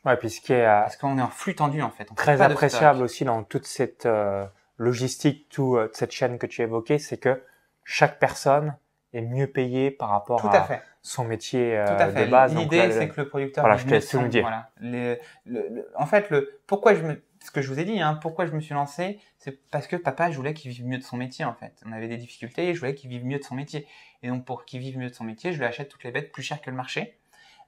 Ouais, 0.05 0.17
puis 0.17 0.29
ce 0.29 0.41
qui 0.41 0.53
est 0.53 0.65
euh, 0.65 0.81
parce 0.81 0.97
qu'on 0.97 1.17
est 1.17 1.21
en 1.21 1.29
flux 1.29 1.55
tendu 1.55 1.81
en 1.81 1.89
fait. 1.89 2.05
très 2.15 2.41
appréciable 2.41 3.01
aussi 3.03 3.23
dans 3.23 3.43
toute 3.43 3.65
cette 3.65 4.05
euh, 4.05 4.45
logistique, 4.77 5.47
toute 5.49 5.77
euh, 5.77 5.89
cette 5.93 6.11
chaîne 6.11 6.37
que 6.37 6.45
tu 6.45 6.61
évoquais, 6.61 6.97
c'est 6.97 7.17
que 7.17 7.41
chaque 7.85 8.19
personne 8.19 8.75
est 9.13 9.21
mieux 9.21 9.47
payée 9.47 9.91
par 9.91 10.09
rapport 10.09 10.45
à, 10.45 10.67
son 11.01 11.25
métier 11.25 11.81
tout 11.85 12.01
à 12.01 12.09
fait. 12.09 12.25
de 12.25 12.31
base. 12.31 12.55
L'idée, 12.55 12.91
c'est 12.91 13.09
que 13.09 13.21
le 13.21 13.27
producteur. 13.27 13.63
Voilà, 13.63 13.77
je 13.77 13.85
te 13.85 13.91
laisse 13.91 14.13
me 14.13 14.27
dire. 14.29 14.43
Voilà. 14.43 14.69
Les, 14.79 15.19
le, 15.45 15.87
en 15.95 16.05
fait, 16.05 16.29
le 16.29 16.61
pourquoi 16.65 16.95
je 16.95 17.03
me 17.03 17.21
ce 17.43 17.51
que 17.51 17.61
je 17.61 17.67
vous 17.67 17.79
ai 17.79 17.83
dit, 17.83 17.99
hein, 17.99 18.15
pourquoi 18.15 18.45
je 18.45 18.53
me 18.53 18.61
suis 18.61 18.73
lancé, 18.73 19.19
c'est 19.37 19.51
parce 19.69 19.87
que 19.87 19.97
papa, 19.97 20.31
je 20.31 20.37
voulais 20.37 20.53
qu'il 20.53 20.71
vive 20.71 20.85
mieux 20.85 20.97
de 20.97 21.03
son 21.03 21.17
métier, 21.17 21.43
en 21.43 21.53
fait. 21.53 21.81
On 21.85 21.91
avait 21.91 22.07
des 22.07 22.17
difficultés 22.17 22.69
et 22.69 22.73
je 22.73 22.79
voulais 22.79 22.95
qu'il 22.95 23.09
vive 23.09 23.25
mieux 23.25 23.37
de 23.37 23.43
son 23.43 23.55
métier. 23.55 23.85
Et 24.21 24.29
donc, 24.29 24.45
pour 24.45 24.63
qu'il 24.63 24.79
vive 24.79 24.97
mieux 24.97 25.09
de 25.09 25.13
son 25.13 25.25
métier, 25.25 25.51
je 25.51 25.57
lui 25.57 25.65
achète 25.65 25.89
toutes 25.89 26.05
les 26.05 26.11
bêtes 26.11 26.31
plus 26.31 26.41
chères 26.41 26.61
que 26.61 26.69
le 26.69 26.77
marché. 26.77 27.19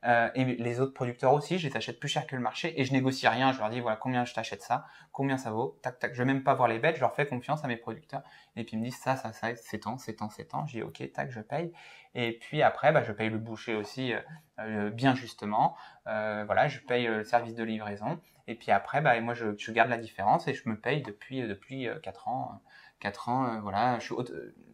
Euh, 0.05 0.29
et 0.35 0.45
les 0.45 0.79
autres 0.79 0.93
producteurs 0.93 1.33
aussi, 1.33 1.57
je 1.57 1.67
les 1.67 1.75
achète 1.75 1.99
plus 1.99 2.09
cher 2.09 2.27
que 2.27 2.35
le 2.35 2.41
marché 2.41 2.79
et 2.79 2.85
je 2.85 2.93
négocie 2.93 3.27
rien. 3.27 3.51
Je 3.51 3.59
leur 3.59 3.69
dis 3.69 3.79
voilà 3.79 3.97
combien 3.97 4.23
je 4.23 4.33
t'achète 4.33 4.61
ça, 4.61 4.85
combien 5.11 5.37
ça 5.37 5.51
vaut, 5.51 5.79
tac 5.81 5.97
tac. 5.97 6.13
Je 6.13 6.19
vais 6.19 6.25
même 6.25 6.43
pas 6.43 6.53
voir 6.53 6.67
les 6.67 6.77
bêtes, 6.77 6.95
je 6.95 7.01
leur 7.01 7.15
fais 7.15 7.25
confiance 7.25 7.63
à 7.63 7.67
mes 7.67 7.77
producteurs 7.77 8.21
et 8.55 8.63
puis 8.63 8.75
ils 8.75 8.79
me 8.79 8.85
disent 8.85 8.99
ça 8.99 9.15
ça 9.15 9.33
ça 9.33 9.55
c'est 9.55 9.79
temps 9.79 9.97
c'est 9.97 10.13
temps 10.13 10.29
c'est 10.29 10.45
temps. 10.45 10.67
Je 10.67 10.73
dis 10.73 10.83
ok 10.83 11.11
tac 11.11 11.31
je 11.31 11.39
paye 11.39 11.73
et 12.13 12.33
puis 12.33 12.61
après 12.61 12.91
bah, 12.91 13.03
je 13.03 13.11
paye 13.11 13.29
le 13.29 13.39
boucher 13.39 13.73
aussi 13.73 14.13
euh, 14.13 14.19
euh 14.59 14.89
bien 14.91 15.15
justement. 15.15 15.75
Voilà 16.05 16.67
je 16.67 16.79
paye 16.81 17.07
le 17.07 17.23
service 17.23 17.55
de 17.55 17.63
livraison 17.63 18.19
et 18.47 18.55
puis 18.55 18.71
après 18.71 19.01
bah 19.01 19.19
moi 19.21 19.33
je, 19.33 19.57
je, 19.57 19.71
garde 19.71 19.89
la 19.89 19.97
différence 19.97 20.47
et 20.47 20.53
je 20.53 20.67
me 20.69 20.79
paye 20.79 21.01
depuis 21.01 21.41
depuis 21.41 21.87
quatre 22.03 22.27
ans 22.27 22.61
quatre 22.99 23.29
ans 23.29 23.59
voilà 23.61 23.97
je 23.99 24.05
suis 24.05 24.15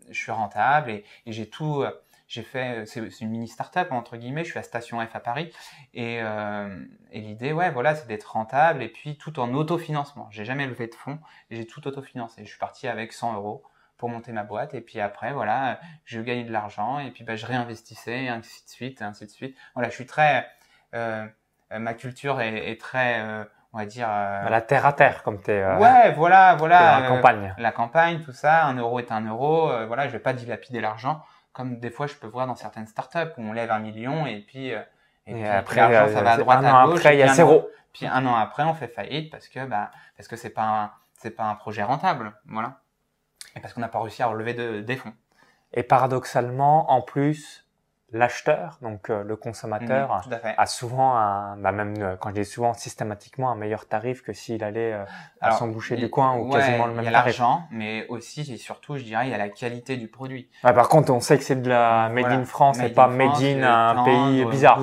je 0.10 0.18
suis 0.18 0.32
rentable 0.32 0.92
et, 0.92 1.04
j'ai 1.28 1.50
tout 1.50 1.84
j'ai 2.32 2.44
fait, 2.44 2.86
c'est 2.86 3.02
une 3.20 3.30
mini 3.30 3.50
startup 3.50 3.92
entre 3.92 4.16
guillemets. 4.16 4.46
Je 4.46 4.52
suis 4.52 4.60
à 4.60 4.64
Station 4.64 5.06
F 5.06 5.14
à 5.18 5.20
Paris 5.20 5.52
et, 5.94 6.22
euh, 6.22 6.82
et 7.12 7.20
l'idée, 7.20 7.52
ouais, 7.52 7.72
voilà, 7.72 7.94
c'est 7.94 8.08
d'être 8.08 8.32
rentable 8.32 8.82
et 8.82 8.88
puis 8.88 9.18
tout 9.18 9.38
en 9.42 9.54
autofinancement. 9.54 10.30
J'ai 10.32 10.46
jamais 10.46 10.66
levé 10.66 10.88
de 10.88 10.96
fonds 10.96 11.20
et 11.50 11.58
j'ai 11.58 11.68
tout 11.68 11.86
autofinancé. 11.90 12.46
Je 12.46 12.50
suis 12.50 12.58
parti 12.58 12.88
avec 12.88 13.12
100 13.12 13.34
euros 13.34 13.64
pour 13.98 14.08
monter 14.08 14.32
ma 14.32 14.46
boîte 14.46 14.74
et 14.74 14.80
puis 14.80 15.02
après, 15.02 15.34
voilà, 15.34 15.82
je 16.06 16.22
gagnais 16.22 16.46
de 16.46 16.54
l'argent 16.54 17.00
et 17.00 17.12
puis 17.12 17.26
bah, 17.26 17.36
je 17.36 17.46
réinvestissais 17.46 18.24
et 18.24 18.30
ainsi 18.30 18.64
de 18.64 18.70
suite, 18.70 19.02
ainsi 19.02 19.26
de 19.26 19.32
suite. 19.32 19.58
Voilà, 19.74 19.90
je 19.90 19.96
suis 19.96 20.06
très, 20.06 20.48
euh, 20.96 21.28
ma 21.70 21.94
culture 21.94 22.40
est, 22.40 22.80
très 22.80 23.20
euh, 23.20 23.44
on 23.74 23.78
va 23.78 23.86
dire 23.86 24.08
euh, 24.10 24.50
la 24.50 24.62
terre 24.62 24.86
à 24.86 24.94
terre 24.94 25.24
comme 25.24 25.42
tu 25.42 25.52
es 25.52 25.62
euh, 25.62 25.78
ouais 25.78 26.12
voilà 26.12 26.56
voilà 26.56 27.00
la 27.00 27.08
campagne 27.08 27.54
la 27.58 27.72
campagne 27.72 28.22
tout 28.22 28.34
ça 28.34 28.66
un 28.66 28.76
euro 28.76 29.00
est 29.00 29.12
un 29.12 29.22
euro 29.22 29.72
voilà 29.88 30.08
je 30.08 30.12
vais 30.12 30.20
pas 30.20 30.34
dilapider 30.34 30.82
l'argent 30.82 31.22
comme 31.54 31.80
des 31.80 31.90
fois 31.90 32.08
je 32.08 32.16
peux 32.16 32.28
voir 32.28 32.48
dans 32.48 32.56
certaines 32.56 32.88
startups 32.88 33.34
où 33.38 33.42
on 33.42 33.54
lève 33.54 33.72
un 33.72 33.80
million 33.80 34.26
et 34.26 34.40
puis, 34.40 34.74
euh, 34.74 34.82
et, 35.28 35.34
puis 35.34 35.46
après 35.46 36.10
ça 36.10 36.22
va 36.22 36.32
à 36.32 36.38
droite 36.38 36.64
à 36.64 36.86
gauche. 36.86 37.00
Après, 37.00 37.16
il 37.16 37.20
y 37.20 37.24
a 37.24 37.34
zéro. 37.34 37.68
puis 37.94 38.08
un 38.08 38.26
an 38.26 38.36
après, 38.36 38.64
on 38.64 38.74
fait 38.74 38.88
faillite 38.88 39.32
parce 39.32 39.48
que 39.48 39.66
bah 39.66 39.92
parce 40.16 40.28
que 40.28 40.36
c'est 40.36 40.50
pas 40.50 40.94
c'est 41.18 41.32
pas 41.32 41.44
un 41.44 41.56
projet 41.56 41.84
rentable, 41.84 42.34
voilà. 42.48 42.80
Et 43.56 43.60
parce 43.60 43.74
qu'on 43.74 43.82
n'a 43.82 43.90
pas 43.90 44.00
réussi 44.00 44.24
à 44.24 44.28
relever 44.28 44.54
de, 44.54 44.82
des 44.82 44.96
fonds. 44.96 45.14
Et 45.74 45.84
paradoxalement, 45.84 46.90
en 46.92 47.02
plus, 47.02 47.68
l'acheteur, 48.14 48.78
donc 48.82 49.10
euh, 49.10 49.24
le 49.24 49.36
consommateur, 49.36 50.22
mmh, 50.28 50.48
a 50.58 50.66
souvent 50.66 51.16
un, 51.16 51.56
bah 51.58 51.72
même 51.72 51.96
euh, 52.00 52.16
quand 52.20 52.30
je 52.30 52.42
dis 52.42 52.46
souvent 52.46 52.74
systématiquement 52.74 53.52
un 53.52 53.56
meilleur 53.56 53.88
tarif 53.88 54.22
que 54.22 54.34
s'il 54.34 54.64
allait 54.64 54.94
euh, 54.94 55.06
à 55.40 55.52
son 55.52 55.68
boucher 55.68 55.96
du 55.96 56.10
coin 56.10 56.36
ou 56.36 56.50
quasiment 56.50 56.88
le 56.88 56.94
même 56.94 57.06
tarif. 57.06 57.38
Il 57.38 57.40
y 57.40 57.42
a 57.42 57.46
l'argent, 57.46 57.68
mais 57.72 58.06
aussi 58.10 58.42
et 58.52 58.58
surtout, 58.58 58.98
je 58.98 59.04
dirais, 59.04 59.28
il 59.28 59.32
y 59.32 59.34
a 59.34 59.38
la 59.38 59.50
qualité 59.50 59.96
du 59.96 60.08
produit. 60.08 60.50
Ouais, 60.64 60.74
par 60.74 60.90
contre, 60.90 61.12
on 61.12 61.22
sait 61.22 61.38
que 61.38 61.44
c'est 61.44 61.62
de 61.62 61.70
la 61.70 62.10
made 62.10 62.26
in 62.26 62.44
France 62.44 62.80
et 62.80 62.90
pas 62.90 63.08
made 63.08 63.42
in 63.42 63.64
un 63.64 64.04
pays 64.04 64.46
bizarre. 64.46 64.80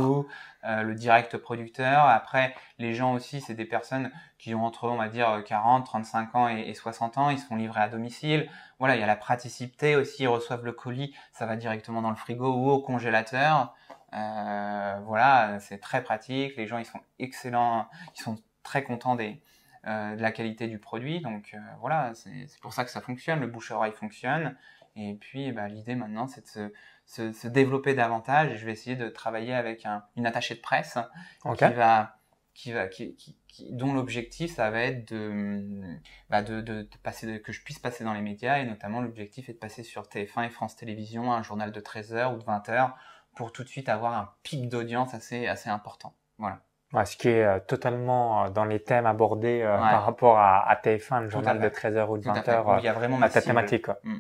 Euh, 0.69 0.83
le 0.83 0.95
direct 0.95 1.39
producteur. 1.39 2.05
Après, 2.05 2.55
les 2.79 2.93
gens 2.95 3.15
aussi, 3.15 3.41
c'est 3.41 3.55
des 3.55 3.65
personnes 3.65 4.11
qui 4.37 4.55
ont 4.55 4.67
entre, 4.67 4.85
on 4.85 4.97
va 4.97 5.09
dire, 5.09 5.43
40, 5.47 5.87
35 5.87 6.35
ans 6.35 6.49
et, 6.49 6.75
60 6.75 7.17
ans. 7.17 7.31
Ils 7.31 7.39
sont 7.39 7.57
livrés 7.57 7.81
à 7.81 7.89
domicile. 7.89 8.51
Voilà, 8.79 8.95
il 8.95 9.01
y 9.01 9.03
a 9.03 9.07
la 9.07 9.17
praticité 9.17 9.97
aussi. 9.97 10.25
Ils 10.25 10.29
reçoivent 10.29 10.67
le 10.67 10.73
colis, 10.73 11.15
ça 11.33 11.47
va 11.47 11.57
directement 11.57 12.03
dans 12.03 12.11
le 12.11 12.17
frigo 12.17 12.53
ou 12.53 12.69
au 12.69 12.83
congélateur. 12.83 13.75
Euh, 14.13 15.01
voilà, 15.07 15.59
c'est 15.61 15.79
très 15.79 16.03
pratique. 16.03 16.55
Les 16.57 16.67
gens, 16.67 16.77
ils 16.77 16.85
sont 16.85 17.01
excellents. 17.19 17.89
Ils 18.17 18.21
sont 18.21 18.37
très 18.63 18.85
contents 18.85 19.17
euh, 19.17 20.17
de 20.17 20.21
la 20.21 20.33
qualité 20.33 20.69
du 20.69 20.79
produit. 20.79 21.21
Donc 21.23 21.57
voilà, 21.81 22.13
c'est 22.15 22.61
pour 22.61 22.75
ça 22.75 22.85
que 22.85 22.91
ça 22.91 23.01
fonctionne. 23.01 23.41
Le 23.41 23.47
bouche-oreille 23.47 23.93
fonctionne. 23.93 24.55
Et 24.97 25.15
puis, 25.15 25.51
bah, 25.53 25.69
l'idée 25.69 25.95
maintenant, 25.95 26.27
c'est 26.27 26.43
de 26.43 26.47
se 26.47 26.73
se, 27.09 27.33
se, 27.33 27.49
développer 27.49 27.95
davantage. 27.95 28.53
Et 28.53 28.57
je 28.57 28.65
vais 28.65 28.73
essayer 28.73 28.95
de 28.95 29.09
travailler 29.09 29.55
avec 29.55 29.85
un, 29.85 30.05
une 30.17 30.27
attachée 30.27 30.55
de 30.55 30.61
presse 30.61 30.99
qui 31.43 31.65
va, 31.75 32.17
qui 32.55 32.73
va, 32.73 32.87
qui, 32.87 33.17
qui, 33.17 33.37
qui 33.49 33.73
dont 33.73 33.93
l'objectif 33.93 34.55
ça 34.55 34.71
va 34.71 34.83
être 34.83 35.13
de, 35.13 35.83
bah 36.31 36.43
de, 36.43 36.61
de, 36.61 36.83
de, 36.83 36.97
passer, 37.03 37.41
que 37.41 37.53
je 37.53 37.63
puisse 37.65 37.79
passer 37.79 38.05
dans 38.05 38.13
les 38.13 38.21
médias 38.21 38.59
et 38.59 38.65
notamment 38.65 39.01
l'objectif 39.01 39.49
est 39.49 39.55
de 39.55 39.59
passer 39.59 39.83
sur 39.83 40.03
TF1 40.03 40.47
et 40.47 40.51
France 40.51 40.77
Télévisions, 40.77 41.33
un 41.33 41.43
journal 41.43 41.73
de 41.73 41.81
13 41.81 42.15
heures 42.15 42.35
ou 42.35 42.39
de 42.39 42.45
20 42.45 42.69
heures 42.69 42.95
pour 43.35 43.53
tout 43.53 43.65
de 43.65 43.69
suite 43.69 43.89
avoir 43.89 44.15
un 44.15 44.31
pic 44.43 44.69
d'audience 44.69 45.15
assez, 45.15 45.47
assez 45.47 45.71
important. 45.71 46.15
Voilà. 46.39 46.61
Ouais, 46.93 47.05
ce 47.05 47.17
qui 47.17 47.29
est 47.29 47.45
euh, 47.45 47.61
totalement 47.61 48.45
euh, 48.45 48.51
dans 48.51 48.65
les 48.65 48.83
thèmes 48.83 49.07
abordés 49.07 49.61
euh, 49.63 49.77
par 49.77 50.05
rapport 50.05 50.39
à, 50.39 50.69
à, 50.69 50.75
TF1, 50.75 51.23
le 51.23 51.29
journal 51.29 51.61
de 51.61 51.69
13 51.69 51.97
heures 51.97 52.11
ou 52.11 52.19
de 52.19 52.25
20 52.25 52.49
heures. 52.49 52.79
Il 52.79 52.85
y 52.85 52.89
a 52.89 52.95
vraiment 52.95 53.19
ma 53.19 53.29
thématique. 53.29 53.89
Mm. 54.05 54.19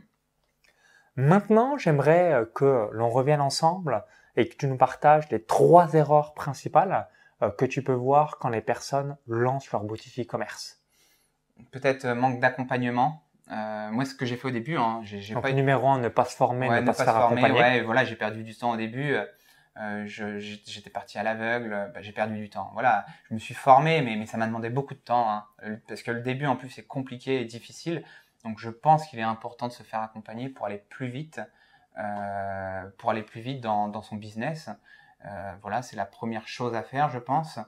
Maintenant, 1.18 1.76
j'aimerais 1.76 2.32
euh, 2.32 2.44
que 2.44 2.88
l'on 2.92 3.10
revienne 3.10 3.40
ensemble 3.40 4.04
et 4.36 4.48
que 4.48 4.54
tu 4.54 4.68
nous 4.68 4.76
partages 4.76 5.28
les 5.30 5.42
trois 5.42 5.94
erreurs 5.94 6.32
principales 6.32 7.08
euh, 7.42 7.50
que 7.50 7.64
tu 7.64 7.82
peux 7.82 7.92
voir 7.92 8.38
quand 8.38 8.50
les 8.50 8.60
personnes 8.60 9.16
lancent 9.26 9.72
leur 9.72 9.82
boutique 9.82 10.16
e-commerce. 10.20 10.80
Peut-être 11.72 12.04
euh, 12.04 12.14
manque 12.14 12.38
d'accompagnement. 12.38 13.24
Euh, 13.50 13.90
moi, 13.90 14.04
ce 14.04 14.14
que 14.14 14.26
j'ai 14.26 14.36
fait 14.36 14.46
au 14.46 14.52
début, 14.52 14.76
hein, 14.76 15.00
j'ai 15.02 15.34
pas 15.34 15.50
numéro 15.50 15.88
un, 15.88 15.98
ne 15.98 16.08
pas 16.08 16.24
se 16.24 16.36
former, 16.36 16.68
ne, 16.68 16.86
pas, 16.86 16.92
se 16.92 17.02
faire 17.02 17.16
accompagner. 17.16 17.58
Ouais, 17.58 17.80
voilà, 17.80 18.04
j'ai 18.04 18.14
perdu 18.14 18.44
du 18.44 18.54
temps 18.56 18.70
au 18.70 18.76
début. 18.76 19.16
Euh, 19.80 20.04
j'étais 20.06 20.90
parti 20.90 21.18
à 21.18 21.24
l'aveugle, 21.24 21.90
bah, 21.94 22.00
j'ai 22.00 22.12
perdu 22.12 22.36
du 22.36 22.48
temps. 22.48 22.70
Voilà, 22.74 23.06
je 23.28 23.34
me 23.34 23.40
suis 23.40 23.54
formé, 23.54 24.02
mais, 24.02 24.14
mais 24.14 24.26
ça 24.26 24.36
m'a 24.36 24.46
demandé 24.46 24.70
beaucoup 24.70 24.94
de 24.94 25.00
temps, 25.00 25.28
hein, 25.30 25.44
parce 25.88 26.02
que 26.02 26.12
le 26.12 26.20
début 26.20 26.46
en 26.46 26.54
plus 26.54 26.78
est 26.78 26.86
compliqué 26.86 27.40
et 27.40 27.44
difficile. 27.44 28.04
Donc 28.44 28.58
je 28.58 28.70
pense 28.70 29.06
qu'il 29.06 29.18
est 29.18 29.22
important 29.22 29.68
de 29.68 29.72
se 29.72 29.82
faire 29.82 30.00
accompagner 30.00 30.48
pour 30.48 30.66
aller 30.66 30.82
plus 30.88 31.08
vite, 31.08 31.40
euh, 31.98 32.84
pour 32.98 33.10
aller 33.10 33.22
plus 33.22 33.40
vite 33.40 33.60
dans, 33.60 34.02
son 34.02 34.16
business. 34.16 34.70
Euh, 35.24 35.52
voilà, 35.62 35.82
c'est 35.82 35.96
la 35.96 36.06
première 36.06 36.46
chose 36.46 36.74
à 36.74 36.82
faire, 36.82 37.08
je 37.08 37.18
pense. 37.18 37.58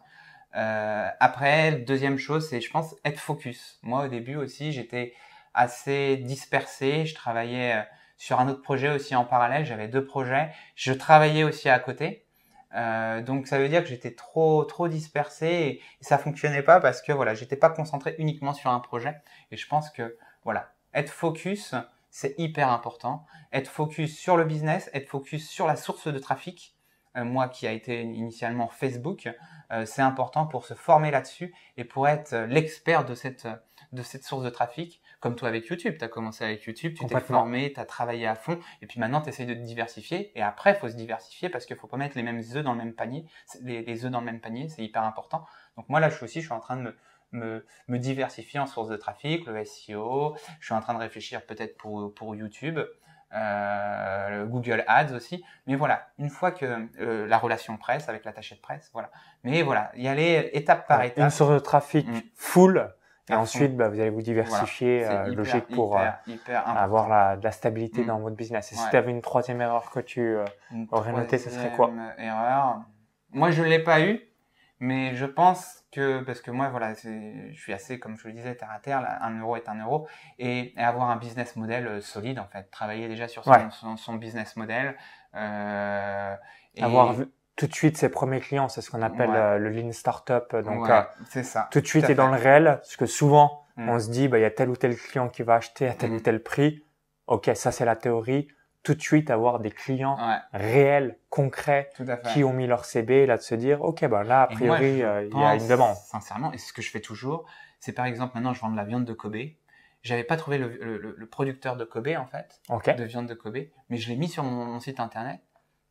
Euh, 0.57 1.09
après, 1.19 1.73
deuxième 1.73 2.19
chose, 2.19 2.49
c'est, 2.49 2.61
je 2.61 2.71
pense, 2.71 2.95
être 3.05 3.19
focus. 3.19 3.79
Moi, 3.83 4.05
au 4.05 4.09
début 4.09 4.37
aussi, 4.37 4.73
j'étais 4.73 5.15
assez 5.55 6.17
dispersé. 6.17 7.07
Je 7.07 7.15
travaillais 7.15 7.85
sur 8.17 8.39
un 8.39 8.49
autre 8.49 8.63
projet 8.63 8.91
aussi 8.91 9.17
en 9.17 9.25
parallèle. 9.25 9.65
J'avais 9.65 9.89
deux 9.89 10.05
projets. 10.05 10.53
Je 10.77 10.93
travaillais 10.93 11.43
aussi 11.43 11.69
à 11.69 11.79
côté. 11.81 12.25
Donc 13.27 13.49
ça 13.49 13.59
veut 13.59 13.69
dire 13.69 13.83
que 13.83 13.89
j'étais 13.89 14.15
trop 14.15 14.63
trop 14.65 14.87
dispersé 14.87 15.47
et, 15.47 15.71
et, 15.79 16.05
ça 16.05 16.19
fonctionnait 16.19 16.63
pas 16.63 16.79
parce 16.79 17.03
que 17.03 17.11
voilà 17.11 17.35
j'étais 17.35 17.57
pas 17.57 17.69
concentré 17.69 18.15
uniquement 18.19 18.55
sur 18.55 18.71
un 18.71 18.79
projet 18.79 19.17
et 19.51 19.57
je 19.57 19.67
pense 19.67 19.91
que 19.91 20.17
voilà, 20.45 20.73
être 20.95 21.11
focus, 21.11 21.75
c'est 22.11 22.35
hyper 22.39 22.71
important. 22.71 23.25
Être 23.53 23.69
focus 23.69 24.19
sur 24.19 24.37
le 24.37 24.45
business, 24.45 24.91
être 24.93 25.09
focus 25.09 25.49
sur 25.49 25.67
la 25.67 25.77
source 25.77 26.09
de 26.09 26.19
trafic. 26.19 26.75
Euh, 27.17 27.25
moi 27.25 27.49
qui 27.49 27.67
a 27.67 27.73
été 27.73 28.03
initialement 28.03 28.69
Facebook, 28.69 29.29
euh, 29.73 29.85
c'est 29.85 30.03
important 30.03 30.47
pour 30.47 30.65
se 30.65 30.75
former 30.75 31.11
là-dessus 31.11 31.53
et 31.77 31.83
pour 31.83 32.07
être 32.07 32.37
l'expert 32.49 33.05
de 33.05 33.15
cette, 33.15 33.49
de 33.93 34.03
cette 34.03 34.23
source 34.23 34.45
de 34.45 34.51
trafic 34.51 35.03
Comme 35.19 35.35
toi 35.35 35.49
avec 35.49 35.67
YouTube, 35.67 35.97
tu 35.99 36.05
as 36.05 36.09
commencé 36.09 36.45
avec 36.45 36.63
YouTube, 36.65 36.95
tu 36.97 37.05
t'es 37.07 37.21
formé, 37.21 37.73
tu 37.73 37.81
as 37.81 37.85
travaillé 37.85 38.29
à 38.29 38.37
fond, 38.37 38.61
et 38.81 38.87
puis 38.87 39.01
maintenant 39.01 39.21
tu 39.21 39.29
essayes 39.29 39.47
de 39.47 39.55
te 39.55 39.59
diversifier. 39.59 40.31
Et 40.39 40.43
après, 40.43 40.71
il 40.71 40.77
faut 40.77 40.89
se 40.89 40.95
diversifier 40.95 41.49
parce 41.49 41.67
qu'il 41.67 41.75
faut 41.75 41.89
pas 41.89 41.97
mettre 41.97 42.17
les 42.17 42.23
mêmes 42.23 42.43
œufs 42.55 42.63
dans 42.63 42.73
le 42.73 42.79
même 42.79 42.95
panier. 42.95 43.25
Les, 43.61 43.83
les 43.83 44.05
œufs 44.05 44.13
dans 44.13 44.21
le 44.21 44.27
même 44.27 44.41
panier, 44.41 44.69
c'est 44.69 44.85
hyper 44.85 45.03
important. 45.03 45.45
Donc 45.77 45.89
moi 45.89 45.99
là, 45.99 46.11
je 46.11 46.15
suis 46.15 46.25
aussi, 46.25 46.41
je 46.41 46.47
suis 46.47 46.55
en 46.55 46.61
train 46.61 46.77
de 46.77 46.83
me, 46.83 46.97
me, 47.33 47.65
me 47.89 47.99
diversifier 47.99 48.61
en 48.61 48.67
sources 48.67 48.89
de 48.89 48.97
trafic, 48.97 49.47
le 49.47 49.65
SEO. 49.65 50.37
Je 50.59 50.67
suis 50.67 50.75
en 50.75 50.81
train 50.81 50.95
de 50.95 50.99
réfléchir 50.99 51.45
peut-être 51.47 51.77
pour, 51.77 52.15
pour 52.15 52.35
YouTube. 52.35 52.81
Euh, 53.33 54.45
Google 54.47 54.83
Ads 54.89 55.15
aussi. 55.15 55.45
Mais 55.67 55.77
voilà, 55.77 56.09
une 56.19 56.31
fois 56.31 56.51
que 56.51 56.89
euh, 56.99 57.29
la 57.29 57.39
relation 57.39 57.77
presse 57.77 58.09
avec 58.09 58.25
l'attaché 58.25 58.57
de 58.57 58.61
presse, 58.61 58.91
voilà. 58.93 59.11
Mais 59.45 59.63
voilà, 59.63 59.93
y 59.95 60.09
aller 60.09 60.51
étape 60.53 60.89
par 60.89 61.03
étape. 61.03 61.19
Une 61.19 61.31
source 61.31 61.53
de 61.53 61.59
trafic 61.61 62.09
mm. 62.09 62.21
full. 62.35 62.93
Et 63.29 63.35
ensuite, 63.35 63.77
bah, 63.77 63.89
vous 63.89 64.01
allez 64.01 64.11
vous 64.11 64.23
diversifier, 64.23 65.07
euh, 65.07 65.33
logique 65.33 65.69
pour 65.69 65.97
euh, 65.97 66.09
avoir 66.57 67.09
la, 67.09 67.37
de 67.37 67.45
la 67.45 67.53
stabilité 67.53 68.03
mm. 68.03 68.07
dans 68.07 68.19
votre 68.19 68.35
business. 68.35 68.73
Et 68.73 68.75
si 68.75 68.91
tu 68.91 68.97
avais 68.97 69.13
une 69.13 69.23
troisième 69.23 69.61
erreur 69.61 69.91
que 69.91 70.01
tu 70.01 70.37
aurais 70.91 71.13
notée, 71.13 71.39
ce 71.39 71.51
serait 71.51 71.71
quoi 71.71 71.93
erreur. 72.19 72.83
Moi, 73.33 73.53
je 73.53 73.63
l'ai 73.63 73.79
pas 73.79 74.01
eu, 74.01 74.21
mais 74.81 75.15
je 75.15 75.27
pense 75.27 75.80
que, 75.91 76.23
parce 76.23 76.41
que 76.41 76.51
moi, 76.51 76.69
voilà, 76.69 76.95
je 76.95 77.53
suis 77.55 77.73
assez, 77.73 77.99
comme 77.99 78.17
je 78.17 78.29
le 78.29 78.35
disais, 78.35 78.55
terre 78.55 78.71
à 78.71 78.79
terre, 78.79 79.19
un 79.21 79.41
euro 79.41 79.57
est 79.57 79.69
un 79.69 79.81
euro, 79.81 80.07
et, 80.39 80.73
avoir 80.77 81.11
un 81.11 81.17
business 81.17 81.57
model 81.57 81.87
euh, 81.87 82.01
solide, 82.01 82.39
en 82.39 82.47
fait. 82.47 82.71
Travailler 82.71 83.09
déjà 83.09 83.29
sur 83.29 83.45
son, 83.45 83.97
son, 83.97 84.15
business 84.15 84.57
model. 84.57 84.97
Euh, 85.35 86.35
et... 86.75 86.83
Avoir 86.83 87.15
tout 87.57 87.67
de 87.67 87.75
suite 87.75 87.99
ses 87.99 88.09
premiers 88.09 88.41
clients, 88.41 88.69
c'est 88.69 88.81
ce 88.81 88.91
qu'on 88.91 89.03
appelle 89.03 89.35
euh, 89.35 89.59
le 89.59 89.69
lean 89.69 89.93
startup. 89.93 90.57
Donc, 90.57 90.89
euh, 90.89 91.03
c'est 91.29 91.43
ça. 91.43 91.69
Tout 91.71 91.83
de 91.83 91.87
suite, 91.87 92.09
et 92.09 92.15
dans 92.15 92.31
le 92.31 92.37
réel, 92.37 92.65
parce 92.65 92.97
que 92.97 93.07
souvent, 93.07 93.67
mm. 93.77 93.89
on 93.89 93.99
se 93.99 94.11
dit, 94.11 94.29
bah, 94.29 94.39
il 94.39 94.43
y 94.43 94.47
a 94.47 94.51
tel 94.51 94.71
ou 94.71 94.77
tel 94.77 94.97
client 94.97 95.29
qui 95.29 95.43
va 95.43 95.57
acheter 95.57 95.87
à 95.87 95.93
tel 95.93 96.11
ou 96.13 96.17
mm. 96.17 96.23
tel 96.23 96.43
prix. 96.43 96.83
Ok, 97.27 97.51
ça, 97.55 97.71
c'est 97.71 97.85
la 97.85 97.97
théorie 97.97 98.49
tout 98.83 98.95
de 98.95 99.03
suite 99.03 99.31
avoir 99.31 99.61
des 99.61 99.71
clients 99.71 100.17
réels, 100.53 101.19
concrets, 101.29 101.91
qui 102.33 102.45
ont 102.45 102.53
mis 102.53 102.67
leur 102.67 102.85
CB, 102.85 103.27
là 103.27 103.37
de 103.37 103.43
se 103.43 103.55
dire, 103.55 103.83
ok, 103.83 104.07
ben 104.07 104.23
là, 104.23 104.43
a 104.43 104.47
priori, 104.47 105.03
euh, 105.03 105.29
il 105.31 105.39
y 105.39 105.43
a 105.43 105.55
une 105.55 105.69
demande. 105.69 105.95
Sincèrement, 105.97 106.53
et 106.53 106.59
c'est 106.59 106.69
ce 106.69 106.73
que 106.73 106.83
je 106.83 106.91
fais 106.91 107.01
toujours, 107.01 107.47
c'est 107.79 107.93
par 107.93 108.07
exemple, 108.07 108.35
maintenant, 108.35 108.53
je 108.53 108.61
vends 108.61 108.71
de 108.71 108.77
la 108.77 108.85
viande 108.85 109.05
de 109.05 109.13
Kobe. 109.13 109.37
J'avais 110.03 110.25
pas 110.25 110.39
trouvé 110.39 110.57
le, 110.57 110.69
le, 110.99 111.27
producteur 111.27 111.77
de 111.77 111.85
Kobe, 111.85 112.09
en 112.17 112.27
fait, 112.27 112.61
de 112.97 113.05
viande 113.05 113.27
de 113.27 113.35
Kobe, 113.35 113.59
mais 113.91 113.99
je 113.99 114.09
l'ai 114.09 114.17
mis 114.17 114.29
sur 114.29 114.43
mon, 114.43 114.81
site 114.81 114.99
internet. 114.99 115.41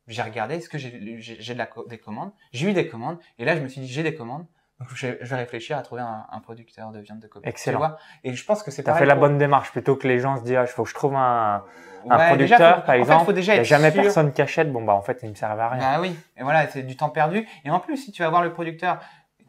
J'ai 0.08 0.22
regardé, 0.22 0.56
est-ce 0.56 0.68
que 0.68 0.78
j'ai 0.78 0.90
de 0.90 1.88
des 1.88 1.98
commandes? 1.98 2.32
J'ai 2.52 2.70
eu 2.70 2.72
des 2.72 2.88
commandes, 2.88 3.18
et 3.38 3.44
là, 3.44 3.54
je 3.54 3.60
me 3.60 3.68
suis 3.68 3.80
dit, 3.80 3.86
j'ai 3.86 4.02
des 4.02 4.14
commandes, 4.14 4.46
donc 4.80 4.88
je 4.94 5.08
vais 5.08 5.36
réfléchir 5.36 5.76
à 5.76 5.82
trouver 5.82 6.00
un, 6.00 6.26
un 6.32 6.40
producteur 6.40 6.90
de 6.90 7.00
viande 7.00 7.20
de 7.20 7.26
Kobe. 7.26 7.42
Excellent. 7.46 7.96
et 8.24 8.32
je 8.32 8.44
pense 8.46 8.62
que 8.62 8.70
c'est 8.70 8.82
T'as 8.82 8.94
fait 8.94 9.04
la 9.04 9.14
bonne 9.14 9.36
démarche 9.36 9.70
plutôt 9.72 9.94
que 9.94 10.08
les 10.08 10.18
gens 10.18 10.38
se 10.38 10.42
disent 10.42 10.56
ah, 10.56 10.62
il 10.62 10.68
faut 10.68 10.84
que 10.84 10.88
je 10.88 10.94
trouve 10.94 11.14
un, 11.14 11.62
un 12.08 12.28
producteur 12.28 12.84
par 12.84 12.94
exemple. 12.94 13.26
faut 13.26 13.32
déjà 13.32 13.52
il 13.52 13.56
n'y 13.56 13.60
a 13.60 13.64
jamais 13.64 13.92
personne 13.92 14.32
qui 14.32 14.40
achète. 14.40 14.72
Bon 14.72 14.82
bah 14.82 14.94
en 14.94 15.02
fait 15.02 15.20
il 15.22 15.28
me 15.28 15.34
sert 15.34 15.50
à 15.50 15.68
rien. 15.68 15.80
Bah 15.80 16.00
oui. 16.00 16.16
Et 16.38 16.42
voilà 16.42 16.66
c'est 16.68 16.82
du 16.82 16.96
temps 16.96 17.10
perdu. 17.10 17.46
Et 17.64 17.70
en 17.70 17.78
plus 17.78 17.98
si 17.98 18.10
tu 18.10 18.22
vas 18.22 18.30
voir 18.30 18.42
le 18.42 18.52
producteur, 18.52 19.00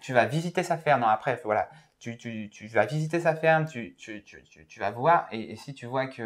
tu 0.02 0.12
vas 0.12 0.26
visiter 0.26 0.63
sa 0.63 0.78
ferme. 0.78 1.02
Non 1.02 1.08
après 1.08 1.39
voilà 1.46 1.70
tu, 2.02 2.17
tu, 2.17 2.50
tu 2.50 2.67
vas 2.67 2.86
visiter 2.86 3.20
sa 3.20 3.36
ferme, 3.36 3.65
tu, 3.65 3.96
tu, 3.96 4.24
tu, 4.24 4.44
tu 4.67 4.80
vas 4.80 4.89
voir 4.89 5.28
et, 5.32 5.52
et, 5.52 5.56
si 5.56 5.76
tu 5.76 5.86
vois 5.86 6.08
que 6.08 6.24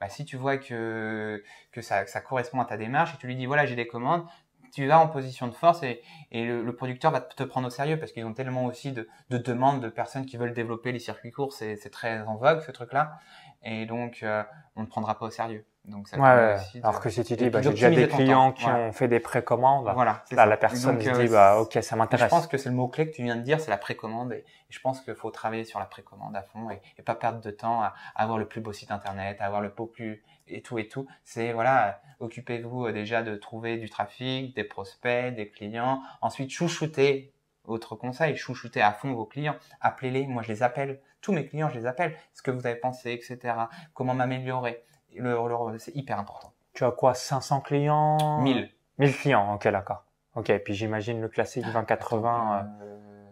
bah, 0.00 0.08
si 0.08 0.24
tu 0.24 0.36
vois 0.36 0.58
que 0.58 1.42
que 1.70 1.80
ça, 1.80 2.06
ça 2.06 2.20
correspond 2.20 2.60
à 2.60 2.64
ta 2.64 2.76
démarche 2.76 3.14
et 3.14 3.16
tu 3.16 3.28
lui 3.28 3.36
dis 3.36 3.46
voilà 3.46 3.66
j'ai 3.66 3.76
des 3.76 3.86
commandes, 3.86 4.26
tu 4.76 4.86
vas 4.86 5.00
en 5.00 5.08
position 5.08 5.46
de 5.48 5.54
force 5.54 5.82
et, 5.82 6.02
et 6.30 6.44
le, 6.44 6.76
producteur 6.76 7.10
va 7.10 7.22
te 7.22 7.42
prendre 7.44 7.68
au 7.68 7.70
sérieux 7.70 7.98
parce 7.98 8.12
qu'ils 8.12 8.26
ont 8.26 8.34
tellement 8.34 8.66
aussi 8.66 8.92
de, 8.92 9.08
de, 9.30 9.38
demandes 9.38 9.80
de 9.80 9.88
personnes 9.88 10.26
qui 10.26 10.36
veulent 10.36 10.52
développer 10.52 10.92
les 10.92 10.98
circuits 10.98 11.30
courts, 11.30 11.54
c'est 11.54 11.90
très 11.90 12.20
en 12.20 12.36
vogue 12.36 12.60
ce 12.60 12.70
truc-là, 12.72 13.18
et 13.62 13.86
donc 13.86 14.18
euh, 14.22 14.42
on 14.76 14.82
ne 14.82 14.86
prendra 14.86 15.18
pas 15.18 15.24
au 15.24 15.30
sérieux. 15.30 15.64
Donc 15.86 16.08
ça 16.08 16.18
ouais, 16.18 16.56
alors 16.82 17.00
que 17.00 17.08
si 17.08 17.24
tu 17.24 17.36
dis, 17.36 17.48
bah, 17.48 17.62
j'ai 17.62 17.70
déjà 17.70 17.88
des 17.88 18.06
clients 18.06 18.52
qui 18.52 18.66
ont 18.66 18.92
fait 18.92 19.08
des 19.08 19.20
précommandes, 19.20 19.88
voilà, 19.94 20.24
là, 20.32 20.44
la 20.44 20.56
personne 20.58 21.00
se 21.00 21.08
dit, 21.08 21.08
euh, 21.08 21.30
bah, 21.30 21.58
ok, 21.58 21.78
ça 21.80 21.96
m'intéresse. 21.96 22.26
Je 22.26 22.30
pense 22.30 22.46
que 22.46 22.58
c'est 22.58 22.68
le 22.68 22.74
mot-clé 22.74 23.08
que 23.08 23.16
tu 23.16 23.22
viens 23.22 23.36
de 23.36 23.42
dire, 23.42 23.60
c'est 23.60 23.70
la 23.70 23.78
précommande. 23.78 24.32
Et, 24.32 24.44
je 24.68 24.80
pense 24.80 25.00
qu'il 25.00 25.14
faut 25.14 25.30
travailler 25.30 25.64
sur 25.64 25.78
la 25.78 25.86
précommande 25.86 26.34
à 26.36 26.42
fond 26.42 26.70
et, 26.70 26.82
et, 26.98 27.02
pas 27.02 27.14
perdre 27.14 27.40
de 27.40 27.50
temps 27.50 27.82
à, 27.82 27.94
avoir 28.16 28.36
le 28.36 28.46
plus 28.46 28.60
beau 28.60 28.72
site 28.72 28.90
internet, 28.90 29.38
à 29.40 29.46
avoir 29.46 29.62
le 29.62 29.70
plus 29.70 30.24
et 30.48 30.62
tout 30.62 30.78
et 30.78 30.88
tout. 30.88 31.06
C'est 31.24 31.52
voilà, 31.52 32.00
occupez-vous 32.20 32.86
euh, 32.86 32.92
déjà 32.92 33.22
de 33.22 33.36
trouver 33.36 33.76
du 33.76 33.90
trafic, 33.90 34.54
des 34.54 34.64
prospects, 34.64 35.34
des 35.34 35.48
clients. 35.48 36.02
Ensuite, 36.20 36.50
chouchouter. 36.50 37.32
Autre 37.64 37.96
conseil, 37.96 38.36
chouchouter 38.36 38.80
à 38.80 38.92
fond 38.92 39.12
vos 39.12 39.24
clients. 39.24 39.56
Appelez-les. 39.80 40.28
Moi, 40.28 40.42
je 40.42 40.48
les 40.48 40.62
appelle. 40.62 41.00
Tous 41.20 41.32
mes 41.32 41.46
clients, 41.46 41.68
je 41.68 41.78
les 41.80 41.86
appelle. 41.86 42.16
Ce 42.32 42.40
que 42.40 42.52
vous 42.52 42.64
avez 42.64 42.76
pensé, 42.76 43.10
etc. 43.12 43.54
Comment 43.92 44.14
m'améliorer. 44.14 44.84
Le, 45.16 45.36
c'est 45.78 45.96
hyper 45.96 46.18
important. 46.20 46.52
Tu 46.74 46.84
as 46.84 46.92
quoi 46.92 47.14
500 47.14 47.62
clients? 47.62 48.40
1000. 48.42 48.70
1000 48.98 49.16
clients. 49.16 49.54
Ok, 49.54 49.66
d'accord. 49.66 50.04
Ok, 50.36 50.52
puis 50.64 50.74
j'imagine 50.74 51.20
le 51.20 51.28
classique 51.28 51.64
2080. 51.64 52.68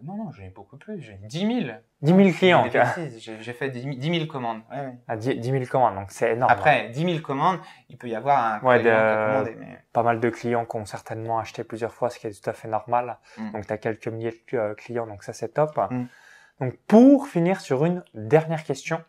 Non, 0.04 0.16
non, 0.16 0.32
j'ai 0.32 0.50
beaucoup 0.50 0.76
plus. 0.76 1.00
J'ai 1.00 1.14
10 1.14 1.38
000. 1.38 1.76
10 2.02 2.14
000 2.14 2.30
clients. 2.36 2.66
J'ai 3.18 3.52
fait 3.54 3.70
10 3.70 4.18
000, 4.18 4.26
commandes. 4.26 4.60
Ouais, 4.70 4.98
Ah, 5.08 5.16
10, 5.16 5.42
000 5.42 5.64
commandes, 5.64 5.94
donc 5.94 6.10
c'est 6.10 6.32
énorme. 6.32 6.52
Après, 6.52 6.90
10 6.90 7.04
000 7.04 7.20
commandes, 7.20 7.58
il 7.88 7.96
peut 7.96 8.08
y 8.08 8.14
avoir 8.14 8.44
un 8.44 8.60
ouais, 8.60 8.82
de, 8.82 9.58
mais... 9.58 9.82
pas 9.92 10.02
mal 10.02 10.20
de 10.20 10.28
clients 10.28 10.66
qui 10.66 10.76
ont 10.76 10.84
certainement 10.84 11.38
acheté 11.38 11.64
plusieurs 11.64 11.94
fois, 11.94 12.10
ce 12.10 12.18
qui 12.18 12.26
est 12.26 12.42
tout 12.42 12.50
à 12.50 12.52
fait 12.52 12.68
normal. 12.68 13.18
Mm. 13.38 13.52
Donc, 13.52 13.66
tu 13.66 13.72
as 13.72 13.78
quelques 13.78 14.08
milliers 14.08 14.44
de 14.52 14.58
euh, 14.58 14.74
clients, 14.74 15.06
donc 15.06 15.22
ça, 15.22 15.32
c'est 15.32 15.54
top. 15.54 15.78
Mm. 15.90 16.04
Donc, 16.60 16.76
pour 16.86 17.26
finir 17.26 17.60
sur 17.60 17.86
une 17.86 18.04
dernière 18.12 18.64
question, 18.64 19.02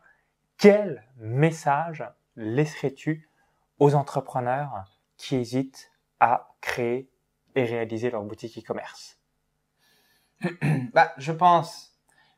quel 0.57 1.03
message 1.17 2.05
laisserais-tu 2.37 3.29
aux 3.79 3.95
entrepreneurs 3.95 4.85
qui 5.17 5.35
hésitent 5.35 5.91
à 6.21 6.47
créer 6.61 7.09
et 7.55 7.65
réaliser 7.65 8.09
leur 8.09 8.23
boutique 8.23 8.57
e-commerce? 8.57 9.19
bah, 10.93 11.13
je 11.17 11.31
pense, 11.31 11.91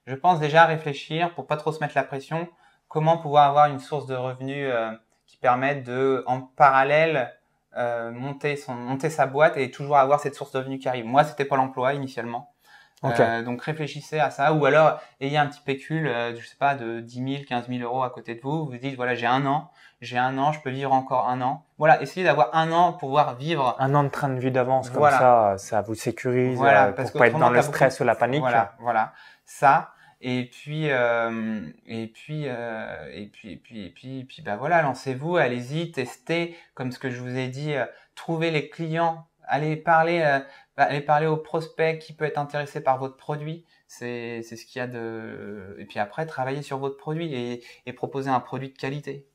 je 0.05 0.15
pense 0.15 0.39
déjà 0.39 0.65
réfléchir 0.65 1.33
pour 1.33 1.47
pas 1.47 1.57
trop 1.57 1.71
se 1.71 1.79
mettre 1.79 1.95
la 1.95 2.03
pression. 2.03 2.47
Comment 2.88 3.17
pouvoir 3.17 3.49
avoir 3.49 3.67
une 3.67 3.79
source 3.79 4.07
de 4.07 4.15
revenus 4.15 4.69
euh, 4.71 4.91
qui 5.25 5.38
permette 5.38 5.83
de, 5.83 6.23
en 6.25 6.41
parallèle, 6.41 7.33
euh, 7.75 8.12
monter 8.12 8.55
son, 8.55 8.73
monter 8.73 9.10
sa 9.10 9.27
boîte 9.27 9.57
et 9.57 9.71
toujours 9.71 9.97
avoir 9.97 10.19
cette 10.19 10.36
source 10.36 10.51
de 10.51 10.60
revenus 10.60 10.79
qui 10.81 10.88
arrive. 10.88 11.05
Moi, 11.05 11.23
c'était 11.23 11.45
pas 11.45 11.57
l'emploi 11.57 11.93
initialement. 11.93 12.53
Euh, 13.03 13.43
donc 13.43 13.62
réfléchissez 13.62 14.19
à 14.19 14.31
ça 14.31 14.53
ou 14.53 14.65
alors 14.65 14.99
ayez 15.21 15.38
un 15.38 15.45
petit 15.45 15.62
pécule, 15.62 16.07
euh, 16.07 16.36
je 16.36 16.45
sais 16.45 16.55
pas, 16.57 16.73
de 16.73 16.99
10 16.99 17.33
000, 17.33 17.43
15 17.47 17.67
000 17.69 17.83
euros 17.83 18.01
à 18.01 18.10
côté 18.10 18.33
de 18.33 18.41
vous. 18.41 18.65
Vous 18.65 18.77
dites 18.77 18.95
voilà 18.95 19.13
j'ai 19.13 19.27
un 19.27 19.45
an, 19.45 19.69
j'ai 20.01 20.17
un 20.17 20.38
an, 20.38 20.51
je 20.51 20.62
peux 20.62 20.69
vivre 20.69 20.93
encore 20.93 21.27
un 21.29 21.41
an. 21.41 21.63
Voilà, 21.77 22.01
essayez 22.01 22.25
d'avoir 22.25 22.55
un 22.55 22.71
an 22.71 22.91
pour 22.91 22.99
pouvoir 22.99 23.36
vivre. 23.36 23.75
Un 23.79 23.93
an 23.95 24.03
de 24.03 24.10
train 24.10 24.29
de 24.29 24.39
vie 24.39 24.51
d'avance 24.51 24.89
comme 24.89 25.10
ça, 25.10 25.55
ça 25.57 25.81
vous 25.81 25.95
sécurise 25.95 26.57
voilà, 26.57 26.88
euh, 26.88 26.91
pour 26.91 27.12
pas 27.13 27.27
être 27.27 27.38
dans 27.38 27.49
le 27.49 27.62
stress 27.62 27.99
ou 27.99 28.03
la 28.03 28.15
panique. 28.15 28.41
Voilà, 28.41 28.73
voilà, 28.79 29.13
ça. 29.45 29.91
Et 30.19 30.49
puis, 30.51 30.89
euh, 30.89 31.62
et 31.86 32.07
puis, 32.07 32.45
euh, 32.47 33.12
et 33.13 33.27
puis, 33.27 33.51
et 33.51 33.57
puis, 33.57 33.86
et 33.86 33.89
puis, 33.89 34.19
et 34.19 34.23
puis, 34.23 34.41
bah 34.41 34.55
voilà, 34.55 34.81
lancez-vous, 34.81 35.38
allez-y, 35.38 35.91
testez, 35.91 36.57
comme 36.73 36.91
ce 36.91 36.97
que 36.97 37.12
je 37.12 37.21
vous 37.21 37.38
ai 37.38 37.47
dit, 37.47 37.75
trouvez 38.15 38.49
les 38.49 38.69
clients, 38.69 39.27
allez 39.43 39.75
parler, 39.75 40.41
allez 40.78 41.02
parler 41.02 41.28
aux 41.28 41.38
prospects 41.38 42.00
qui 42.00 42.13
peut 42.13 42.26
être 42.26 42.38
intéressé 42.38 42.82
par 42.82 42.98
votre 42.98 43.18
produit. 43.18 43.66
C'est, 43.88 44.42
c'est 44.44 44.56
ce 44.56 44.66
qu'il 44.66 44.80
y 44.80 44.82
a 44.84 44.88
de. 44.88 45.76
Et 45.80 45.86
puis 45.86 46.00
après, 46.00 46.26
travailler 46.26 46.62
sur 46.62 46.78
votre 46.78 46.98
produit 46.98 47.34
et, 47.34 47.63
et 47.86 47.94
proposer 47.94 48.30
un 48.30 48.40
produit 48.40 48.70
de 48.70 48.78
qualité. 48.78 49.28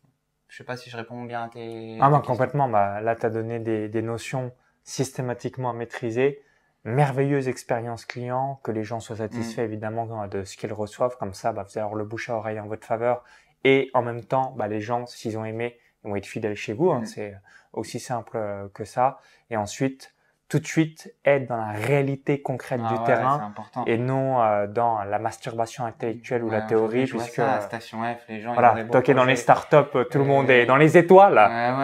Je 0.48 0.58
sais 0.58 0.64
pas 0.64 0.76
si 0.76 0.90
je 0.90 0.96
réponds 0.96 1.24
bien 1.24 1.44
à 1.44 1.48
tes. 1.48 1.98
Ah, 2.00 2.10
bah, 2.10 2.22
complètement. 2.24 2.68
Bah, 2.68 3.00
là, 3.00 3.16
tu 3.16 3.24
as 3.24 3.30
donné 3.30 3.58
des, 3.58 3.88
des 3.88 4.02
notions 4.02 4.52
systématiquement 4.84 5.70
à 5.70 5.72
maîtriser. 5.72 6.42
Merveilleuse 6.84 7.48
expérience 7.48 8.04
client, 8.04 8.60
que 8.62 8.72
les 8.72 8.84
gens 8.84 9.00
soient 9.00 9.16
satisfaits 9.16 9.62
mm. 9.62 9.64
évidemment 9.64 10.26
de 10.26 10.44
ce 10.44 10.56
qu'ils 10.56 10.72
reçoivent. 10.72 11.16
Comme 11.16 11.32
ça, 11.32 11.52
bah, 11.52 11.62
vous 11.62 11.78
allez 11.78 11.84
avoir 11.84 11.94
le 11.94 12.04
bouche 12.04 12.28
à 12.28 12.34
oreille 12.34 12.60
en 12.60 12.66
votre 12.66 12.86
faveur. 12.86 13.24
Et 13.64 13.90
en 13.94 14.02
même 14.02 14.24
temps, 14.24 14.52
bah, 14.56 14.68
les 14.68 14.80
gens, 14.80 15.06
s'ils 15.06 15.38
ont 15.38 15.44
aimé, 15.44 15.78
ils 16.04 16.10
vont 16.10 16.16
être 16.16 16.26
fidèles 16.26 16.56
chez 16.56 16.72
vous. 16.72 16.90
Hein. 16.90 17.00
Mm. 17.00 17.06
C'est 17.06 17.34
aussi 17.72 17.98
simple 17.98 18.36
euh, 18.36 18.68
que 18.74 18.84
ça. 18.84 19.20
Et 19.48 19.56
ensuite, 19.56 20.14
tout 20.52 20.58
de 20.58 20.66
suite 20.66 21.14
être 21.24 21.46
dans 21.46 21.56
la 21.56 21.72
réalité 21.72 22.42
concrète 22.42 22.82
ah 22.84 22.92
du 22.92 23.04
terrain 23.04 23.54
et 23.86 23.96
non 23.96 24.42
euh, 24.42 24.66
dans 24.66 25.02
la 25.02 25.18
masturbation 25.18 25.86
intellectuelle 25.86 26.44
ou 26.44 26.50
la 26.50 26.60
théorie 26.60 27.06
puisque 27.06 27.38
la 27.38 27.62
station 27.62 28.02
F 28.02 28.28
les 28.28 28.42
gens 28.42 28.52
voilà 28.52 28.84
toi 28.84 29.00
qui 29.00 29.12
es 29.12 29.14
dans 29.14 29.24
les 29.24 29.36
startups 29.36 29.96
tout 30.10 30.18
le 30.18 30.24
monde 30.24 30.50
est 30.50 30.66
dans 30.66 30.76
les 30.76 30.98
étoiles. 30.98 31.40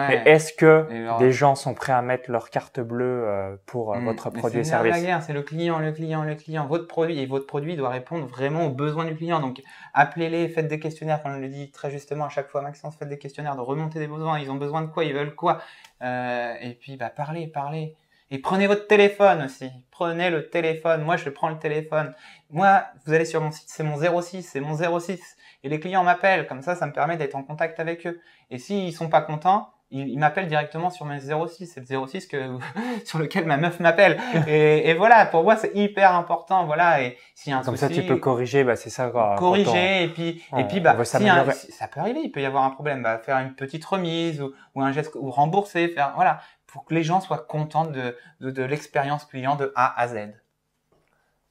Mais 0.07 0.21
est-ce 0.25 0.53
que 0.53 1.17
des 1.17 1.31
gens 1.31 1.55
sont 1.55 1.73
prêts 1.73 1.93
à 1.93 2.03
mettre 2.03 2.29
leur 2.29 2.51
carte 2.51 2.79
bleue 2.79 3.23
euh, 3.25 3.55
pour 3.65 3.91
euh, 3.91 3.97
hmm. 3.97 4.05
votre 4.05 4.29
produit 4.29 4.59
et 4.59 4.63
service? 4.63 5.03
c'est 5.25 5.33
le 5.33 5.41
client 5.41 5.79
le 5.79 5.91
client 5.91 6.23
le 6.23 6.35
client. 6.35 6.67
Votre 6.67 6.85
produit 6.85 7.19
et 7.19 7.25
votre 7.25 7.47
produit 7.47 7.75
doit 7.75 7.89
répondre 7.89 8.27
vraiment 8.27 8.67
aux 8.67 8.71
besoins 8.71 9.05
du 9.05 9.15
client. 9.15 9.39
Donc 9.39 9.63
appelez-les 9.95 10.47
faites 10.49 10.67
des 10.67 10.79
questionnaires 10.79 11.23
comme 11.23 11.33
on 11.33 11.39
le 11.39 11.47
dit 11.47 11.71
très 11.71 11.89
justement 11.89 12.25
à 12.25 12.29
chaque 12.29 12.49
fois 12.49 12.61
Maxence 12.61 12.95
faites 12.97 13.09
des 13.09 13.17
questionnaires 13.17 13.55
de 13.55 13.61
remonter 13.61 13.97
des 13.97 14.07
besoins. 14.07 14.37
Ils 14.37 14.51
ont 14.51 14.57
besoin 14.57 14.83
de 14.83 14.91
quoi? 14.91 15.05
Ils 15.05 15.15
veulent 15.15 15.33
quoi? 15.33 15.57
Et 16.03 16.77
puis 16.79 16.97
bah 16.97 17.09
parlez 17.09 17.47
parlez 17.47 17.95
Et 18.31 18.39
prenez 18.39 18.67
votre 18.67 18.87
téléphone 18.87 19.43
aussi. 19.43 19.71
Prenez 19.91 20.29
le 20.29 20.49
téléphone. 20.49 21.01
Moi, 21.01 21.17
je 21.17 21.29
prends 21.29 21.49
le 21.49 21.57
téléphone. 21.57 22.13
Moi, 22.51 22.83
vous 23.05 23.13
allez 23.13 23.25
sur 23.25 23.41
mon 23.41 23.51
site, 23.51 23.69
c'est 23.69 23.83
mon 23.83 23.97
06, 24.21 24.43
c'est 24.43 24.59
mon 24.59 24.99
06. 24.99 25.19
Et 25.63 25.69
les 25.69 25.79
clients 25.79 26.03
m'appellent. 26.03 26.47
Comme 26.47 26.61
ça, 26.61 26.75
ça 26.75 26.85
me 26.85 26.93
permet 26.93 27.17
d'être 27.17 27.35
en 27.35 27.43
contact 27.43 27.79
avec 27.79 28.05
eux. 28.05 28.19
Et 28.51 28.59
s'ils 28.59 28.93
sont 28.93 29.09
pas 29.09 29.21
contents, 29.21 29.71
ils, 29.91 30.19
m'appellent 30.19 30.47
directement 30.47 30.91
sur 30.91 31.07
mon 31.07 31.19
06. 31.19 31.71
C'est 31.73 31.89
le 31.89 32.07
06 32.07 32.27
que, 32.27 32.59
sur 33.05 33.17
lequel 33.17 33.45
ma 33.45 33.57
meuf 33.57 33.79
m'appelle. 33.79 34.19
Et, 34.47 34.91
et, 34.91 34.93
voilà, 34.93 35.25
pour 35.25 35.41
moi, 35.41 35.55
c'est 35.55 35.75
hyper 35.75 36.13
important. 36.13 36.65
Voilà. 36.65 37.01
Et 37.01 37.17
s'il 37.33 37.51
y 37.51 37.55
a 37.55 37.57
un 37.57 37.63
Comme 37.63 37.77
ça, 37.77 37.89
tu 37.89 38.03
peux 38.03 38.17
corriger. 38.17 38.63
Bah, 38.63 38.75
c'est 38.75 38.91
ça. 38.91 39.09
Quoi, 39.09 39.37
corriger. 39.39 40.03
et 40.03 40.07
puis, 40.07 40.43
et 40.55 40.63
puis, 40.65 40.79
bah, 40.79 40.95
si 41.03 41.27
un, 41.27 41.49
ça 41.51 41.87
peut 41.87 41.99
arriver. 41.99 42.19
Il 42.23 42.31
peut 42.31 42.41
y 42.41 42.45
avoir 42.45 42.63
un 42.63 42.69
problème. 42.69 43.01
Bah, 43.01 43.17
faire 43.17 43.37
une 43.39 43.55
petite 43.55 43.83
remise 43.83 44.39
ou, 44.39 44.53
ou 44.75 44.83
un 44.83 44.91
geste 44.91 45.15
ou 45.15 45.31
rembourser. 45.31 45.87
Faire, 45.87 46.13
voilà 46.15 46.39
pour 46.71 46.85
que 46.85 46.93
les 46.93 47.03
gens 47.03 47.21
soient 47.21 47.37
contents 47.37 47.85
de, 47.85 48.15
de, 48.41 48.63
l'expérience 48.63 49.25
client 49.25 49.55
de 49.55 49.71
A 49.75 49.99
à 49.99 50.07
Z. 50.07 50.33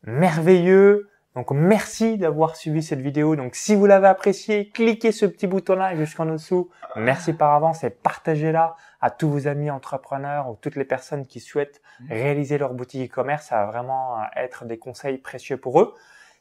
Merveilleux. 0.05 1.09
Donc 1.35 1.51
merci 1.51 2.19
d'avoir 2.19 2.57
suivi 2.57 2.83
cette 2.83 3.01
vidéo. 3.01 3.37
Donc 3.37 3.55
si 3.55 3.75
vous 3.75 3.87
l'avez 3.87 4.09
apprécié, 4.09 4.71
cliquez 4.71 5.13
ce 5.13 5.27
petit 5.27 5.47
bouton-là 5.47 5.95
jusqu'en 5.95 6.27
dessous. 6.27 6.71
Merci 6.97 7.33
par 7.33 7.53
avance 7.53 7.85
et 7.85 7.91
partagez-la 7.91 8.75
à 9.01 9.11
tous 9.11 9.29
vos 9.29 9.47
amis 9.47 9.71
entrepreneurs 9.71 10.49
ou 10.49 10.57
toutes 10.61 10.75
les 10.75 10.85
personnes 10.85 11.27
qui 11.27 11.39
souhaitent 11.39 11.81
mmh. 12.01 12.13
réaliser 12.13 12.59
leur 12.59 12.75
boutique 12.75 13.11
e-commerce. 13.11 13.47
Ça 13.47 13.57
va 13.57 13.67
vraiment 13.67 14.17
être 14.37 14.65
des 14.65 14.79
conseils 14.79 15.19
précieux 15.19 15.59
pour 15.59 15.81
eux. 15.81 15.95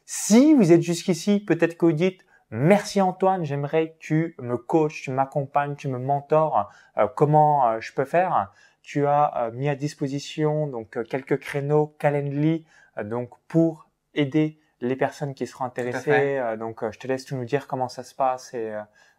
Si 0.04 0.54
vous 0.54 0.72
êtes 0.72 0.82
jusqu'ici, 0.82 1.38
peut-être 1.38 1.76
que 1.76 1.86
vous 1.86 1.92
dites 1.92 2.24
Merci 2.50 3.02
Antoine, 3.02 3.44
j'aimerais 3.44 3.90
que 3.90 3.98
tu 3.98 4.34
me 4.40 4.56
coaches, 4.56 5.02
tu 5.02 5.10
m'accompagnes, 5.10 5.76
tu 5.76 5.86
me 5.88 5.98
mentors. 5.98 6.70
Euh, 6.96 7.06
comment 7.14 7.68
euh, 7.68 7.80
je 7.80 7.92
peux 7.92 8.06
faire? 8.06 8.50
Tu 8.88 9.06
as 9.06 9.36
euh, 9.36 9.50
mis 9.50 9.68
à 9.68 9.74
disposition 9.74 10.66
donc 10.66 10.96
euh, 10.96 11.04
quelques 11.04 11.38
créneaux 11.38 11.94
Calendly 11.98 12.64
euh, 12.96 13.04
donc 13.04 13.38
pour 13.46 13.90
aider 14.14 14.58
les 14.80 14.96
personnes 14.96 15.34
qui 15.34 15.46
seront 15.46 15.66
intéressées. 15.66 16.40
donc 16.58 16.88
je 16.90 16.98
te 16.98 17.06
laisse 17.06 17.26
tout 17.26 17.36
nous 17.36 17.44
dire 17.44 17.66
comment 17.66 17.88
ça 17.88 18.02
se 18.02 18.14
passe 18.14 18.54
et 18.54 18.72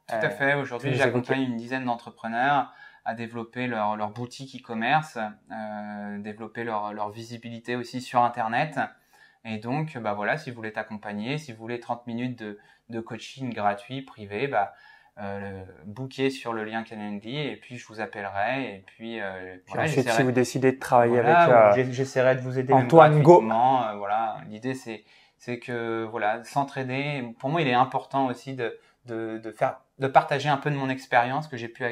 tout 0.07 0.15
à 0.15 0.29
fait. 0.29 0.55
Aujourd'hui, 0.55 0.95
j'accompagne 0.95 1.41
une 1.41 1.57
dizaine 1.57 1.85
d'entrepreneurs 1.85 2.73
à 3.05 3.13
développer 3.13 3.67
leur, 3.67 3.97
leur 3.97 4.11
boutique 4.11 4.55
e-commerce, 4.55 5.17
euh, 5.51 6.17
développer 6.19 6.63
leur, 6.63 6.93
leur, 6.93 7.11
visibilité 7.11 7.75
aussi 7.75 8.01
sur 8.01 8.23
Internet. 8.23 8.79
Et 9.43 9.57
donc, 9.57 9.97
bah 9.97 10.13
voilà, 10.13 10.37
si 10.37 10.49
vous 10.49 10.55
voulez 10.55 10.71
t'accompagner, 10.71 11.37
si 11.37 11.51
vous 11.51 11.59
voulez 11.59 11.79
30 11.79 12.07
minutes 12.07 12.39
de, 12.39 12.57
de 12.89 12.99
coaching 13.01 13.53
gratuit, 13.53 14.01
privé, 14.01 14.47
bah, 14.47 14.73
euh, 15.21 15.63
booker 15.85 16.29
sur 16.29 16.53
le 16.53 16.63
lien 16.63 16.83
Calendly 16.83 17.37
et 17.37 17.57
puis 17.57 17.77
je 17.77 17.85
vous 17.87 17.99
appellerai 17.99 18.75
et 18.75 18.83
puis, 18.85 19.19
euh, 19.19 19.57
ensuite 19.77 20.09
si 20.09 20.23
vous 20.23 20.31
décidez 20.31 20.71
de 20.71 20.79
travailler 20.79 21.19
avec 21.19 21.77
euh, 21.77 21.91
j'essaierai 21.91 22.35
de 22.35 22.41
vous 22.41 22.57
aider 22.57 22.71
Antoine 22.71 23.21
Go 23.21 23.43
euh, 23.43 23.95
voilà. 23.97 24.37
L'idée 24.47 24.75
c'est 24.75 25.03
c'est 25.37 25.59
que 25.59 26.05
voilà 26.05 26.43
s'entraider 26.45 27.33
pour 27.39 27.49
moi 27.49 27.61
il 27.61 27.67
est 27.67 27.73
important 27.73 28.27
aussi 28.27 28.53
de, 28.53 28.79
de, 29.05 29.39
de 29.39 29.51
faire 29.51 29.81
de 29.97 30.07
partager 30.07 30.47
un 30.47 30.57
peu 30.57 30.71
de 30.71 30.75
mon 30.75 30.89
expérience 30.89 31.49
que 31.49 31.57
j'ai 31.57 31.67
pu 31.67 31.83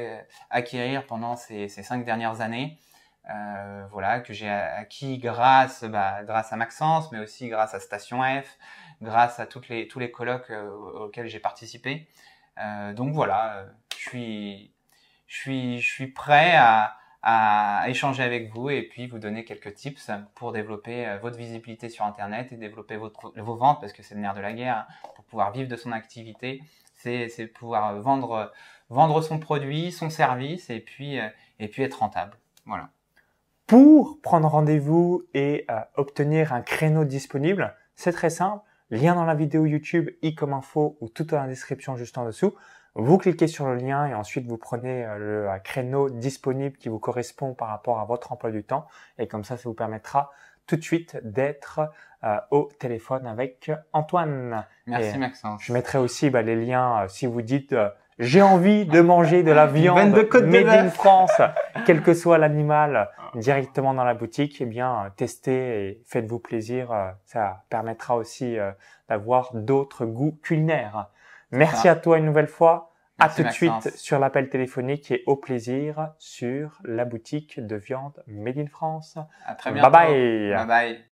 acquérir 0.49 1.05
pendant 1.05 1.35
ces, 1.35 1.67
ces 1.67 1.83
cinq 1.83 2.05
dernières 2.05 2.39
années. 2.39 2.77
Euh, 3.29 3.83
voilà 3.91 4.21
que 4.21 4.31
j'ai 4.31 4.49
acquis 4.49 5.17
grâce 5.17 5.83
bah, 5.83 6.23
grâce 6.23 6.53
à 6.53 6.55
Maxence 6.55 7.11
mais 7.11 7.19
aussi 7.19 7.49
grâce 7.49 7.73
à 7.73 7.81
Station 7.81 8.21
F 8.23 8.57
grâce 9.01 9.41
à 9.41 9.45
toutes 9.45 9.67
les 9.67 9.89
tous 9.89 9.99
les 9.99 10.11
colloques 10.11 10.49
auxquels 10.95 11.27
j'ai 11.27 11.41
participé 11.41 12.07
euh, 12.63 12.93
donc 12.93 13.13
voilà, 13.13 13.57
euh, 13.57 13.65
je 13.97 15.79
suis, 15.81 16.07
prêt 16.07 16.55
à, 16.55 16.93
échanger 17.87 18.23
avec 18.23 18.53
vous 18.53 18.69
et 18.69 18.83
puis 18.83 19.07
vous 19.07 19.19
donner 19.19 19.43
quelques 19.43 19.73
tips 19.73 20.11
pour 20.35 20.53
développer 20.53 21.05
euh, 21.05 21.17
votre 21.17 21.37
visibilité 21.37 21.89
sur 21.89 22.05
Internet 22.05 22.53
et 22.53 22.55
développer 22.55 22.95
vos 22.95 23.55
ventes 23.55 23.81
parce 23.81 23.91
que 23.91 24.01
c'est 24.01 24.15
le 24.15 24.21
nerf 24.21 24.33
de 24.33 24.39
la 24.39 24.53
guerre 24.53 24.87
hein, 24.89 25.09
pour 25.15 25.25
pouvoir 25.25 25.51
vivre 25.51 25.67
de 25.69 25.75
son 25.75 25.91
activité. 25.91 26.61
C'est, 26.95 27.47
pouvoir 27.47 27.99
vendre, 28.01 28.51
son 29.21 29.39
produit, 29.39 29.91
son 29.91 30.09
service 30.09 30.69
et 30.69 30.79
puis, 30.79 31.17
et 31.59 31.67
puis 31.67 31.83
être 31.83 31.99
rentable. 31.99 32.37
Voilà. 32.65 32.89
Pour 33.65 34.19
prendre 34.21 34.49
rendez-vous 34.49 35.23
et 35.33 35.65
obtenir 35.95 36.51
un 36.53 36.61
créneau 36.61 37.05
disponible, 37.05 37.73
c'est 37.95 38.11
très 38.11 38.29
simple. 38.29 38.66
Lien 38.89 39.15
dans 39.15 39.25
la 39.25 39.35
vidéo 39.35 39.65
YouTube, 39.65 40.09
i 40.21 40.33
comme 40.33 40.53
info 40.53 40.97
ou 41.01 41.09
tout 41.09 41.25
dans 41.25 41.41
la 41.41 41.47
description 41.47 41.97
juste 41.97 42.17
en 42.17 42.25
dessous. 42.25 42.55
Vous 42.95 43.17
cliquez 43.17 43.47
sur 43.47 43.67
le 43.67 43.75
lien 43.75 44.07
et 44.07 44.13
ensuite 44.13 44.47
vous 44.47 44.57
prenez 44.57 45.05
euh, 45.05 45.17
le 45.17 45.49
euh, 45.49 45.57
créneau 45.59 46.09
disponible 46.09 46.77
qui 46.77 46.89
vous 46.89 46.97
correspond 46.97 47.53
par 47.53 47.67
rapport 47.67 47.99
à 47.99 48.05
votre 48.05 48.31
emploi 48.31 48.49
du 48.49 48.63
temps. 48.63 48.87
Et 49.19 49.27
comme 49.27 49.43
ça, 49.43 49.57
ça 49.57 49.63
vous 49.65 49.75
permettra 49.75 50.31
tout 50.65 50.77
de 50.77 50.81
suite 50.81 51.17
d'être 51.23 51.81
euh, 52.23 52.37
au 52.49 52.69
téléphone 52.79 53.27
avec 53.27 53.71
Antoine. 53.93 54.65
Merci 54.87 55.17
Maxence. 55.17 55.61
Je 55.63 55.73
mettrai 55.73 55.99
aussi 55.99 56.29
bah, 56.29 56.41
les 56.41 56.55
liens 56.55 57.07
si 57.07 57.27
vous 57.27 57.41
dites 57.41 57.75
j'ai 58.19 58.41
envie 58.41 58.85
de 58.85 58.99
manger 59.01 59.43
de 59.43 59.51
la 59.51 59.67
viande 59.67 60.13
de 60.13 60.39
made 60.41 60.67
in 60.67 60.89
France, 60.89 61.39
quel 61.85 62.01
que 62.01 62.13
soit 62.13 62.37
l'animal, 62.37 63.09
directement 63.35 63.93
dans 63.93 64.03
la 64.03 64.13
boutique, 64.13 64.59
eh 64.61 64.65
bien, 64.65 65.11
testez 65.15 65.89
et 65.89 66.01
faites-vous 66.05 66.39
plaisir. 66.39 66.89
Ça 67.25 67.63
permettra 67.69 68.15
aussi 68.15 68.57
euh, 68.57 68.71
d'avoir 69.09 69.51
d'autres 69.53 70.05
goûts 70.05 70.39
culinaires. 70.41 71.09
Merci 71.51 71.87
à 71.87 71.95
toi 71.95 72.17
une 72.17 72.25
nouvelle 72.25 72.47
fois. 72.47 72.91
à 73.19 73.29
tout 73.29 73.43
de 73.43 73.49
suite 73.49 73.95
sur 73.95 74.19
l'appel 74.19 74.49
téléphonique 74.49 75.11
et 75.11 75.23
au 75.25 75.35
plaisir 75.35 76.11
sur 76.19 76.79
la 76.83 77.05
boutique 77.05 77.59
de 77.59 77.75
viande 77.75 78.23
Made 78.27 78.59
in 78.59 78.67
France. 78.67 79.17
À 79.45 79.55
très 79.55 79.71
bientôt. 79.71 79.89
Bye 79.89 80.07
bye. 80.07 80.55
Bye 80.55 80.67
bye. 80.67 81.16